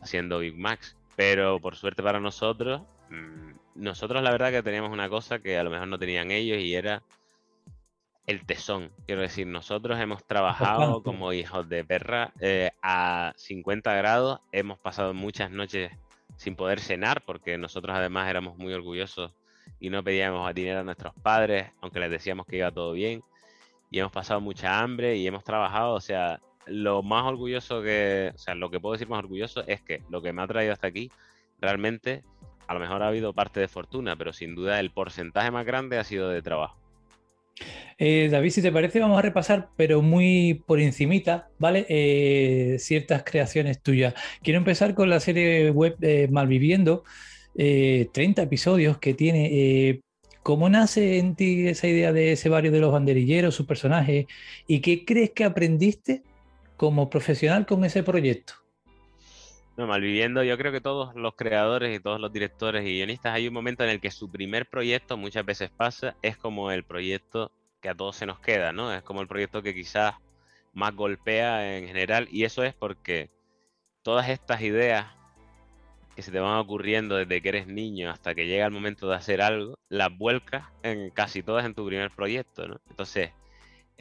haciendo 0.01 0.38
Big 0.38 0.57
Max. 0.57 0.97
Pero 1.16 1.61
por 1.61 1.76
suerte 1.76 2.02
para 2.02 2.20
nosotros, 2.20 2.82
mm, 3.11 3.52
nosotros 3.74 4.22
la 4.22 4.30
verdad 4.30 4.50
que 4.50 4.62
teníamos 4.62 4.90
una 4.92 5.08
cosa 5.08 5.40
que 5.40 5.58
a 5.58 5.64
lo 5.64 5.70
mejor 5.70 5.88
no 5.88 5.98
tenían 5.98 6.30
ellos 6.30 6.58
y 6.58 6.74
era 6.74 7.02
el 8.26 8.46
tesón. 8.46 8.92
Quiero 9.06 9.22
decir, 9.22 9.46
nosotros 9.46 9.98
hemos 9.98 10.24
trabajado 10.24 11.02
como 11.02 11.32
hijos 11.32 11.68
de 11.68 11.84
perra 11.84 12.32
eh, 12.40 12.70
a 12.82 13.32
50 13.36 13.94
grados, 13.94 14.40
hemos 14.52 14.78
pasado 14.78 15.14
muchas 15.14 15.50
noches 15.50 15.92
sin 16.36 16.56
poder 16.56 16.80
cenar 16.80 17.22
porque 17.24 17.58
nosotros 17.58 17.96
además 17.96 18.30
éramos 18.30 18.56
muy 18.56 18.72
orgullosos 18.72 19.32
y 19.78 19.90
no 19.90 20.02
pedíamos 20.04 20.54
dinero 20.54 20.80
a 20.80 20.84
nuestros 20.84 21.14
padres, 21.22 21.70
aunque 21.80 22.00
les 22.00 22.11
decíamos 22.11 22.46
que 22.46 22.58
iba 22.58 22.70
todo 22.70 22.92
bien. 22.92 23.22
Y 23.90 23.98
hemos 23.98 24.12
pasado 24.12 24.40
mucha 24.40 24.80
hambre 24.80 25.16
y 25.16 25.26
hemos 25.26 25.42
trabajado, 25.42 25.94
o 25.94 26.00
sea, 26.00 26.40
lo 26.66 27.02
más 27.02 27.24
orgulloso 27.24 27.82
que, 27.82 28.32
o 28.34 28.38
sea, 28.38 28.54
lo 28.54 28.70
que 28.70 28.80
puedo 28.80 28.92
decir 28.92 29.08
más 29.08 29.20
orgulloso 29.20 29.64
es 29.66 29.80
que 29.82 30.02
lo 30.11 30.22
que 30.22 30.32
me 30.32 30.42
ha 30.42 30.46
traído 30.46 30.72
hasta 30.72 30.86
aquí, 30.86 31.11
realmente, 31.61 32.22
a 32.66 32.74
lo 32.74 32.80
mejor 32.80 33.02
ha 33.02 33.08
habido 33.08 33.32
parte 33.32 33.61
de 33.61 33.68
fortuna, 33.68 34.16
pero 34.16 34.32
sin 34.32 34.54
duda 34.54 34.78
el 34.80 34.90
porcentaje 34.90 35.50
más 35.50 35.66
grande 35.66 35.98
ha 35.98 36.04
sido 36.04 36.28
de 36.28 36.42
trabajo. 36.42 36.76
Eh, 37.98 38.28
David, 38.30 38.50
si 38.50 38.62
te 38.62 38.72
parece, 38.72 39.00
vamos 39.00 39.18
a 39.18 39.22
repasar, 39.22 39.68
pero 39.76 40.00
muy 40.00 40.62
por 40.66 40.80
encimita, 40.80 41.50
¿vale? 41.58 41.84
Eh, 41.88 42.76
ciertas 42.78 43.24
creaciones 43.24 43.82
tuyas. 43.82 44.14
Quiero 44.42 44.58
empezar 44.58 44.94
con 44.94 45.11
la 45.11 45.20
serie 45.20 45.70
web 45.70 45.96
eh, 46.00 46.28
Malviviendo, 46.30 47.04
30 47.54 48.42
episodios 48.42 48.98
que 48.98 49.12
tiene. 49.12 50.00
¿Cómo 50.42 50.70
nace 50.70 51.18
en 51.18 51.34
ti 51.34 51.68
esa 51.68 51.88
idea 51.88 52.12
de 52.12 52.32
ese 52.32 52.48
barrio 52.48 52.72
de 52.72 52.80
los 52.80 52.92
banderilleros, 52.92 53.54
su 53.54 53.66
personaje? 53.66 54.26
¿Y 54.66 54.80
qué 54.80 55.04
crees 55.04 55.30
que 55.30 55.44
aprendiste 55.44 56.22
como 56.81 57.11
profesional 57.11 57.66
con 57.66 57.85
ese 57.85 58.03
proyecto? 58.03 58.55
No, 59.76 59.87
Malviviendo, 59.87 60.43
yo 60.43 60.57
creo 60.57 60.72
que 60.72 60.81
todos 60.81 61.14
los 61.14 61.35
creadores 61.35 61.95
y 61.95 62.01
todos 62.01 62.18
los 62.18 62.33
directores 62.33 62.87
y 62.87 62.95
guionistas 62.95 63.35
hay 63.35 63.49
un 63.49 63.53
momento 63.53 63.85
en 63.85 63.91
el 63.91 64.01
que 64.01 64.11
su 64.11 64.31
primer 64.31 64.64
proyecto 64.64 65.18
muchas 65.18 65.45
veces 65.45 65.68
pasa, 65.68 66.16
es 66.22 66.39
como 66.39 66.70
el 66.70 66.85
proyecto 66.85 67.53
que 67.83 67.91
a 67.91 67.95
todos 67.95 68.16
se 68.16 68.24
nos 68.24 68.41
queda, 68.41 68.72
¿no? 68.72 68.95
Es 68.95 69.03
como 69.03 69.20
el 69.20 69.28
proyecto 69.28 69.62
que 69.62 69.74
quizás 69.74 70.14
más 70.72 70.97
golpea 70.97 71.76
en 71.76 71.87
general 71.87 72.28
y 72.33 72.45
eso 72.45 72.64
es 72.64 72.72
porque 72.72 73.28
todas 74.01 74.31
estas 74.31 74.62
ideas 74.62 75.07
que 76.16 76.22
se 76.22 76.33
te 76.33 76.41
van 76.41 76.57
ocurriendo 76.57 77.16
desde 77.16 77.43
que 77.43 77.49
eres 77.51 77.66
niño 77.66 78.09
hasta 78.09 78.35
que 78.35 78.47
llega 78.47 78.64
el 78.64 78.72
momento 78.72 79.07
de 79.07 79.16
hacer 79.16 79.43
algo, 79.43 79.78
las 79.91 80.16
vuelcas 80.16 80.64
en 80.83 81.11
casi 81.11 81.43
todas 81.43 81.66
en 81.66 81.74
tu 81.74 81.87
primer 81.87 82.11
proyecto, 82.11 82.66
¿no? 82.66 82.81
Entonces, 82.89 83.33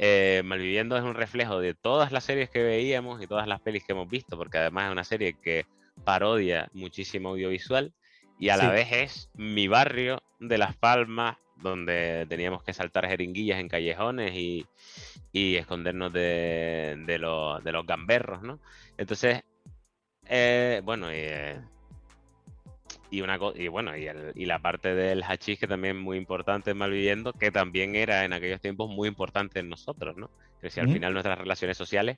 eh, 0.01 0.41
Malviviendo 0.45 0.95
es 0.95 1.03
un 1.03 1.13
reflejo 1.13 1.59
de 1.59 1.73
todas 1.73 2.13
las 2.13 2.23
series 2.23 2.49
que 2.49 2.63
veíamos 2.63 3.21
y 3.21 3.27
todas 3.27 3.47
las 3.47 3.59
pelis 3.59 3.83
que 3.83 3.91
hemos 3.91 4.09
visto, 4.09 4.37
porque 4.37 4.57
además 4.57 4.85
es 4.85 4.91
una 4.93 5.03
serie 5.03 5.33
que 5.33 5.65
parodia 6.05 6.69
muchísimo 6.71 7.29
audiovisual 7.29 7.93
y 8.39 8.47
a 8.47 8.55
la 8.55 8.69
vez 8.69 8.87
es 8.93 9.29
mi 9.33 9.67
barrio 9.67 10.23
de 10.39 10.57
Las 10.57 10.73
Palmas, 10.77 11.35
donde 11.57 12.25
teníamos 12.29 12.63
que 12.63 12.73
saltar 12.73 13.07
jeringuillas 13.07 13.59
en 13.59 13.67
callejones 13.67 14.33
y, 14.35 14.65
escondernos 15.33 16.13
de, 16.13 17.17
los, 17.19 17.85
gamberros, 17.85 18.41
¿no? 18.41 18.61
Entonces, 18.97 19.43
eh, 20.27 20.79
bueno, 20.85 21.07
eh, 21.11 21.59
y 23.11 23.21
una 23.21 23.39
y 23.55 23.67
bueno 23.67 23.91
y, 23.97 24.45
la 24.45 24.59
parte 24.59 24.93
del 24.93 25.23
hachís 25.23 25.59
que 25.59 25.67
también 25.67 25.97
es 25.97 26.03
muy 26.03 26.17
importante 26.17 26.71
en 26.71 26.77
Malviviendo 26.77 27.33
que 27.33 27.51
también 27.51 27.95
era 27.95 28.25
en 28.25 28.33
aquellos 28.33 28.61
tiempos 28.61 28.89
muy 28.89 29.07
importante 29.07 29.59
en 29.59 29.69
nosotros 29.69 30.15
no 30.17 30.29
que 30.61 30.69
si 30.69 30.79
al 30.79 30.89
final 30.89 31.13
nuestras 31.13 31.37
relaciones 31.37 31.77
sociales 31.77 32.17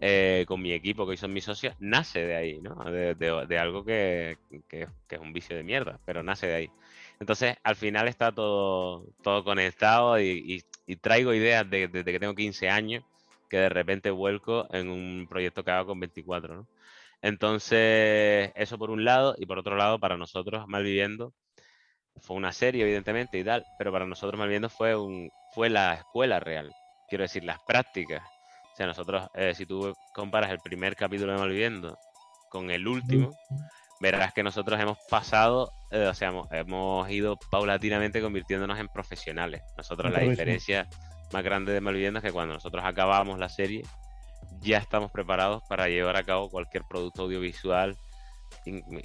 eh, 0.00 0.44
con 0.46 0.60
mi 0.60 0.72
equipo 0.72 1.06
que 1.06 1.12
hoy 1.12 1.16
son 1.16 1.32
mis 1.32 1.44
socios 1.44 1.74
nace 1.78 2.26
de 2.26 2.36
ahí 2.36 2.60
no 2.60 2.74
de, 2.84 3.58
algo 3.58 3.84
que, 3.84 4.36
es 4.68 5.18
un 5.20 5.32
vicio 5.32 5.56
de 5.56 5.62
mierda 5.62 5.98
pero 6.04 6.22
nace 6.22 6.46
de 6.46 6.54
ahí. 6.54 6.70
Entonces 7.18 7.56
al 7.62 7.76
final 7.76 8.08
está 8.08 8.32
todo 8.32 9.06
todo 9.22 9.42
conectado 9.42 10.20
y, 10.20 10.64
traigo 11.00 11.32
ideas 11.32 11.68
desde 11.68 12.04
que 12.04 12.20
tengo 12.20 12.34
15 12.34 12.68
años 12.68 13.04
que 13.48 13.56
de 13.58 13.68
repente 13.68 14.10
vuelco 14.10 14.66
en 14.72 14.88
un 14.90 15.26
proyecto 15.28 15.64
que 15.64 15.70
hago 15.70 15.88
con 15.88 16.00
24 16.00 16.56
no 16.56 16.66
entonces, 17.22 18.52
eso 18.54 18.78
por 18.78 18.90
un 18.90 19.04
lado, 19.04 19.34
y 19.38 19.46
por 19.46 19.58
otro 19.58 19.76
lado, 19.76 19.98
para 19.98 20.16
nosotros, 20.16 20.66
Malviviendo, 20.68 21.32
fue 22.20 22.36
una 22.36 22.52
serie, 22.52 22.82
evidentemente, 22.82 23.38
y 23.38 23.44
tal, 23.44 23.64
pero 23.78 23.92
para 23.92 24.06
nosotros 24.06 24.38
Malviviendo 24.38 24.68
fue, 24.68 24.96
un, 24.96 25.30
fue 25.54 25.68
la 25.68 25.94
escuela 25.94 26.40
real, 26.40 26.72
quiero 27.08 27.22
decir, 27.22 27.44
las 27.44 27.58
prácticas. 27.66 28.22
O 28.72 28.76
sea, 28.76 28.86
nosotros, 28.86 29.28
eh, 29.34 29.54
si 29.54 29.66
tú 29.66 29.94
comparas 30.14 30.50
el 30.50 30.58
primer 30.58 30.96
capítulo 30.96 31.32
de 31.32 31.38
Malviviendo 31.38 31.98
con 32.50 32.70
el 32.70 32.86
último, 32.86 33.32
verás 34.00 34.32
que 34.32 34.42
nosotros 34.42 34.78
hemos 34.80 34.98
pasado, 35.08 35.72
eh, 35.90 36.06
o 36.06 36.14
sea, 36.14 36.32
hemos, 36.52 37.10
ido 37.10 37.38
paulatinamente 37.50 38.20
convirtiéndonos 38.20 38.78
en 38.78 38.88
profesionales. 38.88 39.62
Nosotros 39.76 40.12
la 40.12 40.20
diferencia 40.20 40.86
más 41.32 41.42
grande 41.42 41.72
de 41.72 41.80
Malviviendo 41.80 42.18
es 42.18 42.24
que 42.24 42.32
cuando 42.32 42.54
nosotros 42.54 42.84
acabamos 42.84 43.38
la 43.38 43.48
serie, 43.48 43.82
ya 44.60 44.78
estamos 44.78 45.10
preparados 45.10 45.62
para 45.68 45.88
llevar 45.88 46.16
a 46.16 46.24
cabo 46.24 46.48
cualquier 46.50 46.84
producto 46.84 47.22
audiovisual 47.22 47.96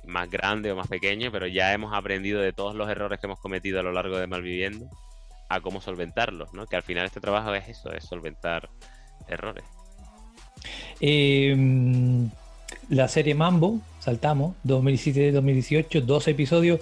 más 0.06 0.30
grande 0.30 0.72
o 0.72 0.76
más 0.76 0.88
pequeño, 0.88 1.32
pero 1.32 1.48
ya 1.48 1.74
hemos 1.74 1.94
aprendido 1.94 2.42
de 2.42 2.54
todos 2.54 2.76
los 2.76 2.90
errores 2.90 3.20
que 3.20 3.28
hemos 3.28 3.40
cometido 3.40 3.80
a 3.80 3.84
lo 3.84 3.92
largo 3.92 4.18
de 4.18 4.28
Malviviendo 4.28 4.90
a 5.50 5.60
cómo 5.60 5.82
solventarlos, 5.82 6.54
¿no? 6.54 6.66
Que 6.66 6.78
al 6.78 6.84
final 6.84 7.06
este 7.06 7.20
trabajo 7.20 7.54
es 7.54 7.68
eso, 7.68 7.92
es 7.92 8.06
solventar 8.06 8.70
errores. 9.28 9.66
Em, 11.00 12.30
la 12.90 13.08
serie 13.08 13.36
Mambo, 13.36 13.80
saltamos, 14.00 14.56
2017-2018, 14.64 16.02
dos 16.02 16.28
episodios. 16.28 16.80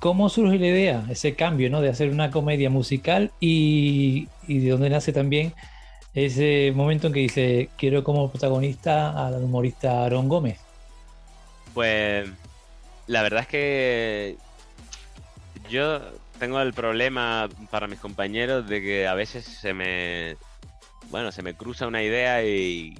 ¿Cómo 0.00 0.28
surge 0.28 0.58
la 0.58 0.66
idea, 0.66 1.04
ese 1.10 1.34
cambio, 1.34 1.70
¿no? 1.70 1.80
De 1.80 1.88
hacer 1.88 2.10
una 2.10 2.30
comedia 2.30 2.70
musical 2.70 3.30
y 3.38 4.26
de 4.48 4.70
dónde 4.70 4.90
nace 4.90 5.12
también 5.12 5.54
ese 6.14 6.72
momento 6.74 7.06
en 7.06 7.12
que 7.12 7.20
dice, 7.20 7.68
quiero 7.76 8.02
como 8.02 8.30
protagonista 8.30 9.26
al 9.26 9.42
humorista 9.42 10.04
Aaron 10.04 10.28
Gómez? 10.28 10.58
Pues 11.74 12.28
la 13.06 13.22
verdad 13.22 13.40
es 13.42 13.46
que 13.48 14.36
yo 15.68 16.00
tengo 16.38 16.60
el 16.60 16.72
problema 16.72 17.48
para 17.70 17.86
mis 17.86 18.00
compañeros 18.00 18.68
de 18.68 18.80
que 18.80 19.06
a 19.06 19.14
veces 19.14 19.44
se 19.44 19.72
me, 19.72 20.36
bueno, 21.10 21.30
se 21.30 21.42
me 21.42 21.54
cruza 21.54 21.86
una 21.86 22.02
idea 22.02 22.44
y, 22.44 22.96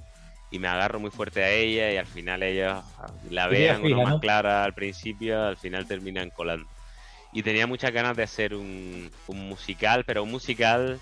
me 0.53 0.67
agarro 0.67 0.99
muy 0.99 1.11
fuerte 1.11 1.45
a 1.45 1.51
ella 1.51 1.93
y 1.93 1.97
al 1.97 2.07
final 2.07 2.43
ellos 2.43 2.83
la 3.31 3.47
vean 3.47 3.85
una 3.85 4.03
más 4.03 4.21
clara 4.21 4.65
al 4.65 4.75
principio, 4.75 5.45
al 5.45 5.57
final 5.57 5.87
terminan 5.87 6.31
colando. 6.31 6.69
Y 7.33 7.45
tenía 7.45 7.69
muchas 7.69 7.93
ganas 7.93 8.17
de 8.17 8.25
hacer 8.25 8.55
un, 8.55 9.11
un 9.29 9.49
musical, 9.49 10.03
pero 10.05 10.25
un 10.25 10.33
musical 10.33 11.01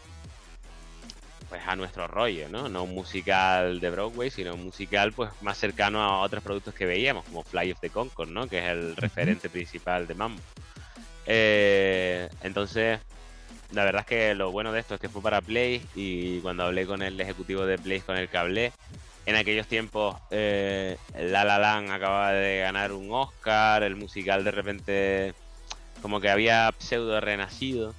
pues 1.49 1.63
a 1.67 1.77
nuestro 1.77 2.07
rollo, 2.07 2.49
¿no? 2.49 2.69
No 2.69 2.85
un 2.85 2.95
musical 2.95 3.81
de 3.81 3.91
Broadway, 3.91 4.31
sino 4.31 4.55
un 4.55 4.65
musical 4.65 5.13
pues 5.13 5.31
más 5.41 5.59
cercano 5.59 6.03
a 6.03 6.21
otros 6.21 6.43
productos 6.43 6.75
que 6.75 6.87
veíamos, 6.87 7.25
como 7.25 7.43
Fly 7.43 7.73
of 7.73 7.81
the 7.81 7.91
Concord, 7.91 8.29
¿no? 8.29 8.47
Que 8.47 8.59
es 8.59 8.67
el 8.67 8.97
referente 8.97 9.49
principal 9.49 10.07
de 10.07 10.15
Mambo. 10.15 10.43
Eh, 11.27 12.29
entonces, 12.43 13.01
la 13.73 13.85
verdad 13.85 14.01
es 14.01 14.07
que 14.07 14.35
lo 14.35 14.51
bueno 14.51 14.73
de 14.73 14.81
esto 14.81 14.95
es 14.95 15.01
que 15.01 15.09
fue 15.09 15.23
para 15.23 15.41
Play 15.41 15.83
y 15.95 16.41
cuando 16.41 16.65
hablé 16.65 16.87
con 16.87 17.03
el 17.03 17.21
ejecutivo 17.21 17.67
de 17.67 17.79
Play 17.79 18.01
con 18.01 18.17
el 18.17 18.29
que 18.29 18.39
hablé, 18.39 18.73
en 19.27 19.37
aquellos 19.37 19.67
tiempos 19.67 20.17
eh, 20.31 20.97
La 21.15 21.45
La 21.45 21.59
Land 21.59 21.91
acababa 21.91 22.33
de 22.33 22.61
ganar 22.61 22.93
un 22.93 23.13
Oscar, 23.13 23.83
el 23.83 23.95
musical 23.95 24.43
de 24.43 24.51
repente 24.51 25.35
como 26.01 26.21
que 26.21 26.31
había 26.31 26.73
pseudo 26.79 27.21
renacido 27.21 27.95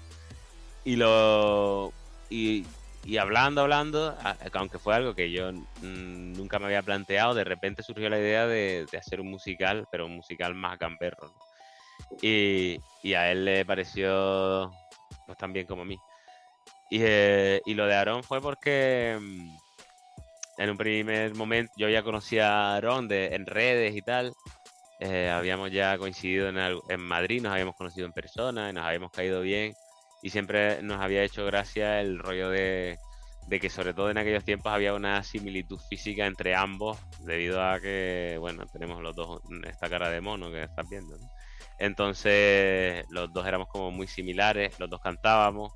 y 0.84 0.96
lo 0.96 1.94
y 2.32 2.66
y 3.06 3.18
hablando, 3.18 3.62
hablando, 3.62 4.16
aunque 4.54 4.78
fue 4.78 4.96
algo 4.96 5.16
que 5.16 5.32
yo 5.32 5.52
nunca 5.82 6.60
me 6.60 6.66
había 6.66 6.84
planteado, 6.84 7.34
de 7.34 7.44
repente 7.44 7.82
surgió 7.82 8.10
la 8.10 8.20
idea 8.20 8.46
de, 8.46 8.86
hacer 8.98 9.22
un 9.22 9.30
musical, 9.30 9.88
pero 9.92 10.06
un 10.06 10.16
musical 10.16 10.54
más 10.54 10.78
gamberro. 10.78 11.34
Y, 12.22 12.80
a 13.14 13.32
él 13.32 13.46
le 13.46 13.66
pareció 13.66 14.72
pues 15.26 15.38
tan 15.38 15.54
bien 15.54 15.66
como 15.66 15.84
a 15.84 15.86
mí. 15.86 15.98
Y, 16.90 17.00
eh, 17.02 17.62
y 17.66 17.74
lo 17.74 17.86
de 17.86 17.96
Aaron 17.96 18.24
fue 18.24 18.42
porque 18.42 19.18
mm, 19.20 19.58
en 20.58 20.70
un 20.70 20.78
primer 20.78 21.36
momento 21.36 21.72
yo 21.78 21.88
ya 21.88 22.04
conocía 22.04 22.52
a 22.52 22.76
Aaron 22.76 23.08
de, 23.08 23.28
en 23.28 23.46
redes 23.46 23.96
y 23.96 24.02
tal. 24.02 24.34
eh, 25.00 25.30
habíamos 25.30 25.72
ya 25.72 25.98
coincidido 25.98 26.50
en, 26.50 27.02
Madrid, 27.02 27.42
nos 27.42 27.54
habíamos 27.54 27.76
conocido 27.76 28.06
en 28.06 28.14
persona, 28.14 28.70
y 28.70 28.74
nos 28.74 28.86
habíamos 28.86 29.12
caído 29.12 29.42
bien 29.42 29.74
y 30.22 30.30
siempre 30.30 30.82
nos 30.82 31.02
había 31.02 31.24
hecho 31.24 31.46
gracia 31.46 32.02
el 32.02 32.20
rollo 32.20 32.50
de, 32.50 32.98
que 33.50 33.70
sobre 33.70 33.94
todo 33.94 34.12
en 34.12 34.18
aquellos 34.18 34.44
tiempos 34.44 34.72
había 34.72 34.94
una 34.94 35.24
similitud 35.24 35.80
física 35.90 36.26
entre 36.26 36.56
ambos 36.56 36.98
debido 37.22 37.64
a 37.64 37.80
que, 37.80 38.38
bueno, 38.40 38.66
tenemos 38.68 39.02
los 39.02 39.16
dos 39.16 39.42
esta 39.68 39.90
cara 39.90 40.10
de 40.10 40.22
mono 40.22 40.52
que 40.52 40.64
estás 40.64 40.88
viendo. 40.90 41.16
Entonces 41.80 43.06
los 43.10 43.32
dos 43.34 43.48
éramos 43.48 43.68
como 43.70 43.92
muy 43.92 44.08
similares, 44.08 44.80
los 44.80 44.90
dos 44.90 45.00
cantábamos, 45.02 45.74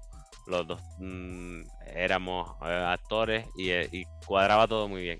los 0.47 0.67
dos 0.67 0.81
mm, 0.99 1.61
éramos 1.95 2.51
eh, 2.65 2.85
actores 2.87 3.47
y, 3.57 3.71
y 3.71 4.05
cuadraba 4.25 4.67
todo 4.67 4.87
muy 4.87 5.01
bien. 5.01 5.17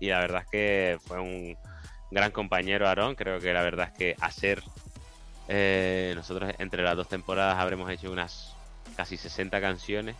Y 0.00 0.08
la 0.08 0.20
verdad 0.20 0.42
es 0.42 0.50
que 0.50 0.98
fue 1.06 1.20
un 1.20 1.56
gran 2.10 2.30
compañero 2.30 2.86
Aarón. 2.86 3.14
Creo 3.14 3.40
que 3.40 3.52
la 3.52 3.62
verdad 3.62 3.88
es 3.88 3.98
que 3.98 4.16
hacer. 4.20 4.62
Eh, 5.48 6.14
nosotros 6.16 6.54
entre 6.58 6.82
las 6.82 6.96
dos 6.96 7.08
temporadas 7.08 7.58
habremos 7.58 7.90
hecho 7.90 8.10
unas 8.10 8.53
casi 8.94 9.16
60 9.16 9.60
canciones. 9.60 10.16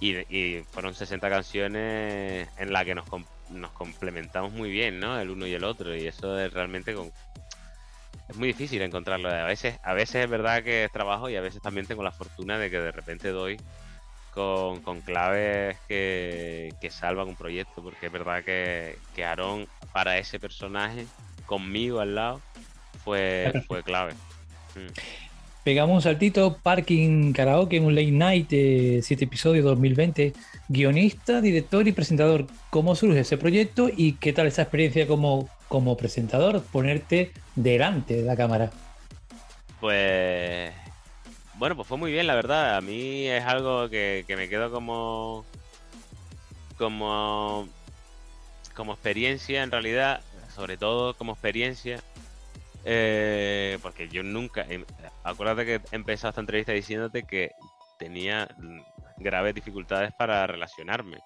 Y, 0.00 0.62
fueron 0.70 0.94
60 0.94 1.28
canciones 1.28 2.48
en 2.56 2.72
las 2.72 2.84
que 2.84 2.94
nos, 2.94 3.04
nos, 3.50 3.70
complementamos 3.72 4.52
muy 4.52 4.70
bien, 4.70 4.98
¿no? 4.98 5.20
El 5.20 5.30
uno 5.30 5.46
y 5.46 5.52
el 5.52 5.64
otro. 5.64 5.94
Y 5.94 6.06
eso 6.06 6.38
es 6.38 6.52
realmente 6.52 6.94
con, 6.94 7.12
es 8.30 8.36
muy 8.36 8.48
difícil 8.48 8.80
encontrarlo. 8.82 9.28
A 9.28 9.44
veces, 9.44 9.78
a 9.82 9.92
veces 9.92 10.24
es 10.24 10.30
verdad 10.30 10.62
que 10.62 10.84
es 10.84 10.92
trabajo 10.92 11.28
y 11.28 11.36
a 11.36 11.40
veces 11.40 11.60
también 11.60 11.86
tengo 11.86 12.02
la 12.02 12.12
fortuna 12.12 12.58
de 12.58 12.70
que 12.70 12.78
de 12.78 12.92
repente 12.92 13.28
doy 13.28 13.58
con, 14.32 15.00
claves 15.00 15.76
que, 15.88 16.70
salvan 16.90 17.28
un 17.28 17.36
proyecto, 17.36 17.82
porque 17.82 18.06
es 18.06 18.12
verdad 18.12 18.44
que, 18.44 18.96
que 19.14 19.24
Aarón 19.24 19.66
para 19.92 20.18
ese 20.18 20.38
personaje, 20.38 21.06
conmigo 21.46 22.00
al 22.00 22.14
lado, 22.14 22.40
fue, 23.04 23.52
fue 23.66 23.82
clave. 23.82 24.14
Mm. 24.74 25.29
Pegamos 25.64 25.96
un 25.96 26.02
saltito, 26.02 26.56
Parking 26.62 27.32
Karaoke, 27.32 27.80
un 27.80 27.94
late 27.94 28.10
night, 28.10 28.48
de 28.48 29.00
7 29.02 29.24
episodios 29.24 29.64
2020, 29.64 30.32
guionista, 30.68 31.40
director 31.40 31.86
y 31.86 31.92
presentador. 31.92 32.46
¿Cómo 32.70 32.94
surge 32.96 33.20
ese 33.20 33.36
proyecto 33.36 33.90
y 33.94 34.14
qué 34.14 34.32
tal 34.32 34.46
esa 34.46 34.62
experiencia 34.62 35.06
como, 35.06 35.50
como 35.68 35.96
presentador, 35.98 36.62
ponerte 36.62 37.32
delante 37.56 38.16
de 38.16 38.22
la 38.22 38.36
cámara? 38.36 38.70
Pues 39.80 40.72
bueno, 41.60 41.76
pues 41.76 41.86
fue 41.88 41.98
muy 41.98 42.10
bien, 42.10 42.26
la 42.26 42.34
verdad. 42.34 42.78
A 42.78 42.80
mí 42.80 43.26
es 43.26 43.44
algo 43.44 43.90
que, 43.90 44.24
me 44.28 44.48
quedo 44.48 44.70
como. 44.70 45.44
como. 46.78 47.68
como 48.74 48.94
experiencia, 48.94 49.62
en 49.62 49.70
realidad. 49.70 50.22
Sobre 50.54 50.78
todo 50.78 51.12
como 51.12 51.32
experiencia. 51.32 52.02
Eh, 52.84 53.78
porque 53.82 54.08
yo 54.08 54.22
nunca. 54.22 54.66
Em, 54.68 54.84
acuérdate 55.22 55.66
que 55.66 55.80
empezado 55.92 56.30
esta 56.30 56.40
entrevista 56.40 56.72
diciéndote 56.72 57.24
que 57.24 57.50
tenía 57.98 58.48
graves 59.18 59.54
dificultades 59.54 60.12
para 60.14 60.46
relacionarme. 60.46 61.18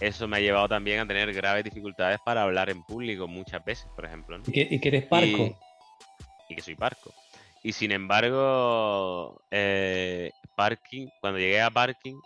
Eso 0.00 0.28
me 0.28 0.36
ha 0.36 0.40
llevado 0.40 0.68
también 0.68 1.00
a 1.00 1.06
tener 1.06 1.32
graves 1.32 1.64
dificultades 1.64 2.18
para 2.24 2.42
hablar 2.42 2.68
en 2.68 2.82
público 2.82 3.26
muchas 3.28 3.64
veces, 3.64 3.86
por 3.94 4.04
ejemplo. 4.04 4.38
¿Y, 4.46 4.78
que, 4.80 4.88
eres 4.88 5.04
parco. 5.06 5.58
y 6.48 6.54
que 6.54 6.62
soy 6.62 6.74
parco. 6.74 7.14
Y 7.62 7.72
sin 7.72 7.92
embargo, 7.92 9.42
eh, 9.50 10.30
Parking, 10.54 11.08
cuando 11.20 11.38
llegué 11.38 11.60
a 11.60 11.70
Parking, 11.70 12.20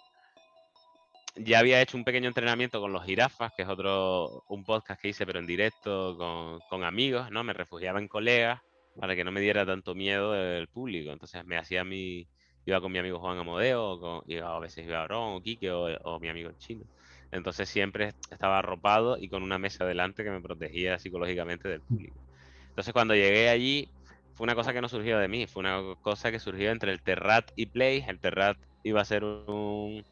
ya 1.36 1.60
había 1.60 1.80
hecho 1.80 1.96
un 1.96 2.04
pequeño 2.04 2.28
entrenamiento 2.28 2.80
con 2.80 2.92
los 2.92 3.04
jirafas, 3.04 3.52
que 3.56 3.62
es 3.62 3.68
otro, 3.68 4.44
un 4.48 4.64
podcast 4.64 5.00
que 5.00 5.08
hice, 5.08 5.24
pero 5.24 5.38
en 5.38 5.46
directo 5.46 6.60
con, 6.68 6.84
amigos, 6.84 7.30
¿no? 7.30 7.44
Me 7.44 7.52
refugiaba 7.52 8.00
en 8.00 8.08
colegas 8.08 8.60
para 9.00 9.16
que 9.16 9.24
no 9.24 9.32
me 9.32 9.40
diera 9.40 9.64
tanto 9.64 9.94
miedo 9.94 10.34
el 10.36 10.68
público. 10.68 11.10
Entonces 11.10 11.42
me 11.46 11.56
hacía 11.56 11.84
mi, 11.84 12.28
iba 12.66 12.80
con 12.82 12.92
mi 12.92 12.98
amigo 12.98 13.18
Juan 13.18 13.38
Amodeo, 13.38 13.92
o 13.94 14.22
a 14.44 14.60
veces 14.60 14.84
iba 14.86 15.02
a 15.02 15.18
o 15.18 15.40
Quique 15.40 15.70
o, 15.72 16.20
mi 16.20 16.28
amigo 16.28 16.52
chino. 16.58 16.84
Entonces 17.30 17.70
siempre 17.70 18.12
estaba 18.30 18.58
arropado 18.58 19.16
y 19.18 19.30
con 19.30 19.42
una 19.42 19.58
mesa 19.58 19.86
delante 19.86 20.22
que 20.22 20.30
me 20.30 20.42
protegía 20.42 20.98
psicológicamente 20.98 21.66
del 21.68 21.80
público. 21.80 22.20
Entonces 22.68 22.92
cuando 22.92 23.14
llegué 23.14 23.48
allí, 23.48 23.90
fue 24.34 24.44
una 24.44 24.54
cosa 24.54 24.74
que 24.74 24.82
no 24.82 24.88
surgió 24.90 25.18
de 25.18 25.28
mí, 25.28 25.46
fue 25.46 25.60
una 25.60 25.80
cosa 26.02 26.30
que 26.30 26.38
surgió 26.38 26.70
entre 26.70 26.92
el 26.92 27.02
Terrat 27.02 27.50
y 27.56 27.66
Play. 27.66 28.04
El 28.06 28.20
Terrat 28.20 28.58
iba 28.82 29.00
a 29.00 29.04
ser 29.06 29.24
un, 29.24 30.04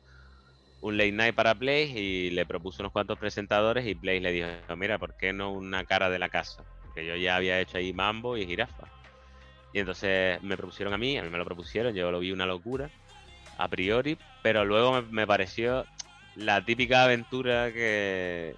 un 0.80 0.96
late 0.96 1.12
night 1.12 1.34
para 1.34 1.54
Play 1.54 1.92
y 1.94 2.30
le 2.30 2.46
propuso 2.46 2.82
unos 2.82 2.92
cuantos 2.92 3.18
presentadores 3.18 3.86
y 3.86 3.94
Play 3.94 4.20
le 4.20 4.32
dijo, 4.32 4.48
mira, 4.78 4.98
¿por 4.98 5.14
qué 5.16 5.34
no 5.34 5.52
una 5.52 5.84
cara 5.84 6.08
de 6.08 6.18
la 6.18 6.30
casa? 6.30 6.64
Porque 6.98 7.06
yo 7.06 7.14
ya 7.14 7.36
había 7.36 7.60
hecho 7.60 7.78
ahí 7.78 7.92
Mambo 7.92 8.36
y 8.36 8.44
Jirafa. 8.44 8.88
Y 9.72 9.78
entonces 9.78 10.42
me 10.42 10.56
propusieron 10.56 10.92
a 10.92 10.98
mí, 10.98 11.16
a 11.16 11.22
mí 11.22 11.28
me 11.28 11.38
lo 11.38 11.44
propusieron, 11.44 11.94
yo 11.94 12.10
lo 12.10 12.18
vi 12.18 12.32
una 12.32 12.44
locura, 12.44 12.90
a 13.56 13.68
priori, 13.68 14.18
pero 14.42 14.64
luego 14.64 15.00
me, 15.02 15.24
pareció 15.24 15.86
la 16.34 16.64
típica 16.64 17.04
aventura 17.04 17.72
que, 17.72 18.56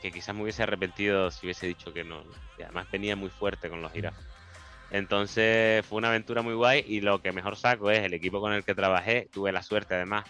que 0.00 0.10
quizás 0.10 0.34
me 0.34 0.44
hubiese 0.44 0.62
arrepentido 0.62 1.30
si 1.30 1.44
hubiese 1.44 1.66
dicho 1.66 1.92
que 1.92 2.02
no. 2.02 2.22
Y 2.58 2.62
además 2.62 2.90
venía 2.90 3.14
muy 3.14 3.28
fuerte 3.28 3.68
con 3.68 3.82
los 3.82 3.92
jirafas. 3.92 4.24
Entonces 4.90 5.84
fue 5.84 5.98
una 5.98 6.08
aventura 6.08 6.40
muy 6.40 6.54
guay 6.54 6.82
y 6.88 7.02
lo 7.02 7.20
que 7.20 7.30
mejor 7.30 7.56
saco 7.56 7.90
es 7.90 7.98
el 7.98 8.14
equipo 8.14 8.40
con 8.40 8.54
el 8.54 8.64
que 8.64 8.74
trabajé. 8.74 9.28
Tuve 9.30 9.52
la 9.52 9.62
suerte 9.62 9.96
además 9.96 10.24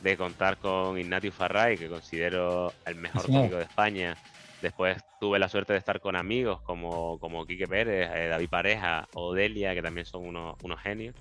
de 0.00 0.16
contar 0.16 0.56
con 0.56 0.98
Ignatius 0.98 1.34
Farray, 1.34 1.76
que 1.76 1.88
considero 1.90 2.72
el 2.86 2.94
mejor 2.94 3.26
cómico 3.26 3.56
de 3.56 3.64
España. 3.64 4.16
Después 4.62 4.98
tuve 5.20 5.38
la 5.38 5.48
suerte 5.48 5.72
de 5.72 5.78
estar 5.78 6.00
con 6.00 6.16
amigos 6.16 6.60
como, 6.62 7.18
como 7.18 7.46
Quique 7.46 7.66
Pérez, 7.66 8.10
eh, 8.12 8.28
David 8.28 8.48
Pareja 8.48 9.08
o 9.14 9.32
Delia, 9.34 9.74
que 9.74 9.82
también 9.82 10.06
son 10.06 10.26
unos, 10.26 10.56
unos 10.62 10.80
genios. 10.80 11.14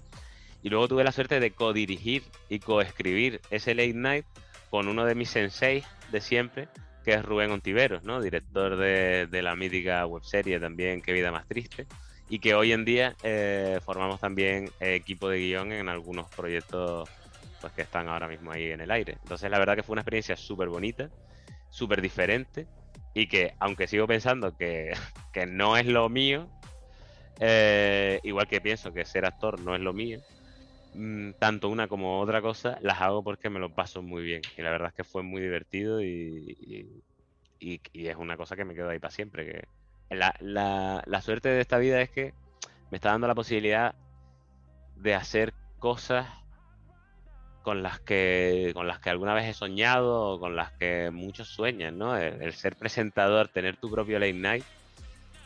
Y 0.63 0.69
luego 0.69 0.87
tuve 0.87 1.03
la 1.03 1.11
suerte 1.11 1.39
de 1.39 1.51
co-dirigir 1.51 2.23
y 2.49 2.59
co-escribir 2.59 3.41
ese 3.51 3.75
late 3.75 3.93
night 3.93 4.25
con 4.69 4.87
uno 4.87 5.05
de 5.05 5.15
mis 5.15 5.29
senseis 5.29 5.85
de 6.11 6.19
siempre, 6.19 6.67
que 7.05 7.13
es 7.13 7.23
Rubén 7.23 7.51
Ontiveros, 7.51 8.03
¿no? 8.03 8.21
director 8.21 8.75
de, 8.75 9.27
de 9.27 9.41
la 9.41 9.55
mítica 9.55 10.05
webserie 10.05 10.59
también 10.59 11.01
Qué 11.01 11.13
vida 11.13 11.31
más 11.31 11.47
triste 11.47 11.87
y 12.29 12.39
que 12.39 12.55
hoy 12.55 12.71
en 12.73 12.85
día 12.85 13.15
eh, 13.23 13.79
formamos 13.83 14.19
también 14.19 14.69
equipo 14.79 15.29
de 15.29 15.39
guion 15.39 15.71
en 15.71 15.89
algunos 15.89 16.29
proyectos 16.29 17.09
pues, 17.61 17.73
que 17.73 17.81
están 17.83 18.09
ahora 18.09 18.27
mismo 18.27 18.51
ahí 18.51 18.71
en 18.71 18.81
el 18.81 18.91
aire. 18.91 19.17
Entonces 19.21 19.49
la 19.49 19.59
verdad 19.59 19.75
que 19.75 19.83
fue 19.83 19.93
una 19.93 20.01
experiencia 20.01 20.35
súper 20.35 20.69
bonita, 20.69 21.09
súper 21.69 22.01
diferente 22.01 22.67
y 23.17 23.25
que 23.25 23.55
aunque 23.59 23.87
sigo 23.87 24.05
pensando 24.05 24.55
que, 24.57 24.93
no 25.47 25.75
es 25.75 25.87
lo 25.87 26.07
mío, 26.07 26.47
eh, 27.39 28.19
igual 28.23 28.47
que 28.47 28.61
pienso 28.61 28.93
que 28.93 29.05
ser 29.05 29.25
actor 29.25 29.59
no 29.59 29.75
es 29.75 29.81
lo 29.81 29.91
mío, 29.91 30.19
mm, 30.93 31.31
tanto 31.39 31.69
una 31.69 31.87
como 31.87 32.19
otra 32.19 32.43
cosa 32.43 32.77
las 32.81 33.01
hago 33.01 33.23
porque 33.23 33.49
me 33.49 33.59
lo 33.59 33.73
paso 33.73 34.03
muy 34.03 34.21
bien. 34.23 34.41
Y 34.55 34.61
la 34.61 34.69
verdad 34.69 34.89
es 34.89 34.93
que 34.93 35.03
fue 35.03 35.23
muy 35.23 35.41
divertido 35.41 36.01
y, 36.01 37.01
y, 37.59 37.81
es 38.07 38.15
una 38.15 38.37
cosa 38.37 38.55
que 38.55 38.65
me 38.65 38.75
quedo 38.75 38.89
ahí 38.89 38.99
para 38.99 39.11
siempre, 39.11 39.45
que 39.45 40.15
la, 40.15 40.35
la, 40.39 41.21
suerte 41.21 41.49
de 41.49 41.61
esta 41.61 41.79
vida 41.79 41.99
es 42.01 42.11
que 42.11 42.35
me 42.91 42.97
está 42.97 43.09
dando 43.09 43.27
la 43.27 43.35
posibilidad 43.35 43.95
de 44.95 45.15
hacer 45.15 45.53
cosas 45.79 46.27
con 47.67 47.83
las 47.83 47.99
que 47.99 48.71
con 48.73 48.87
las 48.87 48.99
que 48.99 49.09
alguna 49.09 49.33
vez 49.33 49.43
he 49.43 49.53
soñado 49.53 50.21
o 50.21 50.39
con 50.39 50.55
las 50.55 50.71
que 50.71 51.11
muchos 51.11 51.49
sueñan, 51.49 51.97
¿no? 51.97 52.15
El, 52.15 52.53
ser 52.53 52.77
presentador, 52.77 53.49
tener 53.49 53.75
tu 53.75 53.91
propio 53.91 54.19
late 54.19 54.31
night 54.31 54.63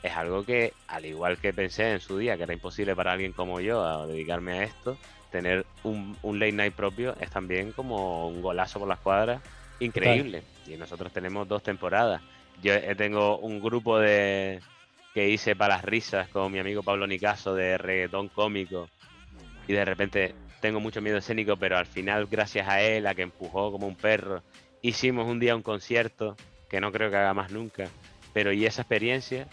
es 0.03 0.15
algo 0.15 0.45
que 0.45 0.71
al 0.87 1.07
igual 1.07 1.39
que 1.39 1.51
pensé 1.51 1.93
en 1.93 1.99
su 1.99 2.19
día 2.19 2.37
que 2.37 2.43
era 2.43 2.53
imposible 2.53 2.95
para 2.95 3.13
alguien 3.13 3.31
como 3.31 3.59
yo 3.59 3.83
a 3.83 4.05
dedicarme 4.05 4.51
a 4.51 4.63
esto, 4.65 4.99
tener 5.31 5.65
un, 5.81 6.15
un 6.21 6.37
late 6.37 6.51
night 6.51 6.75
propio 6.75 7.15
es 7.19 7.31
también 7.31 7.71
como 7.71 8.27
un 8.27 8.43
golazo 8.43 8.77
por 8.77 8.87
las 8.87 8.99
cuadras 8.99 9.41
increíble. 9.79 10.43
Y 10.67 10.77
nosotros 10.77 11.11
tenemos 11.11 11.47
dos 11.47 11.63
temporadas 11.63 12.21
yo 12.61 12.75
eh, 12.75 12.93
tengo 12.95 13.39
un 13.39 13.59
grupo 13.59 13.97
de 13.97 14.59
que 15.15 15.27
hice 15.27 15.55
para 15.55 15.77
las 15.77 15.85
risas 15.85 16.29
con 16.29 16.51
mi 16.51 16.59
amigo 16.59 16.83
Pablo 16.83 17.07
Nicaso 17.07 17.55
de 17.55 17.79
reggaetón 17.79 18.29
cómico 18.29 18.89
y 19.67 19.73
de 19.73 19.85
repente 19.85 20.35
tengo 20.61 20.79
mucho 20.79 21.01
miedo 21.01 21.17
escénico, 21.17 21.57
pero 21.57 21.77
al 21.77 21.85
final 21.85 22.27
gracias 22.29 22.67
a 22.67 22.81
él, 22.81 23.07
a 23.07 23.15
que 23.15 23.23
empujó 23.23 23.71
como 23.71 23.87
un 23.87 23.95
perro, 23.95 24.43
hicimos 24.81 25.27
un 25.27 25.39
día 25.39 25.55
un 25.55 25.61
concierto 25.61 26.35
que 26.69 26.79
no 26.79 26.91
creo 26.91 27.09
que 27.09 27.17
haga 27.17 27.33
más 27.33 27.51
nunca, 27.51 27.89
pero 28.33 28.53
y 28.53 28.65
esa 28.65 28.83
experiencia 28.83 29.47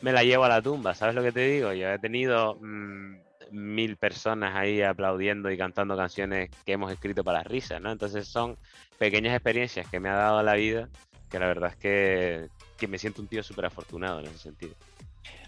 me 0.00 0.12
la 0.12 0.24
llevo 0.24 0.44
a 0.44 0.48
la 0.48 0.62
tumba, 0.62 0.94
¿sabes 0.94 1.14
lo 1.14 1.22
que 1.22 1.32
te 1.32 1.40
digo? 1.40 1.72
Yo 1.72 1.90
he 1.90 1.98
tenido 1.98 2.56
mm, 2.60 3.16
mil 3.52 3.96
personas 3.96 4.56
ahí 4.56 4.82
aplaudiendo 4.82 5.50
y 5.50 5.56
cantando 5.56 5.96
canciones 5.96 6.50
que 6.64 6.72
hemos 6.72 6.90
escrito 6.90 7.22
para 7.22 7.38
las 7.38 7.46
risas, 7.46 7.80
¿no? 7.80 7.92
Entonces 7.92 8.26
son 8.26 8.56
pequeñas 8.98 9.34
experiencias 9.34 9.88
que 9.88 10.00
me 10.00 10.08
ha 10.08 10.14
dado 10.14 10.42
la 10.42 10.54
vida 10.54 10.88
que 11.28 11.38
la 11.38 11.46
verdad 11.46 11.70
es 11.70 11.76
que, 11.76 12.86
me 12.86 12.98
siento 12.98 13.22
un 13.22 13.28
tío 13.28 13.42
súper 13.42 13.66
afortunado 13.66 14.20
en 14.20 14.26
ese 14.26 14.38
sentido. 14.38 14.74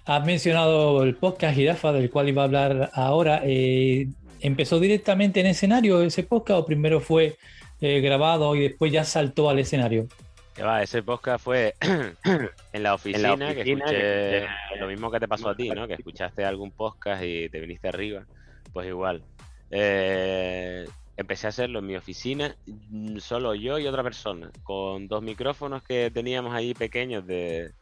Has 0.04 0.24
mencionado 0.24 1.02
el 1.02 1.14
podcast 1.16 1.54
Girafa, 1.54 1.92
del 1.92 2.10
cual 2.10 2.28
iba 2.28 2.42
a 2.42 2.44
hablar 2.46 2.90
ahora. 2.94 3.42
Eh, 3.44 4.08
¿Empezó 4.40 4.80
directamente 4.80 5.40
en 5.40 5.46
escenario 5.46 6.02
ese 6.02 6.22
podcast 6.22 6.60
o 6.60 6.66
primero 6.66 7.00
fue 7.00 7.36
eh, 7.80 8.00
grabado 8.00 8.54
y 8.54 8.68
después 8.68 8.92
ya 8.92 9.04
saltó 9.04 9.50
al 9.50 9.58
escenario? 9.58 10.06
Que 10.54 10.62
va, 10.62 10.82
ese 10.82 11.02
podcast 11.02 11.44
fue 11.44 11.74
en 12.72 12.82
la 12.82 12.94
oficina, 12.94 13.54
que 13.54 13.60
escuché 13.60 14.46
lo 14.78 14.88
mismo 14.88 15.10
que 15.10 15.20
te 15.20 15.28
pasó 15.28 15.50
a 15.50 15.56
ti, 15.56 15.68
¿no? 15.70 15.86
Que 15.86 15.94
escuchaste 15.94 16.44
algún 16.44 16.70
podcast 16.70 17.22
y 17.22 17.48
te 17.48 17.60
viniste 17.60 17.88
arriba. 17.88 18.24
Pues 18.72 18.88
igual. 18.88 19.22
Eh, 19.70 20.86
empecé 21.16 21.46
a 21.46 21.50
hacerlo 21.50 21.78
en 21.78 21.86
mi 21.86 21.96
oficina, 21.96 22.56
mm, 22.66 23.18
solo 23.18 23.54
yo 23.54 23.78
y 23.78 23.86
otra 23.86 24.02
persona, 24.02 24.50
con 24.62 25.06
dos 25.06 25.22
micrófonos 25.22 25.82
que 25.82 26.10
teníamos 26.10 26.54
ahí 26.54 26.74
pequeños 26.74 27.26
de, 27.26 27.72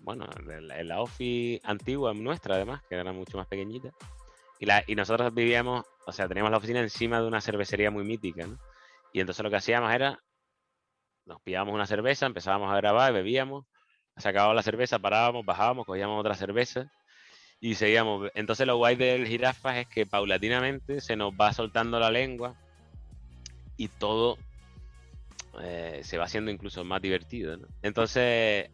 bueno, 0.00 0.26
de 0.46 0.84
la, 0.84 1.00
office 1.00 1.60
antigua 1.64 2.14
nuestra 2.14 2.56
además, 2.56 2.82
que 2.88 2.94
era 2.94 3.12
mucho 3.12 3.36
más 3.36 3.46
pequeñita. 3.46 3.90
Y, 4.58 4.94
nosotros 4.94 5.34
vivíamos, 5.34 5.84
o 6.06 6.12
sea, 6.12 6.28
teníamos 6.28 6.50
la 6.50 6.58
oficina 6.58 6.80
encima 6.80 7.20
de 7.20 7.26
una 7.26 7.40
cervecería 7.40 7.90
muy 7.90 8.04
mítica, 8.04 8.46
¿no? 8.46 8.58
Y 9.12 9.20
entonces 9.20 9.42
lo 9.42 9.50
que 9.50 9.56
hacíamos 9.56 9.92
era, 9.92 10.18
nos 11.24 11.40
pillábamos 11.42 11.74
una 11.74 11.86
cerveza, 11.86 12.26
empezábamos 12.26 12.72
a 12.72 12.76
grabar, 12.76 13.12
bebíamos, 13.12 13.66
se 14.16 14.28
acababa 14.28 14.54
la 14.54 14.62
cerveza, 14.62 14.98
parábamos, 14.98 15.44
bajábamos, 15.44 15.86
cogíamos 15.86 16.18
otra 16.18 16.34
cerveza 16.34 16.90
y 17.60 17.74
seguíamos. 17.74 18.30
Entonces 18.34 18.66
lo 18.66 18.76
guay 18.76 18.96
del 18.96 19.26
jirafas 19.26 19.76
es 19.76 19.86
que 19.88 20.06
paulatinamente 20.06 21.00
se 21.00 21.16
nos 21.16 21.32
va 21.32 21.52
soltando 21.52 22.00
la 22.00 22.10
lengua 22.10 22.54
y 23.76 23.88
todo 23.88 24.38
eh, 25.62 26.00
se 26.02 26.18
va 26.18 26.24
haciendo 26.24 26.50
incluso 26.50 26.84
más 26.84 27.02
divertido. 27.02 27.58
Entonces 27.82 28.70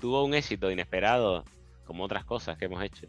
tuvo 0.00 0.24
un 0.24 0.34
éxito 0.34 0.70
inesperado, 0.70 1.44
como 1.84 2.04
otras 2.04 2.24
cosas 2.24 2.58
que 2.58 2.66
hemos 2.66 2.82
hecho, 2.82 3.06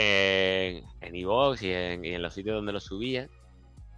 en 0.00 1.14
Evox 1.14 1.62
y 1.62 1.72
en, 1.72 2.04
y 2.04 2.10
en 2.10 2.22
los 2.22 2.34
sitios 2.34 2.56
donde 2.56 2.72
lo 2.72 2.80
subía. 2.80 3.28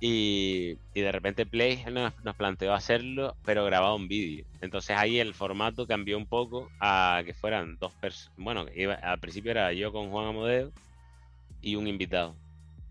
Y, 0.00 0.76
de 0.94 1.12
repente 1.12 1.44
Play 1.44 1.84
nos, 1.92 2.14
planteó 2.36 2.72
hacerlo, 2.72 3.36
pero 3.44 3.66
grabado 3.66 3.96
en 3.96 4.08
vídeo. 4.08 4.46
Entonces 4.62 4.96
ahí 4.96 5.18
el 5.20 5.34
formato 5.34 5.86
cambió 5.86 6.16
un 6.16 6.26
poco 6.26 6.70
a 6.80 7.22
que 7.26 7.34
fueran 7.34 7.76
dos 7.78 7.92
personas. 7.94 8.34
Bueno, 8.38 8.66
al 9.02 9.20
principio 9.20 9.50
era 9.50 9.72
yo 9.74 9.92
con 9.92 10.10
Juan 10.10 10.28
Amodeo 10.28 10.72
y 11.60 11.76
un 11.76 11.86
invitado. 11.86 12.34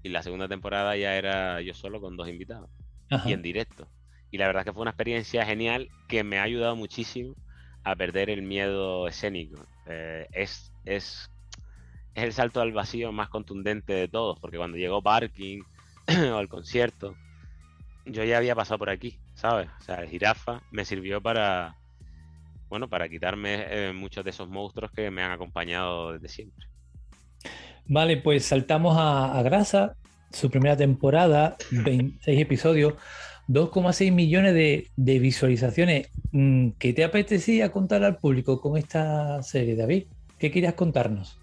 Y 0.04 0.10
la 0.10 0.22
segunda 0.22 0.48
temporada 0.48 0.96
ya 0.96 1.16
era 1.16 1.62
yo 1.62 1.74
solo 1.74 2.00
con 2.00 2.16
dos 2.16 2.30
invitados. 2.30 2.70
Y 3.26 3.34
en 3.34 3.42
directo. 3.42 3.88
Y 4.30 4.38
la 4.38 4.46
verdad 4.46 4.62
es 4.62 4.66
que 4.66 4.74
fue 4.74 4.84
una 4.84 4.92
experiencia 4.92 5.44
genial 5.44 5.90
que 6.08 6.24
me 6.24 6.38
ha 6.38 6.44
ayudado 6.44 6.76
muchísimo 6.76 7.34
a 7.84 7.96
perder 7.96 8.30
el 8.30 8.44
miedo 8.44 9.08
escénico. 9.08 9.66
Eh, 9.88 10.28
es, 10.32 10.72
es, 10.86 11.32
es 12.16 12.24
el 12.24 12.34
salto 12.34 12.62
al 12.62 12.74
vacío 12.74 13.12
más 13.12 13.30
contundente 13.30 13.94
de 13.94 14.08
todos, 14.08 14.40
porque 14.40 14.58
cuando 14.58 14.78
llegó 14.78 15.02
Parking 15.02 15.62
o 16.34 16.38
al 16.38 16.48
concierto, 16.48 17.16
yo 18.06 18.24
ya 18.24 18.38
había 18.38 18.56
pasado 18.56 18.80
por 18.80 18.90
aquí, 18.90 19.20
¿sabes? 19.36 19.70
O 19.80 19.84
sea, 19.84 19.96
el 19.96 20.10
jirafa 20.10 20.62
me 20.72 20.86
sirvió 20.86 21.22
para, 21.22 21.76
bueno, 22.70 22.88
para 22.90 23.10
quitarme 23.10 23.66
eh, 23.70 23.94
muchos 23.94 24.24
de 24.24 24.32
esos 24.32 24.50
monstruos 24.50 24.92
que 24.92 25.12
me 25.12 25.24
han 25.24 25.32
acompañado 25.32 26.14
desde 26.14 26.30
siempre. 26.30 26.66
Vale, 27.86 28.18
pues 28.18 28.46
saltamos 28.46 28.96
a, 29.00 29.42
Grasa, 29.44 29.96
su 30.32 30.50
primera 30.50 30.78
temporada, 30.78 31.58
26 31.72 32.40
episodios, 32.42 32.94
2,6 33.48 34.12
millones 34.12 34.54
de, 34.54 35.20
visualizaciones. 35.20 36.10
Mm, 36.32 36.72
¿Qué 36.78 36.94
te 36.94 37.04
apetecía 37.04 37.72
contar 37.72 38.04
al 38.04 38.18
público 38.18 38.62
con 38.62 38.78
esta 38.78 39.42
serie, 39.42 39.76
David? 39.76 40.06
¿Qué 40.38 40.52
querías 40.52 40.76
contarnos? 40.76 41.39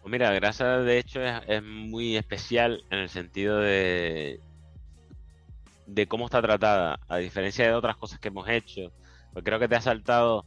Pues 0.00 0.12
mira, 0.12 0.32
Grasa 0.32 0.78
de 0.78 0.98
hecho 0.98 1.20
es, 1.22 1.62
muy 1.62 2.16
especial 2.16 2.84
en 2.90 3.00
el 3.00 3.10
sentido 3.10 3.58
de, 3.58 4.40
cómo 6.08 6.24
está 6.24 6.40
tratada, 6.40 6.98
a 7.06 7.18
diferencia 7.18 7.66
de 7.66 7.74
otras 7.74 7.96
cosas 7.96 8.18
que 8.18 8.28
hemos 8.28 8.48
hecho. 8.48 8.92
Pues 9.32 9.44
creo 9.44 9.58
que 9.58 9.68
te 9.68 9.76
ha 9.76 9.80
saltado 9.82 10.46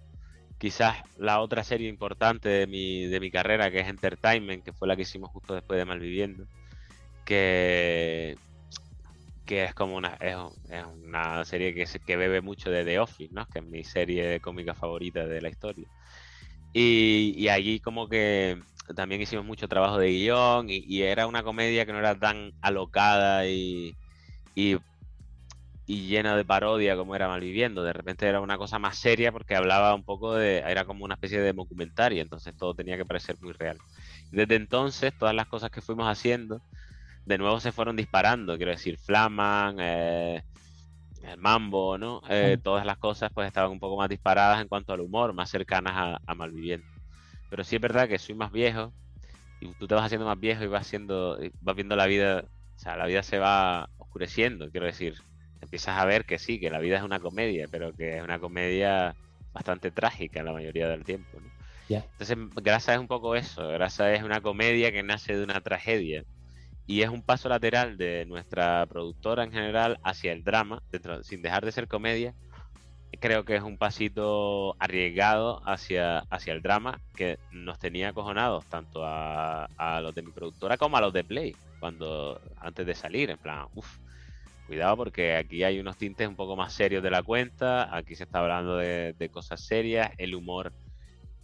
quizás 0.58 0.98
la 1.18 1.40
otra 1.40 1.64
serie 1.64 1.88
importante 1.88 2.50
de 2.50 2.68
mi, 2.68 3.06
de 3.06 3.20
mi 3.20 3.30
carrera, 3.30 3.70
que 3.70 3.82
es 3.82 3.88
Entertainment, 3.88 4.64
que 4.64 4.74
fue 4.74 4.88
la 4.88 4.96
que 4.96 5.04
hicimos 5.04 5.30
justo 5.30 5.54
después 5.54 5.78
de 5.78 5.86
Malviviendo, 5.86 6.46
que, 7.24 8.36
que 9.46 9.66
es 9.66 9.76
como 9.76 9.96
una, 9.98 10.16
es, 10.16 10.36
una 10.96 11.46
serie 11.46 11.76
que, 11.76 11.86
que 12.06 12.18
bebe 12.18 12.42
mucho 12.42 12.72
de 12.72 12.84
The 12.86 13.00
Office, 13.00 13.34
¿no? 13.34 13.46
que 13.46 13.60
es 13.60 13.66
mi 13.66 13.84
serie 13.84 14.40
cómica 14.40 14.74
favorita 14.74 15.28
de 15.28 15.42
la 15.42 15.50
historia. 15.50 15.88
Y 16.76 17.48
allí 17.50 17.80
como 17.80 18.10
que 18.10 18.60
también 18.96 19.22
hicimos 19.22 19.46
mucho 19.46 19.68
trabajo 19.68 19.98
de 19.98 20.10
guion 20.12 20.68
y, 20.70 21.02
era 21.02 21.28
una 21.28 21.44
comedia 21.44 21.86
que 21.86 21.94
no 21.94 22.00
era 22.00 22.20
tan 22.20 22.52
alocada 22.62 23.48
y, 23.48 23.96
y, 24.56 24.78
llena 25.88 26.36
de 26.36 26.46
parodia 26.46 26.96
como 26.98 27.16
era 27.16 27.28
Malviviendo. 27.28 27.84
De 27.84 27.94
repente 27.94 28.28
era 28.28 28.42
una 28.42 28.58
cosa 28.58 28.80
más 28.80 28.98
seria 28.98 29.32
porque 29.32 29.56
hablaba 29.56 29.96
un 29.96 30.04
poco 30.04 30.36
de. 30.36 30.60
Era 30.60 30.86
como 30.86 31.06
una 31.06 31.16
especie 31.16 31.40
de 31.40 31.54
documentario, 31.54 32.22
entonces 32.22 32.56
todo 32.58 32.74
tenía 32.74 32.98
que 32.98 33.06
parecer 33.06 33.38
muy 33.42 33.54
real. 33.54 33.78
Desde 34.32 34.56
entonces, 34.56 35.14
todas 35.18 35.36
las 35.36 35.48
cosas 35.48 35.72
que 35.72 35.82
fuimos 35.82 36.08
haciendo, 36.08 36.62
de 37.26 37.38
nuevo 37.38 37.60
se 37.60 37.72
fueron 37.72 37.96
disparando. 37.96 38.58
Quiero 38.58 38.72
decir, 38.72 38.98
Flaman, 38.98 39.78
eh, 39.80 40.44
el 41.24 41.38
Mambo, 41.38 41.98
¿no? 41.98 42.22
Eh, 42.30 42.58
todas 42.62 42.86
las 42.86 42.98
cosas 42.98 43.32
pues 43.34 43.48
estaban 43.48 43.72
un 43.72 43.80
poco 43.80 43.98
más 43.98 44.10
disparadas 44.10 44.62
en 44.62 44.68
cuanto 44.68 44.94
al 44.94 45.02
humor, 45.02 45.34
más 45.34 45.50
cercanas 45.50 45.94
a, 45.96 46.22
a 46.26 46.36
Malviviendo. 46.36 46.93
Pero 47.54 47.64
sí 47.64 47.76
es 47.76 47.82
verdad 47.84 48.10
que 48.10 48.18
soy 48.18 48.34
más 48.34 48.52
viejo 48.52 48.96
y 49.60 49.76
tú 49.76 49.88
te 49.88 49.94
vas 49.94 50.06
haciendo 50.06 50.26
más 50.26 50.40
viejo 50.40 50.64
y 50.64 50.68
vas 50.68 50.88
haciendo, 50.88 51.38
vas 51.62 51.76
viendo 51.76 51.96
la 51.96 52.08
vida, 52.08 52.46
o 52.46 52.80
sea, 52.80 52.98
la 52.98 53.06
vida 53.06 53.22
se 53.22 53.38
va 53.38 53.92
oscureciendo, 53.98 54.72
quiero 54.72 54.88
decir, 54.88 55.14
empiezas 55.62 56.00
a 56.00 56.06
ver 56.06 56.26
que 56.26 56.40
sí, 56.40 56.60
que 56.60 56.72
la 56.72 56.80
vida 56.80 56.98
es 56.98 57.04
una 57.04 57.20
comedia, 57.20 57.68
pero 57.70 57.94
que 57.94 58.18
es 58.18 58.24
una 58.24 58.40
comedia 58.40 59.16
bastante 59.54 59.92
trágica 59.92 60.42
la 60.42 60.52
mayoría 60.52 60.88
del 60.90 61.04
tiempo. 61.04 61.42
¿no? 61.42 61.52
Entonces, 62.18 62.38
Grasa 62.64 62.96
es 62.96 63.00
un 63.00 63.08
poco 63.08 63.36
eso, 63.36 63.68
Grasa 63.70 64.12
es 64.16 64.24
una 64.24 64.42
comedia 64.42 64.92
que 64.92 65.04
nace 65.04 65.38
de 65.38 65.44
una 65.44 65.62
tragedia 65.62 66.24
y 66.88 67.04
es 67.04 67.10
un 67.10 67.24
paso 67.24 67.50
lateral 67.50 67.98
de 67.98 68.26
nuestra 68.26 68.88
productora 68.88 69.44
en 69.44 69.52
general 69.52 70.00
hacia 70.04 70.32
el 70.32 70.44
drama, 70.44 70.82
sin 71.22 71.44
dejar 71.44 71.66
de 71.66 71.72
ser 71.72 71.88
comedia, 71.88 72.34
creo 73.20 73.46
que 73.46 73.56
es 73.56 73.64
un 73.64 73.78
pasito 73.78 74.76
arriesgado 74.80 75.62
hacia, 75.66 76.20
hacia 76.30 76.54
el 76.54 76.62
drama 76.62 77.00
que 77.16 77.38
nos 77.52 77.80
tenía 77.80 78.10
acojonados 78.10 78.66
tanto 78.68 79.02
a, 79.04 79.68
los 80.02 80.14
de 80.16 80.22
mi 80.22 80.32
productora 80.32 80.78
como 80.78 80.98
a 80.98 81.02
los 81.02 81.14
de 81.14 81.24
Play, 81.24 81.56
cuando 81.80 82.40
antes 82.58 82.86
de 82.86 82.96
salir, 82.96 83.30
en 83.30 83.38
plan, 83.38 83.68
uff, 83.76 83.98
cuidado 84.68 84.98
porque 84.98 85.36
aquí 85.36 85.64
hay 85.64 85.80
unos 85.80 85.98
tintes 85.98 86.28
un 86.28 86.36
poco 86.36 86.56
más 86.56 86.74
serios 86.74 87.04
de 87.04 87.12
la 87.12 87.24
cuenta, 87.24 87.96
aquí 87.96 88.16
se 88.16 88.24
está 88.24 88.40
hablando 88.40 88.78
de, 88.78 89.30
cosas 89.32 89.62
serias, 89.62 90.12
el 90.18 90.36
humor 90.36 90.74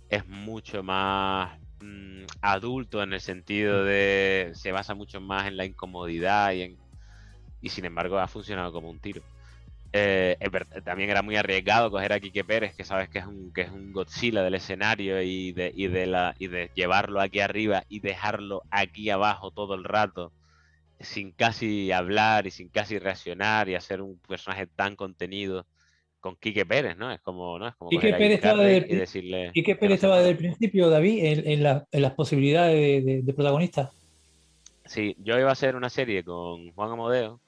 es 0.09 0.27
mucho 0.27 0.81
más 0.81 1.59
mm, 1.81 2.23
adulto 2.41 3.03
en 3.03 3.13
el 3.13 3.21
sentido 3.21 3.83
de 3.83 4.51
se 4.55 4.71
basa 4.71 4.95
mucho 4.95 5.21
más 5.21 5.47
en 5.47 5.57
la 5.57 5.65
incomodidad 5.65 6.53
y 6.53 6.61
en 6.63 6.77
y 7.61 7.69
sin 7.69 7.85
embargo 7.85 8.17
ha 8.17 8.27
funcionado 8.27 8.71
como 8.71 8.89
un 8.89 8.99
tiro. 8.99 9.21
Eh, 9.91 10.37
también 10.83 11.09
era 11.09 11.23
muy 11.23 11.35
arriesgado 11.35 11.89
coger 11.89 12.13
a 12.13 12.19
Quique 12.19 12.43
Pérez, 12.43 12.75
que 12.75 12.83
sabes 12.83 13.09
que 13.09 13.19
es 13.19 13.25
un, 13.25 13.51
que 13.51 13.61
es 13.61 13.71
un 13.71 13.91
Godzilla 13.91 14.43
del 14.43 14.53
escenario 14.53 15.21
y 15.21 15.51
de, 15.51 15.71
y 15.75 15.87
de, 15.87 16.05
la, 16.05 16.35
y 16.37 16.47
de 16.47 16.69
llevarlo 16.75 17.19
aquí 17.19 17.39
arriba 17.39 17.83
y 17.89 17.99
dejarlo 17.99 18.61
aquí 18.69 19.09
abajo 19.09 19.49
todo 19.49 19.73
el 19.73 19.83
rato, 19.83 20.31
sin 20.99 21.31
casi 21.31 21.91
hablar 21.91 22.45
y 22.45 22.51
sin 22.51 22.69
casi 22.69 22.99
reaccionar 22.99 23.67
y 23.67 23.75
hacer 23.75 24.01
un 24.01 24.19
personaje 24.27 24.67
tan 24.67 24.95
contenido 24.95 25.65
con 26.19 26.35
Quique 26.35 26.65
Pérez, 26.65 26.95
¿no? 26.95 27.11
Es 27.11 27.21
como, 27.21 27.57
¿no? 27.57 27.67
Es 27.67 27.75
como 27.75 27.89
Quique 27.89 28.13
Pérez 28.13 28.35
estaba, 28.35 28.63
desde, 28.63 28.85
Pérez 28.85 29.95
estaba 29.95 30.17
desde 30.17 30.31
el 30.31 30.37
principio, 30.37 30.89
David, 30.89 31.25
en, 31.25 31.65
en, 31.91 32.01
las 32.01 32.13
posibilidades 32.13 33.03
de, 33.03 33.21
de 33.23 33.33
protagonista. 33.33 33.91
Sí, 34.85 35.15
yo 35.19 35.39
iba 35.39 35.49
a 35.49 35.53
hacer 35.53 35.75
una 35.75 35.89
serie 35.89 36.23
con 36.23 36.71
Juan 36.73 36.91
Amodeo, 36.91 37.39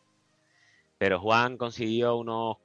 pero 1.02 1.20
Juan 1.20 1.58
consiguió 1.58 2.16
unos, 2.16 2.58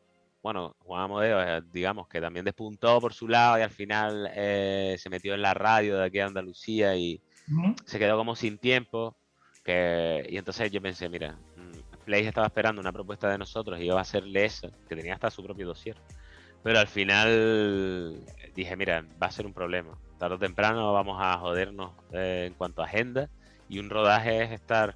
bueno, 0.43 0.76
Juan 0.80 1.05
Amodeo, 1.05 1.41
eh, 1.41 1.62
digamos 1.72 2.07
que 2.07 2.20
también 2.20 2.45
despuntó 2.45 3.01
por 3.01 3.14
su 3.14 3.28
lado 3.28 3.59
y 3.59 3.62
al 3.62 3.70
final 3.70 4.30
eh, 4.34 4.97
se 4.99 5.09
metió 5.09 5.32
en 5.32 5.41
la 5.41 5.55
radio 5.55 5.97
de 5.97 6.05
aquí 6.05 6.18
a 6.18 6.26
Andalucía 6.26 6.95
y 6.97 7.18
se 7.87 7.99
quedó 7.99 8.18
como 8.18 8.37
sin 8.37 8.59
tiempo. 8.59 9.16
Que, 9.64 10.26
y 10.28 10.37
entonces 10.37 10.70
yo 10.70 10.82
pensé, 10.82 11.09
mira, 11.09 11.39
mm, 11.57 12.05
Play 12.05 12.26
estaba 12.26 12.49
esperando 12.49 12.78
una 12.78 12.93
propuesta 12.93 13.30
de 13.30 13.39
nosotros 13.39 13.80
y 13.80 13.84
iba 13.84 13.97
a 13.97 14.03
hacerle 14.03 14.45
eso, 14.45 14.70
que 14.87 14.97
tenía 14.97 15.14
hasta 15.14 15.30
su 15.30 15.43
propio 15.43 15.68
dossier. 15.68 15.97
Pero 16.62 16.78
al 16.78 16.89
final 16.89 18.22
dije, 18.55 18.76
mira, 18.76 19.03
va 19.20 19.28
a 19.28 19.30
ser 19.30 19.47
un 19.47 19.55
problema. 19.55 19.99
Tarde 20.18 20.34
o 20.34 20.39
temprano 20.39 20.93
vamos 20.93 21.16
a 21.22 21.39
jodernos 21.39 21.93
eh, 22.12 22.45
en 22.49 22.53
cuanto 22.53 22.82
a 22.82 22.84
agenda 22.84 23.30
y 23.66 23.78
un 23.78 23.89
rodaje 23.89 24.43
es 24.43 24.53
estar 24.53 24.95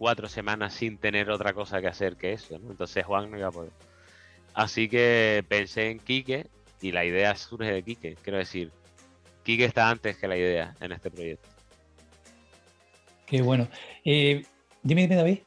cuatro 0.00 0.30
semanas 0.30 0.72
sin 0.72 0.96
tener 0.96 1.28
otra 1.28 1.52
cosa 1.52 1.82
que 1.82 1.86
hacer 1.86 2.16
que 2.16 2.32
eso, 2.32 2.58
¿no? 2.58 2.70
Entonces 2.70 3.04
Juan 3.04 3.30
no 3.30 3.36
iba 3.36 3.48
a 3.48 3.52
poder. 3.52 3.70
Así 4.54 4.88
que 4.88 5.44
pensé 5.46 5.90
en 5.90 5.98
Quique 5.98 6.46
y 6.80 6.92
la 6.92 7.04
idea 7.04 7.36
surge 7.36 7.70
de 7.70 7.82
Quique. 7.82 8.16
Quiero 8.22 8.38
decir, 8.38 8.72
Quique 9.42 9.66
está 9.66 9.90
antes 9.90 10.16
que 10.16 10.26
la 10.26 10.38
idea 10.38 10.74
en 10.80 10.92
este 10.92 11.10
proyecto. 11.10 11.46
Qué 13.26 13.42
bueno. 13.42 13.68
Eh, 14.02 14.42
dime, 14.82 15.02
dime, 15.02 15.16
David. 15.16 15.40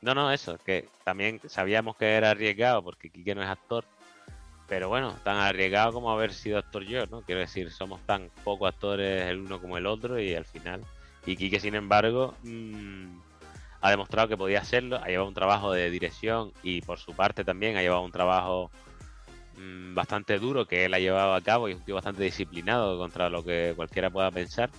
No, 0.00 0.14
no, 0.14 0.32
eso, 0.32 0.56
que 0.56 0.88
también 1.04 1.38
sabíamos 1.46 1.98
que 1.98 2.06
era 2.14 2.30
arriesgado 2.30 2.82
porque 2.82 3.10
Quique 3.10 3.34
no 3.34 3.42
es 3.42 3.50
actor, 3.50 3.84
pero 4.66 4.88
bueno, 4.88 5.14
tan 5.24 5.36
arriesgado 5.36 5.92
como 5.92 6.10
haber 6.10 6.32
sido 6.32 6.56
actor 6.56 6.84
yo, 6.84 7.04
¿no? 7.04 7.20
Quiero 7.20 7.42
decir, 7.42 7.70
somos 7.70 8.00
tan 8.06 8.30
pocos 8.44 8.66
actores 8.66 9.26
el 9.26 9.40
uno 9.40 9.60
como 9.60 9.76
el 9.76 9.84
otro 9.84 10.18
y 10.18 10.34
al 10.34 10.46
final. 10.46 10.80
Y 11.26 11.36
Quique, 11.36 11.60
sin 11.60 11.74
embargo, 11.74 12.34
mm, 12.44 13.33
ha 13.84 13.90
demostrado 13.90 14.28
que 14.28 14.36
podía 14.38 14.60
hacerlo, 14.60 14.96
ha 14.96 15.08
llevado 15.08 15.28
un 15.28 15.34
trabajo 15.34 15.70
de 15.70 15.90
dirección 15.90 16.52
y 16.62 16.80
por 16.80 16.98
su 16.98 17.12
parte 17.12 17.44
también 17.44 17.76
ha 17.76 17.82
llevado 17.82 18.00
un 18.00 18.10
trabajo 18.10 18.70
mm, 19.58 19.94
bastante 19.94 20.38
duro 20.38 20.66
que 20.66 20.86
él 20.86 20.94
ha 20.94 20.98
llevado 20.98 21.34
a 21.34 21.42
cabo 21.42 21.68
y 21.68 21.72
es 21.72 21.76
un 21.76 21.84
tío 21.84 21.94
bastante 21.94 22.22
disciplinado 22.22 22.96
contra 22.96 23.28
lo 23.28 23.44
que 23.44 23.74
cualquiera 23.76 24.08
pueda 24.08 24.30
pensar. 24.30 24.70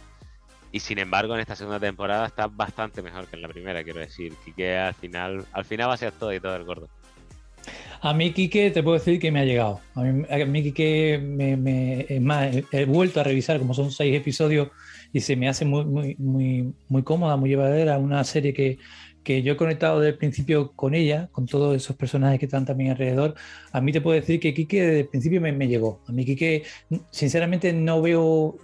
Y 0.71 0.79
sin 0.79 0.97
embargo, 0.97 1.35
en 1.35 1.41
esta 1.41 1.55
segunda 1.55 1.79
temporada 1.79 2.25
está 2.25 2.47
bastante 2.47 3.03
mejor 3.03 3.27
que 3.27 3.35
en 3.35 3.43
la 3.43 3.47
primera, 3.47 3.83
quiero 3.83 3.99
decir. 3.99 4.33
Quique 4.43 4.75
al 4.75 4.95
final, 4.95 5.45
al 5.53 5.65
final 5.65 5.89
va 5.89 5.93
a 5.93 5.97
ser 5.97 6.11
todo 6.11 6.33
y 6.33 6.39
todo 6.39 6.55
el 6.55 6.63
gordo. 6.63 6.89
A 8.01 8.11
mí, 8.11 8.33
Quique, 8.33 8.71
te 8.71 8.81
puedo 8.81 8.97
decir 8.97 9.19
que 9.19 9.31
me 9.31 9.41
ha 9.41 9.45
llegado. 9.45 9.81
A 9.93 10.01
mí, 10.01 10.63
Quique, 10.63 11.19
me, 11.21 12.07
es 12.09 12.21
más, 12.21 12.55
he 12.71 12.85
vuelto 12.85 13.19
a 13.19 13.23
revisar, 13.23 13.59
como 13.59 13.75
son 13.75 13.91
seis 13.91 14.15
episodios, 14.15 14.69
y 15.16 15.22
se 15.22 15.38
me 15.38 15.47
hace 15.47 15.63
muy, 15.63 15.86
muy, 15.86 16.16
muy, 16.20 16.74
muy 16.89 17.03
cómoda, 17.03 17.38
muy 17.38 17.49
llevadera. 17.49 17.97
Una 17.97 18.22
serie 18.26 18.53
que, 18.53 18.80
que 19.26 19.41
yo 19.41 19.53
he 19.53 19.57
conectado 19.57 19.99
desde 19.99 20.11
el 20.11 20.17
principio 20.19 20.71
con 20.73 20.93
ella, 20.93 21.30
con 21.32 21.47
todos 21.47 21.76
esos 21.76 21.95
personajes 21.95 22.39
que 22.39 22.45
están 22.45 22.63
también 22.63 22.91
alrededor, 22.91 23.34
a 23.71 23.82
mí 23.82 23.91
te 23.91 23.99
puedo 23.99 24.17
decir 24.17 24.39
que 24.39 24.53
Quique 24.53 24.82
desde 24.82 24.99
el 25.01 25.07
principio 25.07 25.41
me, 25.41 25.67
llegó. 25.67 25.99
A 26.07 26.11
mí 26.11 26.23
Quique, 26.26 26.63
sinceramente, 27.09 27.73
no 27.73 28.03
veo, 28.03 28.55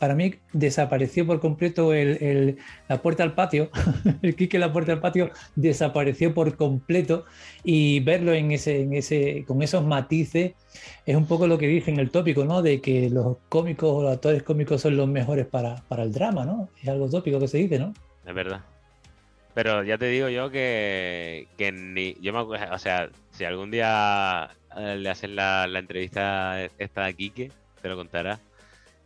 para 0.00 0.14
mí 0.14 0.34
desapareció 0.54 1.26
por 1.26 1.40
completo 1.40 1.92
el, 1.92 2.56
la 2.88 3.02
puerta 3.02 3.22
al 3.22 3.34
patio, 3.34 3.70
el 4.22 4.34
Quique 4.34 4.58
la 4.58 4.72
puerta 4.72 4.92
al 4.92 5.00
patio 5.00 5.30
desapareció 5.54 6.32
por 6.32 6.56
completo 6.56 7.26
y 7.62 8.00
verlo 8.00 8.32
en 8.32 8.50
ese, 8.52 8.80
en 8.80 8.94
ese, 8.94 9.44
con 9.46 9.62
esos 9.62 9.84
matices 9.84 10.52
es 11.04 11.16
un 11.16 11.26
poco 11.26 11.46
lo 11.46 11.58
que 11.58 11.66
dije 11.66 11.90
en 11.90 11.98
el 11.98 12.10
tópico, 12.10 12.46
¿no? 12.46 12.62
De 12.62 12.80
que 12.80 13.10
los 13.10 13.36
cómicos 13.50 13.90
o 13.90 14.02
los 14.02 14.12
actores 14.12 14.42
cómicos 14.42 14.80
son 14.80 14.96
los 14.96 15.06
mejores 15.08 15.46
para, 15.46 15.82
para 15.86 16.02
el 16.02 16.12
drama, 16.12 16.46
¿no? 16.46 16.70
Es 16.82 16.88
algo 16.88 17.10
tópico 17.10 17.38
que 17.38 17.48
se 17.48 17.58
dice, 17.58 17.78
¿no? 17.78 17.92
Es 18.26 18.34
verdad. 18.34 18.62
Pero 19.54 19.82
ya 19.82 19.98
te 19.98 20.06
digo 20.06 20.28
yo 20.28 20.50
que, 20.50 21.46
ni. 21.72 22.14
Yo 22.20 22.32
me 22.32 22.40
acuerdo, 22.40 22.74
o 22.74 22.78
sea, 22.78 23.10
si 23.30 23.44
algún 23.44 23.70
día 23.70 24.50
eh, 24.76 24.96
le 24.96 25.10
hacen 25.10 25.34
la, 25.36 25.64
entrevista 25.64 26.62
esta 26.78 27.04
a 27.04 27.12
Quique, 27.12 27.50
te 27.82 27.88
lo 27.88 27.96
contará. 27.96 28.38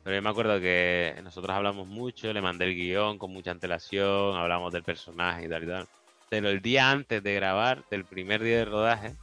Pero 0.04 0.16
yo 0.16 0.22
me 0.22 0.30
acuerdo 0.30 0.60
que 0.60 1.14
nosotros 1.22 1.54
hablamos 1.54 1.86
mucho, 1.86 2.32
le 2.32 2.42
mandé 2.42 2.64
el 2.64 2.74
guion 2.74 3.18
con 3.18 3.32
mucha 3.32 3.52
antelación, 3.52 4.36
hablamos 4.36 4.72
del 4.72 4.82
personaje 4.82 5.46
y 5.46 5.48
tal 5.48 5.62
y 5.62 5.66
tal. 5.68 5.88
Pero 6.28 6.48
el 6.48 6.60
día 6.60 6.90
antes 6.90 7.22
de 7.22 7.34
grabar, 7.34 7.84
del 7.90 8.04
primer 8.04 8.42
día 8.42 8.58
de 8.58 8.64
rodaje, 8.64 9.14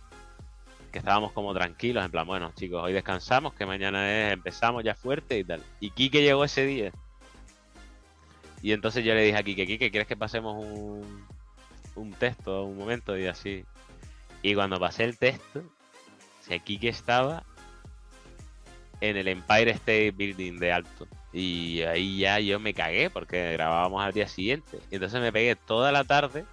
que 0.92 1.00
estábamos 1.00 1.34
como 1.34 1.54
tranquilos, 1.54 2.04
en 2.06 2.12
plan, 2.12 2.26
bueno, 2.26 2.52
chicos, 2.56 2.82
hoy 2.82 2.94
descansamos, 2.94 3.54
que 3.54 3.66
mañana 3.66 4.28
es, 4.28 4.34
empezamos 4.34 4.84
ya 4.84 4.96
fuerte 4.96 5.38
y 5.38 5.44
tal. 5.44 5.62
Y 5.80 5.92
Quique 5.92 6.22
llegó 6.22 6.46
ese 6.46 6.66
día 6.66 6.92
y 8.62 8.74
entonces 8.74 9.04
yo 9.04 9.14
le 9.14 9.24
dije 9.24 9.38
a 9.38 9.44
Kike, 9.44 9.66
Kike, 9.66 9.92
¿quieres 9.92 10.08
que 10.08 10.18
pasemos 10.18 10.64
un, 10.64 11.26
un 11.96 12.14
texto, 12.14 12.66
un 12.66 12.78
momento? 12.78 13.18
Y 13.18 13.26
así. 13.28 13.66
Y 14.42 14.56
cuando 14.56 14.80
pasé 14.80 15.04
el 15.04 15.18
texto, 15.18 15.60
o 15.60 16.64
Kike 16.64 16.90
estaba 16.90 17.44
en 19.02 19.18
el 19.18 19.28
Empire 19.28 19.72
State 19.72 20.12
Building 20.12 20.60
de 20.60 20.72
alto. 20.72 21.08
Y 21.32 21.82
ahí 21.82 22.20
ya 22.20 22.40
yo 22.40 22.60
me 22.60 22.74
cagué 22.74 23.10
porque 23.10 23.54
grabábamos 23.54 24.04
al 24.04 24.14
día 24.14 24.28
siguiente. 24.28 24.80
Y 24.92 24.96
entonces 24.96 25.22
me 25.22 25.32
pegué 25.32 25.56
toda 25.56 25.92
la 25.92 26.04
tarde, 26.04 26.46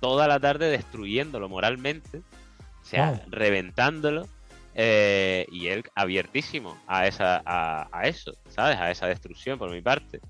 toda 0.00 0.28
la 0.28 0.38
tarde 0.38 0.68
destruyéndolo 0.70 1.48
moralmente, 1.48 2.18
o 2.18 2.84
sea, 2.84 3.22
reventándolo. 3.28 4.28
Eh, 4.76 5.46
y 5.52 5.68
él 5.68 5.84
abiertísimo 5.94 6.76
a, 6.88 7.06
esa, 7.06 7.40
a, 7.46 7.88
a 7.92 8.08
eso, 8.08 8.32
¿sabes? 8.48 8.76
A 8.76 8.90
esa 8.90 9.06
destrucción 9.06 9.58
por 9.58 9.70
mi 9.70 9.80
parte. 9.80 10.20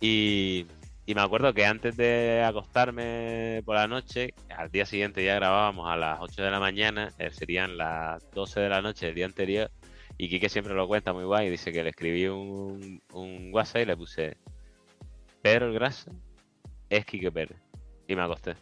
Y, 0.00 0.66
me 1.06 1.20
acuerdo 1.20 1.52
que 1.52 1.66
antes 1.66 1.96
de 1.96 2.42
acostarme 2.44 3.62
por 3.64 3.74
la 3.74 3.88
noche, 3.88 4.32
al 4.56 4.70
día 4.70 4.86
siguiente 4.86 5.24
ya 5.24 5.34
grabábamos 5.34 5.90
a 5.90 5.96
las 5.96 6.20
8 6.20 6.42
de 6.44 6.50
la 6.52 6.60
mañana, 6.60 7.12
eh, 7.18 7.30
serían 7.32 7.76
las 7.76 8.30
12 8.30 8.60
de 8.60 8.68
la 8.68 8.80
noche 8.80 9.06
del 9.06 9.16
día 9.16 9.26
anterior, 9.26 9.70
y 10.16 10.28
Kike 10.28 10.48
siempre 10.48 10.72
lo 10.72 10.86
cuenta 10.86 11.12
muy 11.12 11.24
guay, 11.24 11.50
dice 11.50 11.72
que 11.72 11.82
le 11.82 11.90
escribí 11.90 12.28
un, 12.28 13.02
un 13.12 13.50
WhatsApp 13.52 13.82
y 13.82 13.86
le 13.86 13.96
puse 13.96 14.36
Pedro 15.42 15.66
el 15.66 15.74
Grasa 15.74 16.12
es 16.90 17.06
Kike 17.06 17.32
Pérez. 17.32 17.56
Y 18.06 18.16
me 18.16 18.22
acosté. 18.22 18.56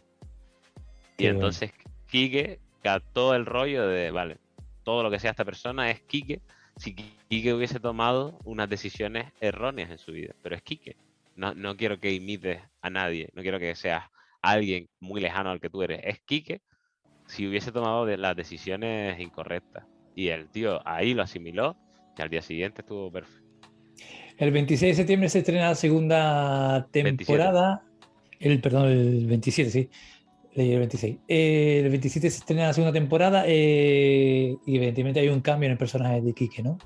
y 1.17 1.25
entonces 1.25 1.71
Kike 2.07 2.59
captó 2.81 3.35
el 3.35 3.45
rollo 3.45 3.87
de, 3.87 4.11
vale, 4.11 4.37
todo 4.83 5.03
lo 5.03 5.11
que 5.11 5.19
sea 5.19 5.31
esta 5.31 5.43
persona 5.43 5.89
es 5.91 6.01
Kike 6.01 6.41
si 6.77 6.95
Kike 6.95 7.53
hubiese 7.53 7.79
tomado 7.79 8.39
unas 8.45 8.69
decisiones 8.69 9.33
erróneas 9.41 9.89
en 9.89 9.97
su 9.97 10.13
vida, 10.13 10.33
pero 10.41 10.55
es 10.55 10.61
Kike. 10.61 10.95
No, 11.39 11.77
quiero 11.77 11.99
que 11.99 12.11
imites 12.11 12.59
a 12.81 12.89
nadie, 12.89 13.29
no 13.33 13.41
quiero 13.41 13.59
que 13.59 13.73
seas 13.75 14.03
alguien 14.41 14.89
muy 14.99 15.21
lejano 15.21 15.51
al 15.51 15.61
que 15.61 15.69
tú 15.69 15.81
eres. 15.81 16.01
Es 16.03 16.19
Quique 16.19 16.61
si 17.27 17.47
hubiese 17.47 17.71
tomado 17.71 18.05
las 18.05 18.35
decisiones 18.35 19.17
incorrectas. 19.19 19.85
Y 20.15 20.27
el 20.29 20.49
tío 20.49 20.85
ahí 20.85 21.13
lo 21.13 21.23
asimiló 21.23 21.77
y 22.17 22.21
al 22.21 22.29
día 22.29 22.41
siguiente 22.41 22.81
estuvo 22.81 23.09
perfecto. 23.09 23.47
El 24.37 24.51
26 24.51 24.91
de 24.91 24.95
septiembre 24.95 25.29
se 25.29 25.39
estrena 25.39 25.69
la 25.69 25.75
segunda 25.75 26.87
temporada. 26.91 27.83
El, 28.39 28.59
perdón, 28.59 28.87
el 28.87 29.25
27, 29.25 29.69
sí. 29.69 29.89
Leí 30.55 30.73
el 30.73 30.79
26. 30.79 31.19
el 31.27 31.89
27 31.89 32.29
se 32.29 32.39
estrena 32.39 32.67
la 32.67 32.73
segunda 32.73 32.91
temporada 32.91 33.43
eh, 33.47 34.57
y 34.65 34.75
evidentemente 34.75 35.21
hay 35.21 35.29
un 35.29 35.39
cambio 35.39 35.67
en 35.67 35.73
el 35.73 35.77
personaje 35.77 36.21
de 36.21 36.33
Quique, 36.33 36.63
¿no? 36.63 36.77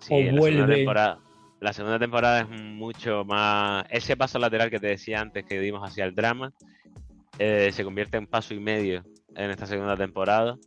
Sí, 0.00 0.14
o 0.14 0.36
vuelve. 0.36 0.76
Temporada, 0.76 1.20
la 1.64 1.72
segunda 1.72 1.98
temporada 1.98 2.42
es 2.42 2.48
mucho 2.50 3.24
más. 3.24 3.86
Ese 3.88 4.18
paso 4.18 4.38
lateral 4.38 4.68
que 4.68 4.78
te 4.78 4.88
decía 4.88 5.22
antes 5.22 5.46
que 5.46 5.58
dimos 5.58 5.80
hacia 5.82 6.04
el 6.04 6.14
drama 6.14 6.52
eh, 7.38 7.70
se 7.72 7.82
convierte 7.84 8.18
en 8.18 8.26
paso 8.26 8.52
y 8.52 8.60
medio 8.60 9.02
en 9.34 9.50
esta 9.50 9.64
segunda 9.66 9.96
temporada. 9.96 10.58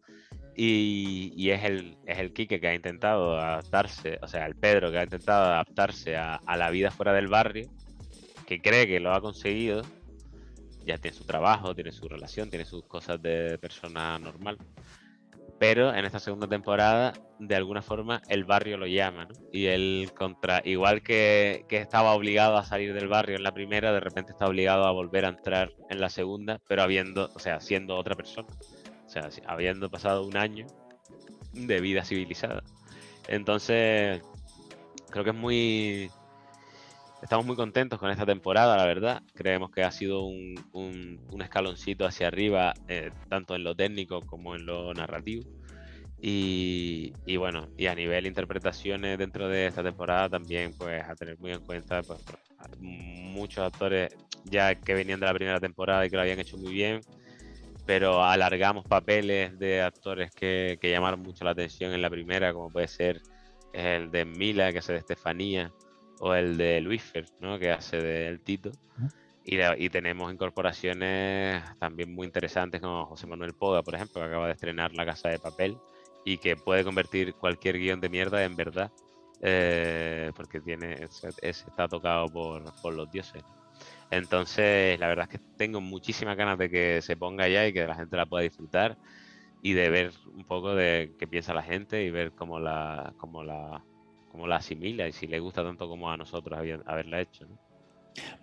Y, 0.56 1.52
es 1.52 1.64
el 1.66 1.98
es 2.08 2.18
el 2.18 2.34
Quique 2.34 2.60
que 2.60 2.68
ha 2.68 2.74
intentado 2.74 3.40
adaptarse, 3.40 4.18
o 4.24 4.28
sea, 4.28 4.48
el 4.48 4.56
Pedro 4.56 4.90
que 4.90 4.98
ha 4.98 5.04
intentado 5.04 5.46
adaptarse 5.46 6.18
a, 6.18 6.38
a 6.38 6.58
la 6.58 6.72
vida 6.72 6.90
fuera 6.90 7.14
del 7.14 7.28
barrio, 7.28 7.70
que 8.48 8.60
cree 8.60 8.88
que 8.88 9.00
lo 9.00 9.14
ha 9.14 9.22
conseguido. 9.22 9.84
Ya 10.84 10.98
tiene 10.98 11.16
su 11.16 11.26
trabajo, 11.26 11.76
tiene 11.76 11.92
su 11.92 12.08
relación, 12.08 12.50
tiene 12.50 12.66
sus 12.66 12.84
cosas 12.86 13.22
de 13.22 13.60
persona 13.60 14.18
normal 14.18 14.58
pero 15.60 15.94
en 15.94 16.06
esta 16.06 16.20
segunda 16.20 16.48
temporada 16.48 17.14
de 17.40 17.56
alguna 17.56 17.82
forma 17.82 18.22
el 18.30 18.46
barrio 18.46 18.78
lo 18.78 18.88
llama, 18.88 19.26
¿no? 19.26 19.34
Y 19.52 19.68
él 19.68 20.12
contra, 20.16 20.62
igual 20.66 21.02
que, 21.02 21.66
estaba 21.70 22.14
obligado 22.14 22.58
a 22.58 22.64
salir 22.64 22.94
del 22.94 23.08
barrio 23.08 23.36
en 23.36 23.44
la 23.44 23.54
primera, 23.54 23.92
de 23.92 24.00
repente 24.00 24.32
está 24.32 24.48
obligado 24.48 24.86
a 24.86 24.92
volver 24.92 25.26
a 25.26 25.30
entrar 25.30 25.72
en 25.90 26.00
la 26.00 26.10
segunda, 26.10 26.60
pero 26.68 26.84
habiendo, 26.84 27.30
o 27.34 27.40
sea, 27.40 27.60
siendo 27.60 27.96
otra 27.96 28.16
persona, 28.16 28.48
o 29.06 29.10
sea, 29.10 29.30
habiendo 29.48 29.90
pasado 29.90 30.26
un 30.26 30.38
año 30.38 30.68
de 31.54 31.82
vida 31.82 32.04
civilizada. 32.04 32.64
Entonces, 33.28 34.22
creo 35.10 35.24
que 35.24 35.32
es 35.32 35.36
muy... 35.36 36.12
Estamos 37.22 37.46
muy 37.46 37.56
contentos 37.56 38.00
con 38.00 38.12
esta 38.12 38.26
temporada, 38.26 38.78
la 38.78 38.86
verdad. 38.86 39.24
Creemos 39.34 39.72
que 39.72 39.84
ha 39.84 39.92
sido 39.92 40.24
un, 40.24 40.56
un, 40.74 41.42
escaloncito 41.42 42.06
hacia 42.06 42.28
arriba, 42.28 42.74
eh, 42.88 43.12
tanto 43.28 43.56
en 43.56 43.64
lo 43.64 43.76
técnico 43.76 44.22
como 44.22 44.56
en 44.56 44.66
lo 44.66 44.94
narrativo. 44.94 45.44
Y, 46.20 47.14
bueno, 47.38 47.68
y 47.78 47.88
a 47.88 47.96
nivel 47.96 48.26
interpretaciones 48.26 49.18
dentro 49.18 49.48
de 49.48 49.68
esta 49.68 49.84
temporada 49.84 50.30
también, 50.30 50.74
pues 50.78 51.04
a 51.04 51.16
tener 51.16 51.38
muy 51.40 51.52
en 51.52 51.62
cuenta, 51.62 52.02
pues, 52.02 52.20
muchos 52.80 53.66
actores 53.66 54.16
ya 54.46 54.74
que 54.76 54.94
venían 54.94 55.20
de 55.20 55.28
la 55.28 55.34
primera 55.34 55.60
temporada 55.60 56.06
y 56.06 56.10
que 56.10 56.16
lo 56.16 56.24
habían 56.24 56.40
hecho 56.40 56.58
muy 56.58 56.74
bien, 56.74 57.02
pero 57.86 58.24
alargamos 58.24 58.86
papeles 58.86 59.58
de 59.60 59.82
actores 59.82 60.32
que, 60.32 60.80
llamaron 60.82 61.22
mucho 61.22 61.46
la 61.46 61.52
atención 61.52 61.94
en 61.94 62.02
la 62.02 62.10
primera, 62.10 62.54
como 62.54 62.70
puede 62.70 62.88
ser 62.88 63.22
el 63.74 64.10
de 64.10 64.26
Mila, 64.26 64.72
que 64.72 64.80
hace 64.80 64.94
de 64.94 65.00
Estefanía, 65.00 65.72
o 66.20 66.34
el 66.34 66.58
de 66.58 66.82
Luisfer, 66.82 67.26
¿no? 67.40 67.60
que 67.60 67.72
hace 67.72 67.98
de 67.98 68.28
El 68.28 68.40
Tito. 68.42 68.72
Y, 69.44 69.60
y, 69.62 69.90
tenemos 69.90 70.34
incorporaciones 70.34 71.64
también 71.80 72.14
muy 72.14 72.26
interesantes 72.26 72.82
como 72.82 73.06
José 73.06 73.28
Manuel 73.28 73.54
Poga, 73.54 73.82
por 73.82 73.96
ejemplo, 73.96 74.22
que 74.22 74.28
acaba 74.28 74.48
de 74.48 74.54
estrenar 74.54 74.94
La 74.94 75.06
Casa 75.06 75.30
de 75.30 75.40
Papel 75.40 75.78
y 76.26 76.38
que 76.38 76.58
puede 76.58 76.84
convertir 76.84 77.34
cualquier 77.36 77.78
guion 77.78 78.02
de 78.02 78.10
mierda 78.10 78.44
en 78.44 78.58
verdad, 78.58 78.92
eh, 79.42 80.32
porque 80.36 80.60
tiene 80.60 81.08
está 81.42 81.88
tocado 81.88 82.28
por, 82.28 82.64
por, 82.82 82.94
los 82.94 83.10
dioses. 83.10 83.42
Entonces, 84.12 85.00
la 85.00 85.08
verdad 85.08 85.30
es 85.32 85.40
que 85.40 85.46
tengo 85.56 85.80
muchísimas 85.80 86.36
ganas 86.36 86.58
de 86.58 86.70
que 86.70 87.02
se 87.02 87.16
ponga 87.16 87.48
ya 87.48 87.66
y 87.66 87.72
que 87.72 87.88
la 87.88 87.96
gente 87.96 88.18
la 88.18 88.26
pueda 88.26 88.44
disfrutar 88.44 88.98
y 89.62 89.72
de 89.74 89.90
ver 89.90 90.12
un 90.36 90.44
poco 90.44 90.76
de 90.76 91.16
qué 91.18 91.28
piensa 91.28 91.54
la 91.54 91.64
gente 91.64 92.04
y 92.04 92.12
ver 92.12 92.34
cómo 92.34 92.60
la, 92.60 93.14
cómo 93.18 93.44
la, 93.44 93.82
cómo 94.38 94.48
la 94.48 94.58
asimila 94.58 95.08
y 95.08 95.12
si 95.12 95.26
le 95.26 95.40
gusta 95.40 95.64
tanto 95.64 95.90
como 95.90 96.12
a 96.12 96.16
nosotros 96.16 96.60
haberla 96.86 97.22
hecho. 97.22 97.48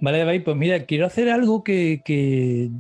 Vale, 0.00 0.40
pues 0.40 0.56
mira, 0.56 0.84
quiero 0.84 1.06
hacer 1.06 1.30
algo 1.30 1.62
que, 1.62 2.70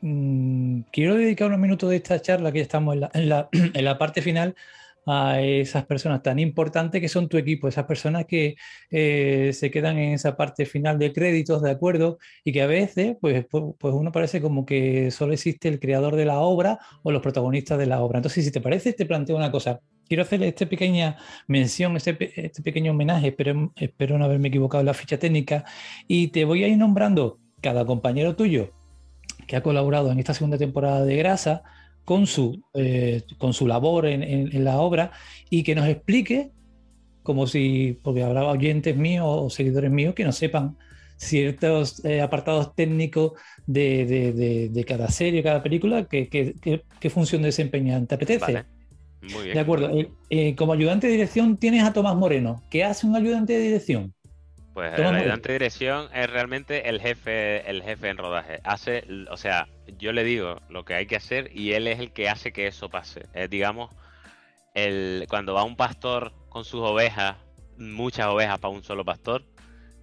mm, 0.00 0.80
quiero 0.90 1.14
dedicar 1.14 1.46
unos 1.46 1.60
minutos 1.60 1.88
de 1.90 1.96
esta 1.96 2.20
charla, 2.20 2.50
que 2.50 2.58
ya 2.58 2.62
estamos 2.62 2.96
en 3.14 3.28
la, 3.28 3.48
en 3.52 3.84
la 3.84 3.96
parte 3.96 4.22
final, 4.22 4.56
a 5.06 5.40
esas 5.40 5.86
personas 5.86 6.22
tan 6.22 6.38
importantes 6.38 7.00
que 7.00 7.08
son 7.08 7.28
tu 7.28 7.38
equipo, 7.38 7.68
esas 7.68 7.86
personas 7.86 8.26
que 8.26 8.56
eh, 8.90 9.52
se 9.54 9.70
quedan 9.70 9.96
en 9.96 10.12
esa 10.14 10.36
parte 10.36 10.66
final 10.66 10.98
de 10.98 11.12
créditos, 11.12 11.62
¿de 11.62 11.70
acuerdo? 11.70 12.18
Y 12.44 12.52
que 12.52 12.60
a 12.60 12.66
veces, 12.66 13.16
pues, 13.20 13.46
pues 13.48 13.94
uno 13.94 14.12
parece 14.12 14.42
como 14.42 14.66
que 14.66 15.10
solo 15.10 15.32
existe 15.32 15.68
el 15.68 15.80
creador 15.80 16.16
de 16.16 16.26
la 16.26 16.40
obra 16.40 16.78
o 17.02 17.10
los 17.10 17.22
protagonistas 17.22 17.78
de 17.78 17.86
la 17.86 18.02
obra. 18.02 18.18
Entonces, 18.18 18.44
si 18.44 18.50
te 18.50 18.60
parece, 18.60 18.92
te 18.92 19.06
planteo 19.06 19.36
una 19.36 19.50
cosa. 19.50 19.80
Quiero 20.08 20.22
hacer 20.22 20.42
esta 20.42 20.66
pequeña 20.66 21.16
mención, 21.46 21.96
este, 21.96 22.46
este 22.46 22.62
pequeño 22.62 22.92
homenaje, 22.92 23.28
espero, 23.28 23.72
espero 23.76 24.18
no 24.18 24.24
haberme 24.24 24.48
equivocado 24.48 24.80
en 24.80 24.86
la 24.86 24.94
ficha 24.94 25.18
técnica, 25.18 25.64
y 26.06 26.28
te 26.28 26.44
voy 26.44 26.64
a 26.64 26.68
ir 26.68 26.78
nombrando 26.78 27.38
cada 27.60 27.84
compañero 27.84 28.34
tuyo 28.34 28.72
que 29.46 29.56
ha 29.56 29.62
colaborado 29.62 30.10
en 30.10 30.18
esta 30.18 30.34
segunda 30.34 30.58
temporada 30.58 31.04
de 31.04 31.16
Grasa, 31.16 31.62
con 32.04 32.26
su, 32.26 32.62
eh, 32.72 33.22
con 33.36 33.52
su 33.52 33.66
labor 33.66 34.06
en, 34.06 34.64
la 34.64 34.80
obra 34.80 35.12
y 35.50 35.62
que 35.62 35.74
nos 35.74 35.86
explique, 35.86 36.52
como 37.22 37.46
si, 37.46 37.98
porque 38.02 38.22
habrá 38.22 38.46
oyentes 38.46 38.96
míos 38.96 39.26
o 39.28 39.50
seguidores 39.50 39.90
míos 39.90 40.14
que 40.14 40.24
no 40.24 40.32
sepan 40.32 40.78
ciertos 41.18 42.02
eh, 42.06 42.22
apartados 42.22 42.74
técnicos 42.74 43.32
de, 43.66 44.84
cada 44.88 45.10
serie, 45.10 45.42
cada 45.42 45.62
película, 45.62 46.06
qué 46.08 47.10
función 47.10 47.42
desempeñan. 47.42 48.06
¿Te 48.06 48.14
apetece? 48.14 48.64
Muy 49.20 49.44
bien. 49.44 49.54
De 49.54 49.60
acuerdo. 49.60 49.90
Eh, 50.30 50.54
como 50.54 50.72
ayudante 50.72 51.06
de 51.06 51.14
dirección 51.14 51.56
tienes 51.56 51.84
a 51.84 51.92
Tomás 51.92 52.16
Moreno. 52.16 52.62
¿Qué 52.70 52.84
hace 52.84 53.06
un 53.06 53.16
ayudante 53.16 53.54
de 53.54 53.60
dirección? 53.60 54.14
Pues 54.74 54.96
el 54.96 55.06
ayudante 55.06 55.48
de 55.48 55.54
dirección 55.54 56.08
es 56.14 56.30
realmente 56.30 56.88
el 56.88 57.00
jefe, 57.00 57.68
el 57.68 57.82
jefe 57.82 58.10
en 58.10 58.16
rodaje. 58.16 58.60
Hace, 58.62 59.04
o 59.28 59.36
sea, 59.36 59.66
yo 59.98 60.12
le 60.12 60.22
digo 60.22 60.60
lo 60.68 60.84
que 60.84 60.94
hay 60.94 61.06
que 61.06 61.16
hacer 61.16 61.50
y 61.52 61.72
él 61.72 61.88
es 61.88 61.98
el 61.98 62.12
que 62.12 62.28
hace 62.28 62.52
que 62.52 62.68
eso 62.68 62.88
pase. 62.88 63.22
Es, 63.34 63.50
digamos, 63.50 63.90
el, 64.74 65.26
cuando 65.28 65.54
va 65.54 65.64
un 65.64 65.74
pastor 65.74 66.32
con 66.48 66.64
sus 66.64 66.80
ovejas, 66.80 67.36
muchas 67.76 68.28
ovejas 68.28 68.60
para 68.60 68.72
un 68.72 68.84
solo 68.84 69.04
pastor, 69.04 69.44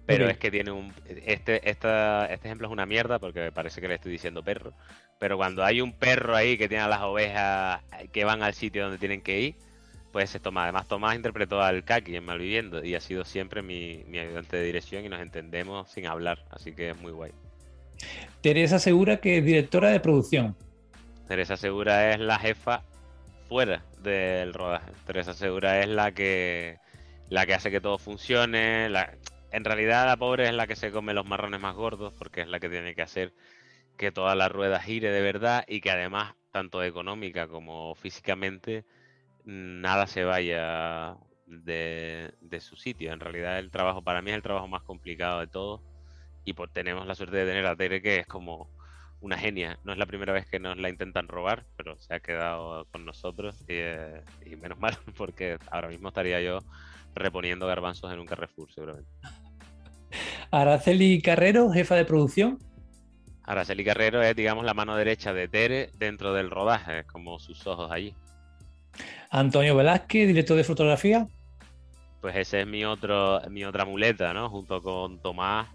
pero 0.04 0.28
es 0.28 0.38
que 0.38 0.50
tiene 0.50 0.70
un. 0.70 0.92
Este, 1.06 1.68
esta, 1.68 2.26
este 2.26 2.46
ejemplo 2.46 2.68
es 2.68 2.72
una 2.72 2.86
mierda 2.86 3.18
porque 3.18 3.50
parece 3.52 3.80
que 3.80 3.88
le 3.88 3.94
estoy 3.94 4.12
diciendo 4.12 4.42
perro. 4.42 4.72
Pero 5.18 5.36
cuando 5.36 5.64
hay 5.64 5.80
un 5.80 5.92
perro 5.92 6.36
ahí 6.36 6.58
que 6.58 6.68
tiene 6.68 6.84
a 6.84 6.88
las 6.88 7.02
ovejas 7.02 7.82
que 8.12 8.24
van 8.24 8.42
al 8.42 8.54
sitio 8.54 8.82
donde 8.82 8.98
tienen 8.98 9.22
que 9.22 9.40
ir, 9.40 9.54
pues 10.12 10.30
se 10.30 10.40
toma. 10.40 10.64
Además, 10.64 10.88
Tomás 10.88 11.14
interpretó 11.14 11.60
al 11.60 11.84
Kaki 11.84 12.16
en 12.16 12.24
Malviviendo 12.24 12.84
y 12.84 12.94
ha 12.94 13.00
sido 13.00 13.24
siempre 13.24 13.62
mi, 13.62 14.02
ayudante 14.18 14.56
de 14.56 14.64
dirección 14.64 15.04
y 15.04 15.08
nos 15.08 15.20
entendemos 15.20 15.90
sin 15.90 16.06
hablar, 16.06 16.44
así 16.50 16.72
que 16.72 16.90
es 16.90 16.96
muy 16.98 17.12
guay. 17.12 17.32
Teresa 18.40 18.78
Segura, 18.78 19.18
que 19.18 19.38
es 19.38 19.44
directora 19.44 19.90
de 19.90 20.00
producción. 20.00 20.56
Teresa 21.28 21.56
Segura 21.56 22.12
es 22.12 22.20
la 22.20 22.38
jefa 22.38 22.82
fuera 23.48 23.84
del 24.02 24.54
rodaje. 24.54 24.90
Teresa 25.06 25.34
Segura 25.34 25.80
es 25.80 25.88
la 25.88 26.12
que 26.12 26.78
la 27.28 27.44
que 27.44 27.54
hace 27.54 27.70
que 27.70 27.80
todo 27.80 27.98
funcione. 27.98 28.86
En 29.52 29.64
realidad 29.64 30.06
la 30.06 30.16
pobre 30.16 30.48
es 30.48 30.54
la 30.54 30.66
que 30.66 30.76
se 30.76 30.92
come 30.92 31.14
los 31.14 31.26
marrones 31.26 31.60
más 31.60 31.74
gordos 31.74 32.14
porque 32.16 32.42
es 32.42 32.48
la 32.48 32.60
que 32.60 32.68
tiene 32.68 32.94
que 32.94 33.02
hacer 33.02 33.32
que 33.96 34.12
toda 34.12 34.34
la 34.34 34.48
rueda 34.48 34.80
gire 34.80 35.10
de 35.10 35.20
verdad 35.20 35.64
y 35.66 35.80
que 35.80 35.90
además, 35.90 36.34
tanto 36.52 36.82
económica 36.82 37.48
como 37.48 37.94
físicamente, 37.94 38.84
nada 39.44 40.06
se 40.06 40.24
vaya 40.24 41.16
de, 41.46 42.32
su 42.60 42.76
sitio. 42.76 43.12
En 43.12 43.20
realidad 43.20 43.58
el 43.58 43.70
trabajo 43.70 44.02
para 44.02 44.22
mí 44.22 44.30
es 44.30 44.36
el 44.36 44.42
trabajo 44.42 44.68
más 44.68 44.82
complicado 44.82 45.40
de 45.40 45.46
todos 45.46 45.82
y 46.44 46.52
pues 46.52 46.72
tenemos 46.72 47.06
la 47.06 47.14
suerte 47.14 47.38
de 47.38 47.46
tener 47.46 47.66
a 47.66 47.76
Tere 47.76 48.02
que 48.02 48.20
es 48.20 48.26
como 48.26 48.70
una 49.20 49.38
genia. 49.38 49.78
No 49.84 49.92
es 49.92 49.98
la 49.98 50.06
primera 50.06 50.32
vez 50.32 50.46
que 50.46 50.60
nos 50.60 50.76
la 50.76 50.88
intentan 50.88 51.28
robar, 51.28 51.64
pero 51.76 51.96
se 51.98 52.14
ha 52.14 52.20
quedado 52.20 52.86
con 52.86 53.04
nosotros 53.04 53.60
y, 53.62 53.74
eh, 53.74 54.22
menos 54.60 54.78
mal 54.80 54.96
porque 55.16 55.58
ahora 55.70 55.88
mismo 55.88 56.08
estaría 56.08 56.40
yo 56.40 56.58
reponiendo 57.14 57.66
garbanzos 57.66 58.12
en 58.12 58.20
un 58.20 58.26
Carrefour 58.26 58.72
seguramente. 58.72 59.10
Araceli 60.50 61.20
Carrero, 61.20 61.70
jefa 61.70 61.96
de 61.96 62.04
producción. 62.04 62.58
Araceli 63.46 63.84
Carrero 63.84 64.22
es, 64.22 64.34
digamos, 64.34 64.64
la 64.64 64.74
mano 64.74 64.96
derecha 64.96 65.32
de 65.32 65.48
Tere 65.48 65.90
dentro 65.96 66.34
del 66.34 66.50
rodaje, 66.50 67.00
es 67.00 67.06
como 67.06 67.38
sus 67.38 67.66
ojos 67.66 67.90
allí. 67.90 68.14
Antonio 69.30 69.76
Velázquez, 69.76 70.26
director 70.26 70.56
de 70.56 70.64
fotografía. 70.64 71.28
Pues 72.20 72.36
ese 72.36 72.62
es 72.62 72.66
mi 72.66 72.84
otro, 72.84 73.40
mi 73.50 73.64
otra 73.64 73.84
muleta, 73.84 74.32
¿no? 74.32 74.50
Junto 74.50 74.82
con 74.82 75.20
Tomás, 75.20 75.68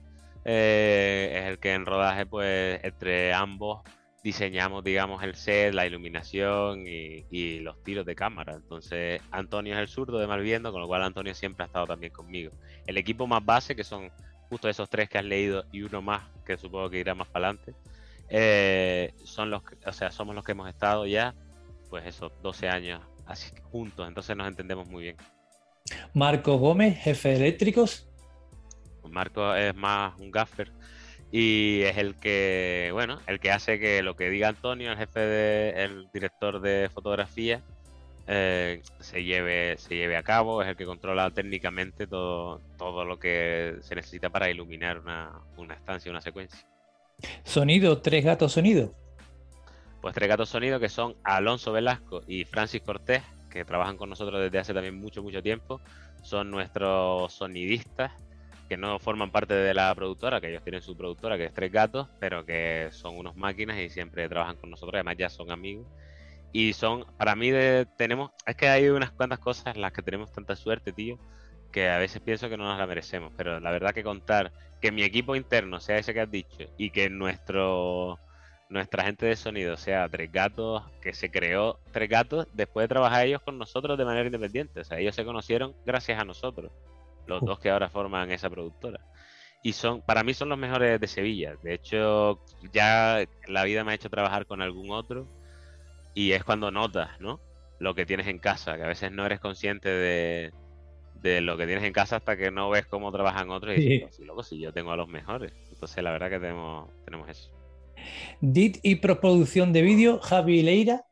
eh, 0.44 1.32
es 1.34 1.50
el 1.50 1.60
que 1.60 1.74
en 1.74 1.86
rodaje, 1.86 2.26
pues, 2.26 2.84
entre 2.84 3.34
ambos 3.34 3.82
diseñamos, 4.24 4.84
digamos, 4.84 5.24
el 5.24 5.36
set, 5.36 5.74
la 5.74 5.86
iluminación 5.86 6.86
y, 6.86 7.60
los 7.60 7.82
tiros 7.84 8.06
de 8.06 8.16
cámara. 8.16 8.54
Entonces, 8.54 9.22
Antonio 9.32 9.74
es 9.74 9.80
el 9.80 9.88
zurdo 9.88 10.20
de 10.20 10.28
Malviendo, 10.28 10.72
con 10.72 10.82
lo 10.82 10.88
cual 10.88 11.04
Antonio 11.04 11.34
siempre 11.34 11.64
ha 11.64 11.68
estado 11.68 11.88
también 11.88 12.14
conmigo. 12.14 12.52
El 12.86 12.98
equipo 12.98 13.28
más 13.28 13.44
base, 13.44 13.76
que 13.76 13.84
son 13.84 14.12
justo 14.50 14.70
esos 14.70 14.90
tres 14.90 15.10
que 15.10 15.18
has 15.18 15.26
leído 15.26 15.66
y 15.72 15.84
uno 15.84 16.02
más, 16.02 16.24
que 16.52 16.62
supongo 16.62 16.90
que 16.90 17.00
irá 17.00 17.16
más 17.16 17.28
para 17.28 17.48
adelante, 17.48 17.74
eh, 18.30 19.14
son 19.24 19.50
los, 19.50 19.62
o 19.86 19.92
sea, 19.92 20.12
somos 20.12 20.36
los 20.36 20.44
que 20.44 20.54
hemos 20.54 20.70
estado 20.70 21.06
ya, 21.06 21.34
pues 21.90 22.06
esos 22.06 22.32
12 22.42 22.70
años 22.70 23.02
así 23.26 23.52
juntos, 23.72 24.08
entonces 24.08 24.36
nos 24.36 24.48
entendemos 24.48 24.88
muy 24.88 25.04
bien. 25.04 25.18
Marco 26.14 26.58
Gómez, 26.58 26.98
jefe 27.00 27.30
de 27.30 27.36
eléctricos. 27.36 28.08
Marco 29.10 29.54
es 29.56 29.76
más 29.76 30.18
un 30.20 30.32
gaffer 30.32 30.72
y 31.32 31.82
es 31.82 31.98
el 31.98 32.16
que, 32.16 32.90
bueno, 32.94 33.20
el 33.28 33.40
que 33.40 33.52
hace 33.52 33.80
que 33.80 34.02
lo 34.02 34.16
que 34.16 34.30
diga 34.30 34.50
Antonio, 34.50 34.92
el 34.92 34.98
jefe 34.98 35.20
de, 35.20 35.84
el 35.84 36.10
director 36.14 36.62
de 36.62 36.90
fotografía, 36.94 37.62
eh, 38.28 38.82
se 39.00 39.24
lleve, 39.24 39.78
se 39.78 39.96
lleve 39.96 40.18
a 40.18 40.24
cabo, 40.24 40.62
es 40.62 40.70
el 40.70 40.76
que 40.76 40.86
controla 40.86 41.30
técnicamente 41.32 42.08
todo, 42.08 42.62
todo 42.78 43.06
lo 43.06 43.20
que 43.20 43.78
se 43.82 43.96
necesita 43.96 44.30
para 44.30 44.50
iluminar 44.50 45.00
una, 45.00 45.32
una 45.58 45.74
estancia, 45.74 46.12
una 46.12 46.22
secuencia. 46.22 46.60
Sonido, 47.44 48.02
tres 48.02 48.24
gatos 48.24 48.54
sonido. 48.54 48.94
Pues 50.02 50.16
tres 50.16 50.28
gatos 50.28 50.50
sonido 50.50 50.80
que 50.80 50.90
son 50.90 51.16
Alonso 51.24 51.72
Velasco 51.72 52.24
y 52.28 52.46
Francis 52.46 52.82
Cortés, 52.82 53.22
que 53.50 53.66
trabajan 53.66 53.98
con 53.98 54.10
nosotros 54.10 54.42
desde 54.42 54.60
hace 54.60 54.74
también 54.74 55.00
mucho, 55.00 55.22
mucho 55.22 55.44
tiempo. 55.44 55.80
Son 56.24 56.50
nuestros 56.50 57.34
sonidistas 57.34 58.12
que 58.72 58.78
no 58.78 59.00
forman 59.00 59.32
parte 59.32 59.54
de 59.54 59.74
la 59.74 59.94
productora, 59.94 60.40
que 60.40 60.50
ellos 60.50 60.64
tienen 60.64 60.82
su 60.82 60.96
productora, 60.96 61.38
que 61.38 61.44
es 61.44 61.54
Tres 61.54 61.72
Gatos, 61.72 62.08
pero 62.20 62.46
que 62.46 62.88
son 62.92 63.18
unos 63.18 63.36
máquinas 63.36 63.78
y 63.78 63.90
siempre 63.90 64.30
trabajan 64.30 64.56
con 64.56 64.70
nosotros, 64.70 64.94
además 64.94 65.18
ya 65.18 65.30
son 65.30 65.52
amigos. 65.52 65.86
Y 66.54 66.74
son, 66.74 67.06
para 67.18 67.36
mí, 67.36 67.52
tenemos, 67.98 68.32
es 68.46 68.56
que 68.56 68.68
hay 68.68 68.90
unas 68.90 69.12
cuantas 69.12 69.40
cosas 69.40 69.76
en 69.76 69.82
las 69.82 69.94
que 69.94 70.02
tenemos 70.02 70.32
tanta 70.32 70.56
suerte, 70.56 70.92
tío, 70.92 71.18
que 71.72 71.90
a 71.90 71.98
veces 71.98 72.22
pienso 72.22 72.50
que 72.50 72.58
no 72.58 72.66
nos 72.66 72.78
la 72.78 72.88
merecemos, 72.88 73.32
pero 73.38 73.60
la 73.60 73.72
verdad 73.72 73.94
que 73.94 74.04
contar 74.04 74.52
que 74.82 74.92
mi 74.92 75.04
equipo 75.04 75.36
interno 75.36 75.80
sea 75.80 75.98
ese 75.98 76.14
que 76.14 76.22
has 76.22 76.32
dicho 76.32 76.66
y 76.78 76.90
que 76.90 77.10
nuestro 77.10 78.20
nuestra 78.70 79.04
gente 79.04 79.26
de 79.26 79.36
sonido 79.36 79.76
sea 79.76 80.08
Tres 80.08 80.32
Gatos, 80.32 80.84
que 81.02 81.14
se 81.14 81.30
creó 81.30 81.80
Tres 81.92 82.10
Gatos 82.10 82.48
después 82.54 82.86
de 82.86 82.88
trabajar 82.88 83.28
ellos 83.28 83.42
con 83.42 83.58
nosotros 83.58 83.98
de 83.98 84.06
manera 84.06 84.26
independiente. 84.26 84.80
O 84.80 84.84
sea, 84.84 84.98
ellos 84.98 85.14
se 85.14 85.26
conocieron 85.26 85.76
gracias 85.86 86.20
a 86.20 86.26
nosotros, 86.26 86.72
los 87.28 87.42
dos 87.42 87.60
que 87.60 87.70
ahora 87.70 87.90
forman 87.90 88.32
esa 88.32 88.50
productora. 88.50 89.02
Y 89.62 89.74
son, 89.74 90.02
para 90.02 90.24
mí 90.24 90.34
son 90.34 90.50
los 90.50 90.58
mejores 90.58 91.00
de 91.00 91.08
Sevilla. 91.08 91.56
De 91.62 91.74
hecho, 91.74 92.40
ya 92.72 93.26
la 93.48 93.64
vida 93.66 93.84
me 93.84 93.92
ha 93.92 93.96
hecho 93.96 94.10
trabajar 94.10 94.46
con 94.46 94.62
algún 94.62 94.90
otro 94.92 95.28
y 96.14 96.32
es 96.34 96.44
cuando 96.44 96.72
notas, 96.72 97.20
¿no? 97.20 97.40
Lo 97.80 97.96
que 97.96 98.06
tienes 98.06 98.28
en 98.28 98.40
casa, 98.40 98.78
que 98.78 98.84
a 98.84 98.88
veces 98.88 99.12
no 99.12 99.26
eres 99.26 99.40
consciente 99.40 99.90
de, 99.90 100.52
lo 101.42 101.58
que 101.58 101.66
tienes 101.66 101.84
en 101.84 101.94
casa 101.94 102.18
hasta 102.18 102.38
que 102.38 102.52
no 102.52 102.70
ves 102.70 102.86
cómo 102.86 103.12
trabajan 103.12 103.50
otros 103.50 103.78
y 103.78 103.82
dices, 103.82 104.16
sí. 104.16 104.24
loco, 104.24 104.44
si 104.44 104.60
yo 104.60 104.74
tengo 104.74 104.92
a 104.92 104.98
los 104.98 105.08
mejores. 105.08 105.54
Entonces, 105.72 106.04
la 106.04 106.12
verdad 106.12 106.30
que 106.30 106.40
tenemos, 106.40 106.90
tenemos 107.06 107.30
eso. 107.30 107.52
DIT 108.42 108.80
y 108.84 108.96
proproducción 108.96 109.74
de 109.74 109.82
vídeo, 109.82 110.20
Javi 110.20 110.64
Leira. 110.64 111.06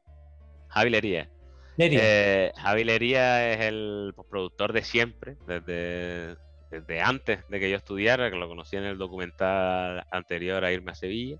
Javi 0.68 0.90
Lería. 0.90 1.30
Eh, 1.78 2.52
Javi 2.58 2.84
Lería 2.84 3.54
es 3.54 3.62
el 3.62 4.14
productor 4.30 4.74
de 4.74 4.84
siempre, 4.84 5.38
desde, 5.48 6.36
desde 6.70 7.02
antes 7.02 7.40
de 7.48 7.60
que 7.60 7.70
yo 7.70 7.78
estudiara, 7.78 8.30
que 8.30 8.38
lo 8.38 8.50
conocí 8.50 8.76
en 8.76 8.84
el 8.84 8.98
documental 8.98 10.06
anterior 10.12 10.66
a 10.66 10.72
irme 10.72 10.92
a 10.92 10.96
Sevilla. 10.96 11.38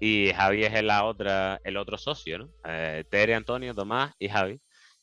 Y 0.00 0.32
Javi 0.32 0.64
es 0.64 0.82
la 0.82 1.04
otra, 1.04 1.60
el 1.64 1.76
otro 1.76 1.96
socio, 1.98 2.38
¿no? 2.38 2.50
Eh, 2.64 3.04
Tere, 3.08 3.34
Antonio, 3.34 3.74
Tomás 3.74 4.12
y 4.18 4.28
Javi. 4.28 4.60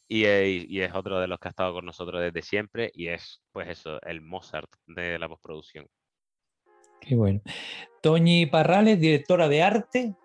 Y, 0.07 0.25
eh, 0.25 0.65
y, 0.67 0.81
es 0.81 0.93
otro 0.93 1.19
de 1.21 1.27
los 1.27 1.39
que 1.39 1.47
ha 1.47 1.51
estado 1.51 1.73
con 1.73 1.85
nosotros 1.85 2.21
desde 2.21 2.41
siempre 2.41 2.91
y 2.93 3.07
es, 3.07 3.41
pues 3.53 3.69
eso, 3.69 4.01
el 4.01 4.21
Mozart 4.21 4.69
de 4.85 5.17
la 5.17 5.29
postproducción. 5.29 5.87
Qué 6.99 7.15
bueno. 7.15 7.41
Toñi 8.01 8.45
Parrales, 8.45 8.99
directora 8.99 9.47
de 9.47 9.63
arte. 9.63 10.15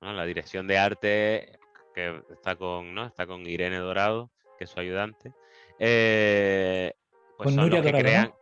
la 0.00 0.24
dirección 0.24 0.68
de 0.68 0.78
arte 0.78 1.58
que 1.94 2.22
está 2.30 2.56
con, 2.56 2.94
¿no? 2.94 3.06
está 3.06 3.26
con 3.26 3.46
Irene 3.46 3.78
Dorado, 3.78 4.30
que 4.56 4.64
es 4.64 4.70
su 4.70 4.78
ayudante. 4.78 5.32
Eh, 5.78 6.92
pues 7.36 7.48
con 7.48 7.56
Nuria 7.56 7.82
Dorado, 7.82 8.38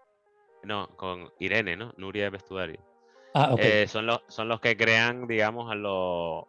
¿no? 0.63 0.89
con 0.97 1.33
Irene, 1.39 1.77
¿no? 1.77 1.93
Nuria 1.97 2.25
de 2.25 2.31
vestuario. 2.31 2.90
Ah, 3.35 3.55
eh, 3.59 3.87
son, 3.89 4.07
los, 4.07 4.23
son 4.29 4.49
los 4.49 4.61
que 4.61 4.77
crean, 4.77 5.27
digamos, 5.27 5.71
a 5.71 5.75
los, 5.75 6.45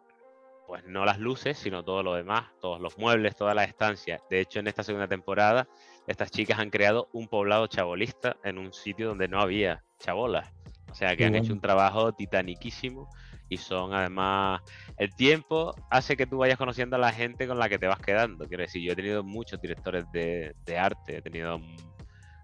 pues 0.66 0.84
no 0.84 1.04
las 1.04 1.18
luces, 1.18 1.58
sino 1.58 1.84
todo 1.84 2.02
lo 2.02 2.14
demás, 2.14 2.50
todos 2.60 2.80
los 2.80 2.98
muebles, 2.98 3.36
toda 3.36 3.54
la 3.54 3.64
estancia. 3.64 4.20
De 4.30 4.40
hecho, 4.40 4.58
en 4.58 4.66
esta 4.66 4.82
segunda 4.82 5.06
temporada, 5.06 5.68
estas 6.06 6.30
chicas 6.30 6.58
han 6.58 6.70
creado 6.70 7.08
un 7.12 7.28
poblado 7.28 7.66
chabolista 7.66 8.36
en 8.42 8.58
un 8.58 8.72
sitio 8.72 9.08
donde 9.08 9.28
no 9.28 9.40
había 9.40 9.84
chabolas. 9.98 10.50
O 10.90 10.94
sea 10.94 11.16
que 11.16 11.24
han 11.24 11.34
hecho 11.34 11.52
un 11.52 11.60
trabajo 11.60 12.12
titaniquísimo 12.12 13.08
y 13.48 13.56
son 13.56 13.94
además 13.94 14.62
el 14.96 15.14
tiempo 15.14 15.74
hace 15.90 16.16
que 16.16 16.26
tú 16.26 16.38
vayas 16.38 16.58
conociendo 16.58 16.96
a 16.96 16.98
la 16.98 17.12
gente 17.12 17.46
con 17.46 17.58
la 17.58 17.68
que 17.68 17.78
te 17.78 17.86
vas 17.86 18.00
quedando. 18.00 18.46
Quiero 18.46 18.62
decir, 18.62 18.82
yo 18.82 18.92
he 18.92 18.96
tenido 18.96 19.22
muchos 19.22 19.60
directores 19.60 20.04
de, 20.12 20.54
arte, 20.78 21.18
he 21.18 21.22
tenido, 21.22 21.60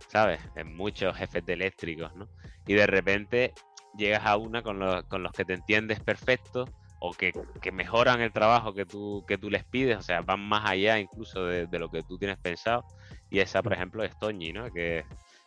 ¿sabes? 0.08 0.40
Muchos 0.66 1.16
jefes 1.16 1.44
de 1.46 1.54
eléctricos, 1.54 2.14
¿no? 2.14 2.28
Y 2.66 2.74
de 2.74 2.86
repente 2.86 3.54
llegas 3.96 4.24
a 4.24 4.36
una 4.36 4.62
con, 4.62 4.80
con 5.08 5.22
los 5.22 5.32
que 5.32 5.44
te 5.44 5.54
entiendes 5.54 6.00
perfecto 6.00 6.66
o 7.00 7.12
que, 7.12 7.32
mejoran 7.72 8.20
el 8.20 8.32
trabajo 8.32 8.74
que 8.74 8.84
tú, 8.84 9.24
que 9.26 9.38
tú 9.38 9.50
les 9.50 9.64
pides, 9.64 9.98
o 9.98 10.02
sea, 10.02 10.20
van 10.22 10.40
más 10.40 10.68
allá 10.68 10.98
incluso 10.98 11.44
de, 11.44 11.78
lo 11.78 11.90
que 11.90 12.02
tú 12.02 12.18
tienes 12.18 12.38
pensado. 12.38 12.84
Y 13.30 13.38
esa, 13.38 13.62
por 13.62 13.72
ejemplo, 13.72 14.02
es 14.02 14.18
Toñi, 14.18 14.52
¿no? 14.52 14.70
Que, 14.72 15.04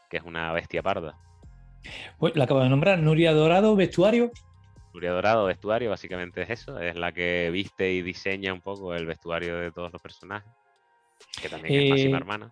que 0.10 0.18
es 0.18 0.24
una 0.24 0.52
bestia 0.54 0.82
parda. 0.82 1.18
Pues 2.20 2.36
la 2.36 2.46
acabo 2.46 2.62
de 2.62 2.70
nombrar, 2.70 3.00
Nuria 3.00 3.34
Dorado, 3.34 3.76
vestuario. 3.76 4.32
Nuria 4.94 5.12
Dorado, 5.12 5.46
vestuario, 5.46 5.90
básicamente 5.90 6.42
es 6.44 6.50
eso, 6.52 6.80
es 6.80 6.96
la 6.96 7.12
que 7.12 7.50
viste 7.52 7.92
y 7.92 8.02
diseña 8.02 8.54
un 8.54 8.62
poco 8.62 8.94
el 8.94 9.06
vestuario 9.06 9.58
de 9.58 9.72
todos 9.72 9.92
los 9.92 10.02
personajes, 10.02 10.52
que 11.42 11.50
también 11.50 11.84
es 11.84 11.90
máxima 11.90 12.18
eh, 12.18 12.20
hermana. 12.20 12.52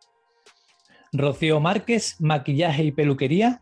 Rocío 1.11 1.59
Márquez, 1.59 2.19
maquillaje 2.19 2.83
y 2.83 2.91
peluquería. 2.91 3.61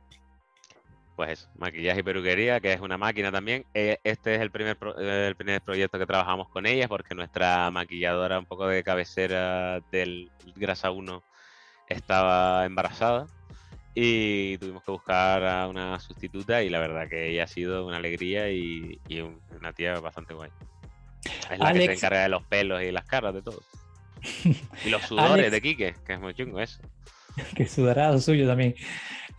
Pues 1.17 1.31
eso, 1.31 1.49
maquillaje 1.55 2.01
y 2.01 2.03
peluquería, 2.03 2.59
que 2.59 2.73
es 2.73 2.79
una 2.79 2.95
máquina 2.95 3.31
también. 3.31 3.65
Eh, 3.73 3.97
este 4.03 4.35
es 4.35 4.39
el 4.41 4.51
primer, 4.51 4.77
el 4.99 5.35
primer 5.35 5.61
proyecto 5.63 5.97
que 5.97 6.05
trabajamos 6.05 6.47
con 6.47 6.67
ella, 6.67 6.87
porque 6.87 7.15
nuestra 7.15 7.71
maquilladora 7.71 8.37
un 8.37 8.45
poco 8.45 8.67
de 8.67 8.83
cabecera 8.83 9.79
del 9.91 10.29
Grasa 10.55 10.91
1 10.91 11.23
estaba 11.89 12.67
embarazada 12.67 13.25
y 13.95 14.59
tuvimos 14.59 14.83
que 14.83 14.91
buscar 14.91 15.43
a 15.43 15.67
una 15.67 15.99
sustituta 15.99 16.61
y 16.61 16.69
la 16.69 16.77
verdad 16.77 17.09
que 17.09 17.31
ella 17.31 17.45
ha 17.45 17.47
sido 17.47 17.87
una 17.87 17.97
alegría 17.97 18.51
y, 18.51 19.01
una 19.59 19.73
tía 19.73 19.99
bastante 19.99 20.35
guay. 20.35 20.51
Es 21.49 21.57
la 21.57 21.73
que 21.73 21.81
se 21.81 21.93
encarga 21.93 22.21
de 22.21 22.29
los 22.29 22.43
pelos 22.43 22.83
y 22.83 22.91
las 22.91 23.05
caras 23.05 23.33
de 23.33 23.41
todo. 23.41 23.63
Y 24.85 24.89
los 24.91 25.01
sudores 25.01 25.51
de 25.51 25.61
Quique, 25.61 25.95
que 26.05 26.13
es 26.13 26.19
muy 26.19 26.35
chungo 26.35 26.59
eso. 26.59 26.79
que 27.55 27.65
sudará 27.65 28.15
suyo 28.19 28.45
también. 28.45 28.75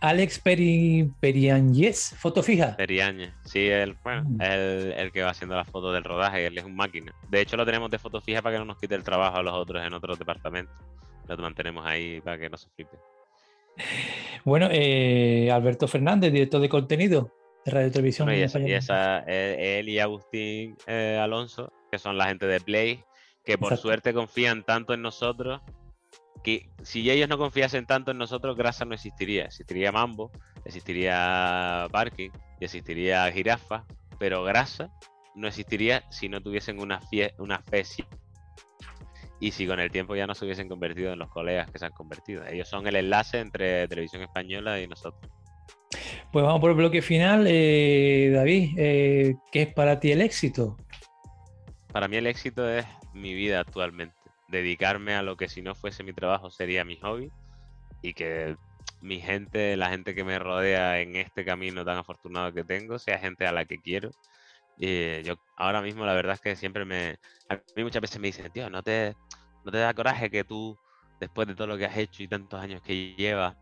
Alex 0.01 0.39
Peri, 0.39 1.11
Periáñez, 1.19 2.15
foto 2.17 2.41
fija. 2.41 2.77
Periáñez, 2.77 3.33
sí, 3.43 3.67
él, 3.67 3.97
bueno, 4.03 4.23
mm. 4.25 4.41
el, 4.41 4.93
el, 4.93 5.11
que 5.11 5.23
va 5.23 5.31
haciendo 5.31 5.55
las 5.55 5.69
fotos 5.69 5.93
del 5.93 6.05
rodaje, 6.05 6.45
él 6.45 6.57
es 6.57 6.63
un 6.63 6.75
máquina. 6.75 7.13
De 7.29 7.41
hecho, 7.41 7.57
lo 7.57 7.65
tenemos 7.65 7.91
de 7.91 7.99
foto 7.99 8.21
fija 8.21 8.41
para 8.41 8.55
que 8.55 8.59
no 8.59 8.65
nos 8.65 8.77
quite 8.77 8.95
el 8.95 9.03
trabajo 9.03 9.37
a 9.37 9.43
los 9.43 9.53
otros 9.53 9.85
en 9.85 9.93
otros 9.93 10.17
departamentos. 10.17 10.73
Lo 11.27 11.37
mantenemos 11.37 11.85
ahí 11.85 12.21
para 12.21 12.39
que 12.39 12.49
no 12.49 12.57
se 12.57 12.69
flipe. 12.69 12.97
Bueno, 14.45 14.67
eh, 14.71 15.49
Alberto 15.51 15.87
Fernández, 15.87 16.31
director 16.31 16.61
de 16.61 16.69
contenido 16.69 17.31
de 17.65 17.71
Radio 17.71 17.91
Televisión. 17.91 18.33
y, 18.33 18.71
esa, 18.73 19.19
él, 19.19 19.89
y 19.89 19.99
Agustín 19.99 20.77
eh, 20.87 21.19
Alonso, 21.21 21.71
que 21.91 21.99
son 21.99 22.17
la 22.17 22.27
gente 22.27 22.47
de 22.47 22.59
Play, 22.59 23.03
que 23.43 23.57
por 23.57 23.77
suerte 23.77 24.13
confían 24.13 24.63
tanto 24.63 24.93
en 24.93 25.01
nosotros, 25.01 25.61
que 26.43 26.69
si 26.83 27.09
ellos 27.09 27.29
no 27.29 27.37
confiasen 27.37 27.85
tanto 27.85 28.11
en 28.11 28.17
nosotros, 28.17 28.55
Grasa 28.55 28.85
no 28.85 28.93
existiría. 28.93 29.45
Existiría 29.45 29.91
Mambo, 29.91 30.31
existiría 30.65 31.87
Parking 31.91 32.29
y 32.59 32.65
existiría 32.65 33.31
Jirafa, 33.31 33.85
pero 34.17 34.43
Grasa 34.43 34.89
no 35.35 35.47
existiría 35.47 36.03
si 36.09 36.29
no 36.29 36.41
tuviesen 36.41 36.79
una, 36.79 36.99
una 37.37 37.61
fe 37.61 37.83
y 39.39 39.51
si 39.51 39.65
con 39.65 39.79
el 39.79 39.89
tiempo 39.89 40.15
ya 40.15 40.27
no 40.27 40.35
se 40.35 40.45
hubiesen 40.45 40.67
convertido 40.67 41.13
en 41.13 41.19
los 41.19 41.29
colegas 41.29 41.71
que 41.71 41.79
se 41.79 41.85
han 41.85 41.93
convertido. 41.93 42.45
Ellos 42.45 42.67
son 42.67 42.85
el 42.87 42.95
enlace 42.95 43.39
entre 43.39 43.87
Televisión 43.87 44.21
Española 44.21 44.81
y 44.81 44.87
nosotros. 44.87 45.31
Pues 46.31 46.43
vamos 46.45 46.59
por 46.61 46.71
el 46.71 46.77
bloque 46.77 47.01
final. 47.01 47.45
Eh, 47.47 48.31
David, 48.33 48.75
eh, 48.77 49.35
¿qué 49.51 49.63
es 49.63 49.73
para 49.73 49.99
ti 49.99 50.11
el 50.11 50.21
éxito? 50.21 50.77
Para 51.91 52.07
mí 52.07 52.17
el 52.17 52.27
éxito 52.27 52.69
es 52.69 52.85
mi 53.13 53.33
vida 53.33 53.61
actualmente. 53.61 54.18
Dedicarme 54.49 55.15
a 55.15 55.23
lo 55.23 55.37
que 55.37 55.47
si 55.47 55.61
no 55.61 55.75
fuese 55.75 56.03
mi 56.03 56.13
trabajo 56.13 56.49
sería 56.49 56.83
mi 56.83 56.97
hobby 56.99 57.31
y 58.01 58.13
que 58.13 58.55
mi 59.01 59.21
gente, 59.21 59.77
la 59.77 59.89
gente 59.89 60.15
que 60.15 60.23
me 60.23 60.39
rodea 60.39 60.99
en 60.99 61.15
este 61.15 61.45
camino 61.45 61.85
tan 61.85 61.97
afortunado 61.97 62.53
que 62.53 62.63
tengo, 62.63 62.99
sea 62.99 63.19
gente 63.19 63.45
a 63.47 63.51
la 63.51 63.65
que 63.65 63.79
quiero. 63.79 64.09
Y 64.77 65.21
yo 65.23 65.35
ahora 65.57 65.81
mismo 65.81 66.05
la 66.05 66.13
verdad 66.13 66.35
es 66.35 66.41
que 66.41 66.55
siempre 66.55 66.85
me... 66.85 67.17
A 67.49 67.55
mí 67.75 67.83
muchas 67.83 68.01
veces 68.01 68.19
me 68.19 68.27
dicen, 68.27 68.51
tío, 68.51 68.69
no 68.69 68.81
te, 68.81 69.15
¿No 69.63 69.71
te 69.71 69.77
da 69.77 69.93
coraje 69.93 70.29
que 70.29 70.43
tú, 70.43 70.77
después 71.19 71.47
de 71.47 71.55
todo 71.55 71.67
lo 71.67 71.77
que 71.77 71.85
has 71.85 71.97
hecho 71.97 72.23
y 72.23 72.27
tantos 72.27 72.59
años 72.59 72.81
que 72.81 73.15
llevas, 73.15 73.55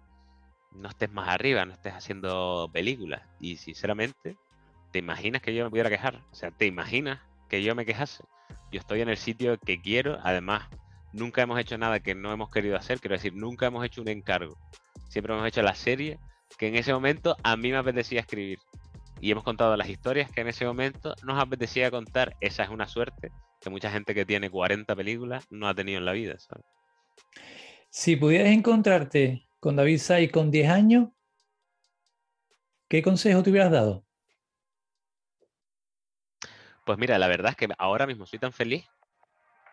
no 0.72 0.90
estés 0.90 1.12
más 1.12 1.28
arriba, 1.28 1.66
no 1.66 1.74
estés 1.74 1.94
haciendo 1.94 2.70
películas? 2.72 3.22
Y 3.40 3.58
sinceramente, 3.58 4.38
¿te 4.92 5.00
imaginas 5.00 5.42
que 5.42 5.54
yo 5.54 5.64
me 5.64 5.70
pudiera 5.70 5.90
quejar? 5.90 6.24
O 6.32 6.36
sea, 6.36 6.52
¿te 6.52 6.66
imaginas 6.66 7.20
que 7.50 7.64
yo 7.64 7.74
me 7.76 7.86
quejase? 7.86 8.24
Yo 8.72 8.80
estoy 8.80 9.02
en 9.02 9.10
el 9.10 9.18
sitio 9.18 9.58
que 9.60 9.82
quiero, 9.82 10.20
además, 10.24 10.68
nunca 11.14 11.42
hemos 11.42 11.60
hecho 11.60 11.78
nada 11.78 12.00
que 12.00 12.16
no 12.16 12.32
hemos 12.32 12.50
querido 12.50 12.76
hacer, 12.76 13.00
quiero 13.00 13.16
decir, 13.16 13.34
nunca 13.34 13.68
hemos 13.68 13.86
hecho 13.86 14.02
un 14.02 14.10
encargo. 14.10 14.58
Siempre 15.10 15.34
hemos 15.34 15.48
hecho 15.48 15.62
la 15.62 15.76
serie 15.76 16.20
que 16.58 16.68
en 16.68 16.76
ese 16.76 16.94
momento 16.94 17.36
a 17.44 17.56
mí 17.56 17.72
me 17.72 17.78
apetecía 17.78 18.20
escribir. 18.20 18.60
Y 19.20 19.32
hemos 19.32 19.44
contado 19.44 19.76
las 19.78 19.90
historias 19.90 20.32
que 20.32 20.42
en 20.42 20.48
ese 20.48 20.66
momento 20.66 21.16
nos 21.24 21.42
apetecía 21.42 21.90
contar. 21.90 22.36
Esa 22.40 22.64
es 22.64 22.70
una 22.70 22.88
suerte 22.88 23.32
que 23.60 23.70
mucha 23.70 23.90
gente 23.90 24.14
que 24.14 24.26
tiene 24.26 24.50
40 24.50 24.96
películas 24.96 25.46
no 25.50 25.68
ha 25.68 25.74
tenido 25.74 25.98
en 25.98 26.06
la 26.06 26.12
vida. 26.12 26.38
Si 27.90 28.16
pudieras 28.16 28.50
encontrarte 28.50 29.48
con 29.60 29.76
David 29.76 29.98
Say 29.98 30.30
con 30.30 30.52
10 30.52 30.70
años, 30.70 31.10
¿qué 32.88 33.02
consejo 33.02 33.42
te 33.42 33.50
hubieras 33.50 33.72
dado? 33.72 34.07
Pues 36.88 36.98
mira, 36.98 37.20
la 37.20 37.28
verdad 37.28 37.52
es 37.52 37.58
que 37.58 37.68
ahora 37.78 38.08
mismo 38.08 38.26
soy 38.26 38.40
tan 38.40 38.54
feliz 38.54 38.86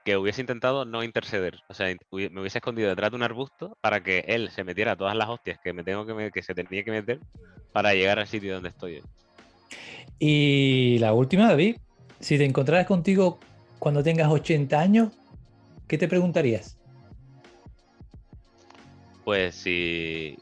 que 0.05 0.17
hubiese 0.17 0.41
intentado 0.41 0.85
no 0.85 1.05
interceder. 1.05 1.61
O 1.69 1.73
sea, 1.73 1.87
me 2.11 2.41
hubiese 2.41 2.59
escondido 2.59 2.89
detrás 2.89 3.13
de 3.13 3.17
un 3.17 3.23
arbusto 3.23 3.79
para 3.81 4.03
que 4.03 4.25
él 4.27 4.51
se 4.51 4.65
metiera 4.65 4.97
todas 4.97 5.15
las 5.15 5.29
hostias 5.29 5.61
que 5.63 5.73
me 5.73 5.85
tengo 5.85 6.05
que, 6.05 6.33
que 6.33 6.43
se 6.43 6.57
tenía 6.57 6.83
que 6.83 6.91
meter 6.91 7.21
para 7.73 7.95
llegar 7.95 8.19
al 8.19 8.27
sitio 8.27 8.55
donde 8.55 8.71
estoy. 8.71 9.01
Y 10.19 10.99
la 10.99 11.13
última, 11.13 11.47
David, 11.47 11.77
si 12.19 12.37
te 12.37 12.45
encontraras 12.45 12.89
contigo 12.89 13.39
cuando 13.79 14.03
tengas 14.03 14.29
80 14.29 14.81
años, 14.81 15.13
¿qué 15.87 15.97
te 15.97 16.09
preguntarías? 16.09 16.77
Pues 19.25 19.55
si. 19.55 20.37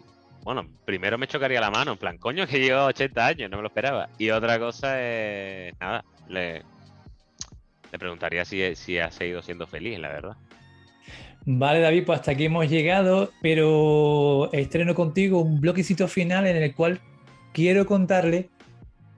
Bueno, 0.44 0.66
primero 0.84 1.18
me 1.18 1.28
chocaría 1.28 1.60
la 1.60 1.70
mano, 1.70 1.92
en 1.92 1.98
plan, 1.98 2.18
coño, 2.18 2.46
que 2.46 2.58
llevo 2.58 2.84
80 2.84 3.26
años, 3.26 3.50
no 3.50 3.56
me 3.58 3.62
lo 3.62 3.68
esperaba. 3.68 4.08
Y 4.18 4.30
otra 4.30 4.58
cosa 4.58 5.00
es. 5.00 5.74
Nada, 5.80 6.04
le, 6.28 6.62
le 7.92 7.98
preguntaría 7.98 8.44
si, 8.44 8.74
si 8.74 8.98
ha 8.98 9.10
seguido 9.10 9.42
siendo 9.42 9.66
feliz, 9.66 9.98
la 9.98 10.08
verdad. 10.08 10.36
Vale, 11.44 11.80
David, 11.80 12.04
pues 12.04 12.20
hasta 12.20 12.32
aquí 12.32 12.44
hemos 12.44 12.68
llegado, 12.68 13.30
pero 13.40 14.50
estreno 14.52 14.94
contigo 14.94 15.40
un 15.40 15.60
bloquecito 15.60 16.06
final 16.08 16.46
en 16.46 16.56
el 16.56 16.74
cual 16.74 17.00
quiero 17.52 17.86
contarle 17.86 18.48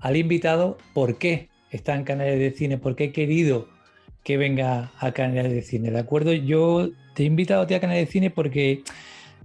al 0.01 0.16
invitado 0.16 0.79
por 0.93 1.18
qué 1.18 1.49
está 1.70 1.95
en 1.95 2.05
canales 2.05 2.39
de 2.39 2.51
cine, 2.53 2.79
por 2.79 2.97
qué 2.97 3.05
he 3.05 3.12
querido 3.12 3.68
que 4.22 4.39
venga 4.39 4.91
a 4.99 5.12
Canales 5.12 5.53
de 5.53 5.62
Cine, 5.62 5.91
¿de 5.91 5.99
acuerdo? 5.99 6.33
Yo 6.33 6.89
te 7.14 7.22
he 7.22 7.27
invitado 7.27 7.62
a 7.62 7.66
ti 7.66 7.75
a 7.75 7.81
Canales 7.81 8.07
de 8.07 8.12
Cine 8.12 8.31
porque 8.31 8.83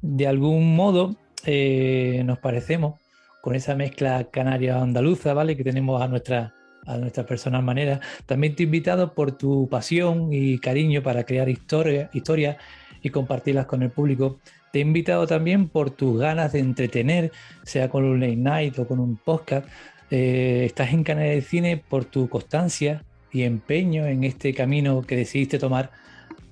de 0.01 0.25
algún 0.25 0.73
modo 0.75 1.17
eh, 1.45 2.21
nos 2.25 2.39
parecemos 2.39 2.99
con 3.41 3.55
esa 3.55 3.75
mezcla 3.75 4.25
canaria-andaluza, 4.31 5.33
¿vale? 5.33 5.55
Que 5.55 5.63
tenemos 5.63 6.01
a 6.01 6.07
nuestra, 6.07 6.53
a 6.85 6.97
nuestra 6.97 7.25
personal 7.25 7.63
manera. 7.63 7.99
También 8.25 8.55
te 8.55 8.63
he 8.63 8.65
invitado 8.65 9.13
por 9.13 9.31
tu 9.31 9.67
pasión 9.69 10.33
y 10.33 10.59
cariño 10.59 11.01
para 11.01 11.23
crear 11.23 11.49
historias 11.49 12.09
historia 12.13 12.57
y 13.01 13.09
compartirlas 13.09 13.65
con 13.65 13.83
el 13.83 13.91
público. 13.91 14.39
Te 14.71 14.79
he 14.79 14.81
invitado 14.81 15.25
también 15.25 15.69
por 15.69 15.91
tus 15.91 16.19
ganas 16.19 16.51
de 16.53 16.59
entretener, 16.59 17.31
sea 17.63 17.89
con 17.89 18.03
un 18.03 18.19
late 18.19 18.35
night 18.35 18.77
o 18.79 18.87
con 18.87 18.99
un 18.99 19.15
podcast. 19.17 19.67
Eh, 20.11 20.63
estás 20.65 20.93
en 20.93 21.03
Canales 21.03 21.35
de 21.35 21.41
Cine 21.41 21.77
por 21.77 22.05
tu 22.05 22.27
constancia, 22.29 23.03
y 23.31 23.43
empeño 23.43 24.05
en 24.05 24.23
este 24.23 24.53
camino 24.53 25.01
que 25.01 25.15
decidiste 25.15 25.59
tomar 25.59 25.91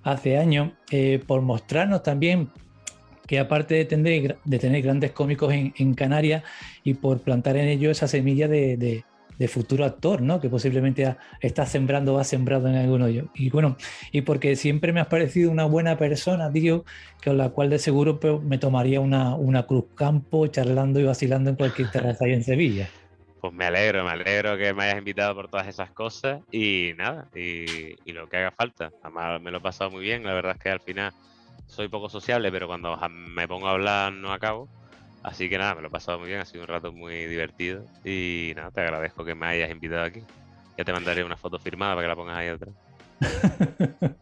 hace 0.03 0.38
años, 0.38 0.71
eh, 0.91 1.21
por 1.25 1.41
mostrarnos 1.41 2.03
también 2.03 2.49
que 3.28 3.39
aparte 3.39 3.75
de 3.75 3.86
tener, 3.86 4.38
de 4.43 4.59
tener 4.59 4.82
grandes 4.82 5.11
cómicos 5.11 5.53
en, 5.53 5.93
Canarias 5.93 6.43
y 6.84 6.93
por 6.95 7.21
plantar 7.21 7.57
en 7.57 7.67
ellos 7.67 7.91
esa 7.91 8.07
semilla 8.07 8.47
de, 8.47 9.03
futuro 9.47 9.86
actor, 9.86 10.21
¿no? 10.21 10.39
Que 10.39 10.49
posiblemente 10.49 11.15
está 11.41 11.65
sembrando 11.65 12.15
o 12.15 12.19
ha 12.19 12.23
sembrado 12.23 12.67
en 12.67 12.73
de 12.73 13.09
ellos. 13.09 13.28
Y 13.36 13.49
bueno, 13.49 13.78
y 14.11 14.21
porque 14.21 14.55
siempre 14.55 14.93
me 14.93 15.01
has 15.01 15.07
parecido 15.07 15.51
una 15.51 15.65
buena 15.65 15.97
persona, 15.97 16.49
digo, 16.49 16.86
con 17.23 17.38
la 17.38 17.49
cual 17.49 17.69
de 17.69 17.78
seguro 17.78 18.19
pues, 18.19 18.41
me 18.41 18.57
tomaría 18.57 18.99
una, 19.01 19.36
una 19.36 19.67
cruz 19.67 19.86
campo 19.95 20.47
charlando 20.47 20.99
y 20.99 21.03
vacilando 21.03 21.49
en 21.49 21.55
cualquier 21.57 21.91
terraza 21.91 22.25
ahí 22.25 22.34
en 22.34 22.43
Sevilla. 22.43 22.89
pues 23.41 23.53
me 23.53 23.65
alegro, 23.65 24.03
me 24.03 24.11
alegro 24.11 24.57
que 24.57 24.73
me 24.73 24.86
hayas 24.86 24.99
invitado 24.99 25.36
por 25.36 25.49
todas 25.49 25.67
esas 25.67 25.91
cosas 25.91 26.41
y 26.51 26.93
nada, 26.97 27.28
y, 27.36 27.95
lo 28.11 28.28
que 28.30 28.38
haga 28.38 28.51
falta. 28.51 28.91
Además 29.03 29.41
me 29.41 29.51
lo 29.51 29.57
he 29.57 29.61
pasado 29.61 29.91
muy 29.91 30.01
bien, 30.01 30.23
la 30.23 30.34
verdad 30.34 30.53
es 30.57 30.63
que 30.63 30.69
al 30.69 30.80
final 30.80 31.13
soy 31.68 31.88
poco 31.88 32.09
sociable, 32.09 32.51
pero 32.51 32.68
cuando 32.68 32.97
me 33.09 33.47
pongo 33.47 33.68
a 33.68 33.72
hablar 33.72 34.13
no 34.13 34.34
acabo. 34.34 34.68
Así 35.24 35.49
que 35.49 35.57
nada, 35.57 35.76
me 35.76 35.82
lo 35.82 35.88
he 35.88 35.91
pasado 35.91 36.20
muy 36.20 36.30
bien, 36.30 36.39
ha 36.39 36.45
sido 36.45 36.63
un 36.63 36.70
rato 36.70 36.91
muy 36.91 37.26
divertido 37.26 37.84
y 38.05 38.53
nada, 38.55 38.72
te 38.72 38.82
agradezco 38.82 39.26
que 39.26 39.36
me 39.36 39.45
hayas 39.47 39.70
invitado 39.70 40.03
aquí. 40.03 40.22
Ya 40.78 40.86
te 40.86 40.93
mandaré 40.93 41.24
una 41.24 41.36
foto 41.36 41.59
firmada 41.59 41.95
para 41.95 42.05
que 42.05 42.09
la 42.09 42.15
pongas 42.15 42.38
ahí 42.38 42.47
atrás. 42.47 42.74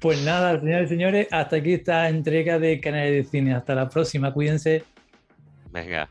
pues 0.00 0.22
nada, 0.22 0.60
señores 0.60 0.86
y 0.86 0.88
señores, 0.88 1.28
hasta 1.30 1.56
aquí 1.56 1.74
esta 1.74 2.08
entrega 2.08 2.58
de 2.58 2.80
Canales 2.80 3.12
de 3.12 3.24
Cine. 3.30 3.54
Hasta 3.54 3.74
la 3.74 3.88
próxima, 3.88 4.32
cuídense. 4.32 4.84
Venga. 5.70 6.08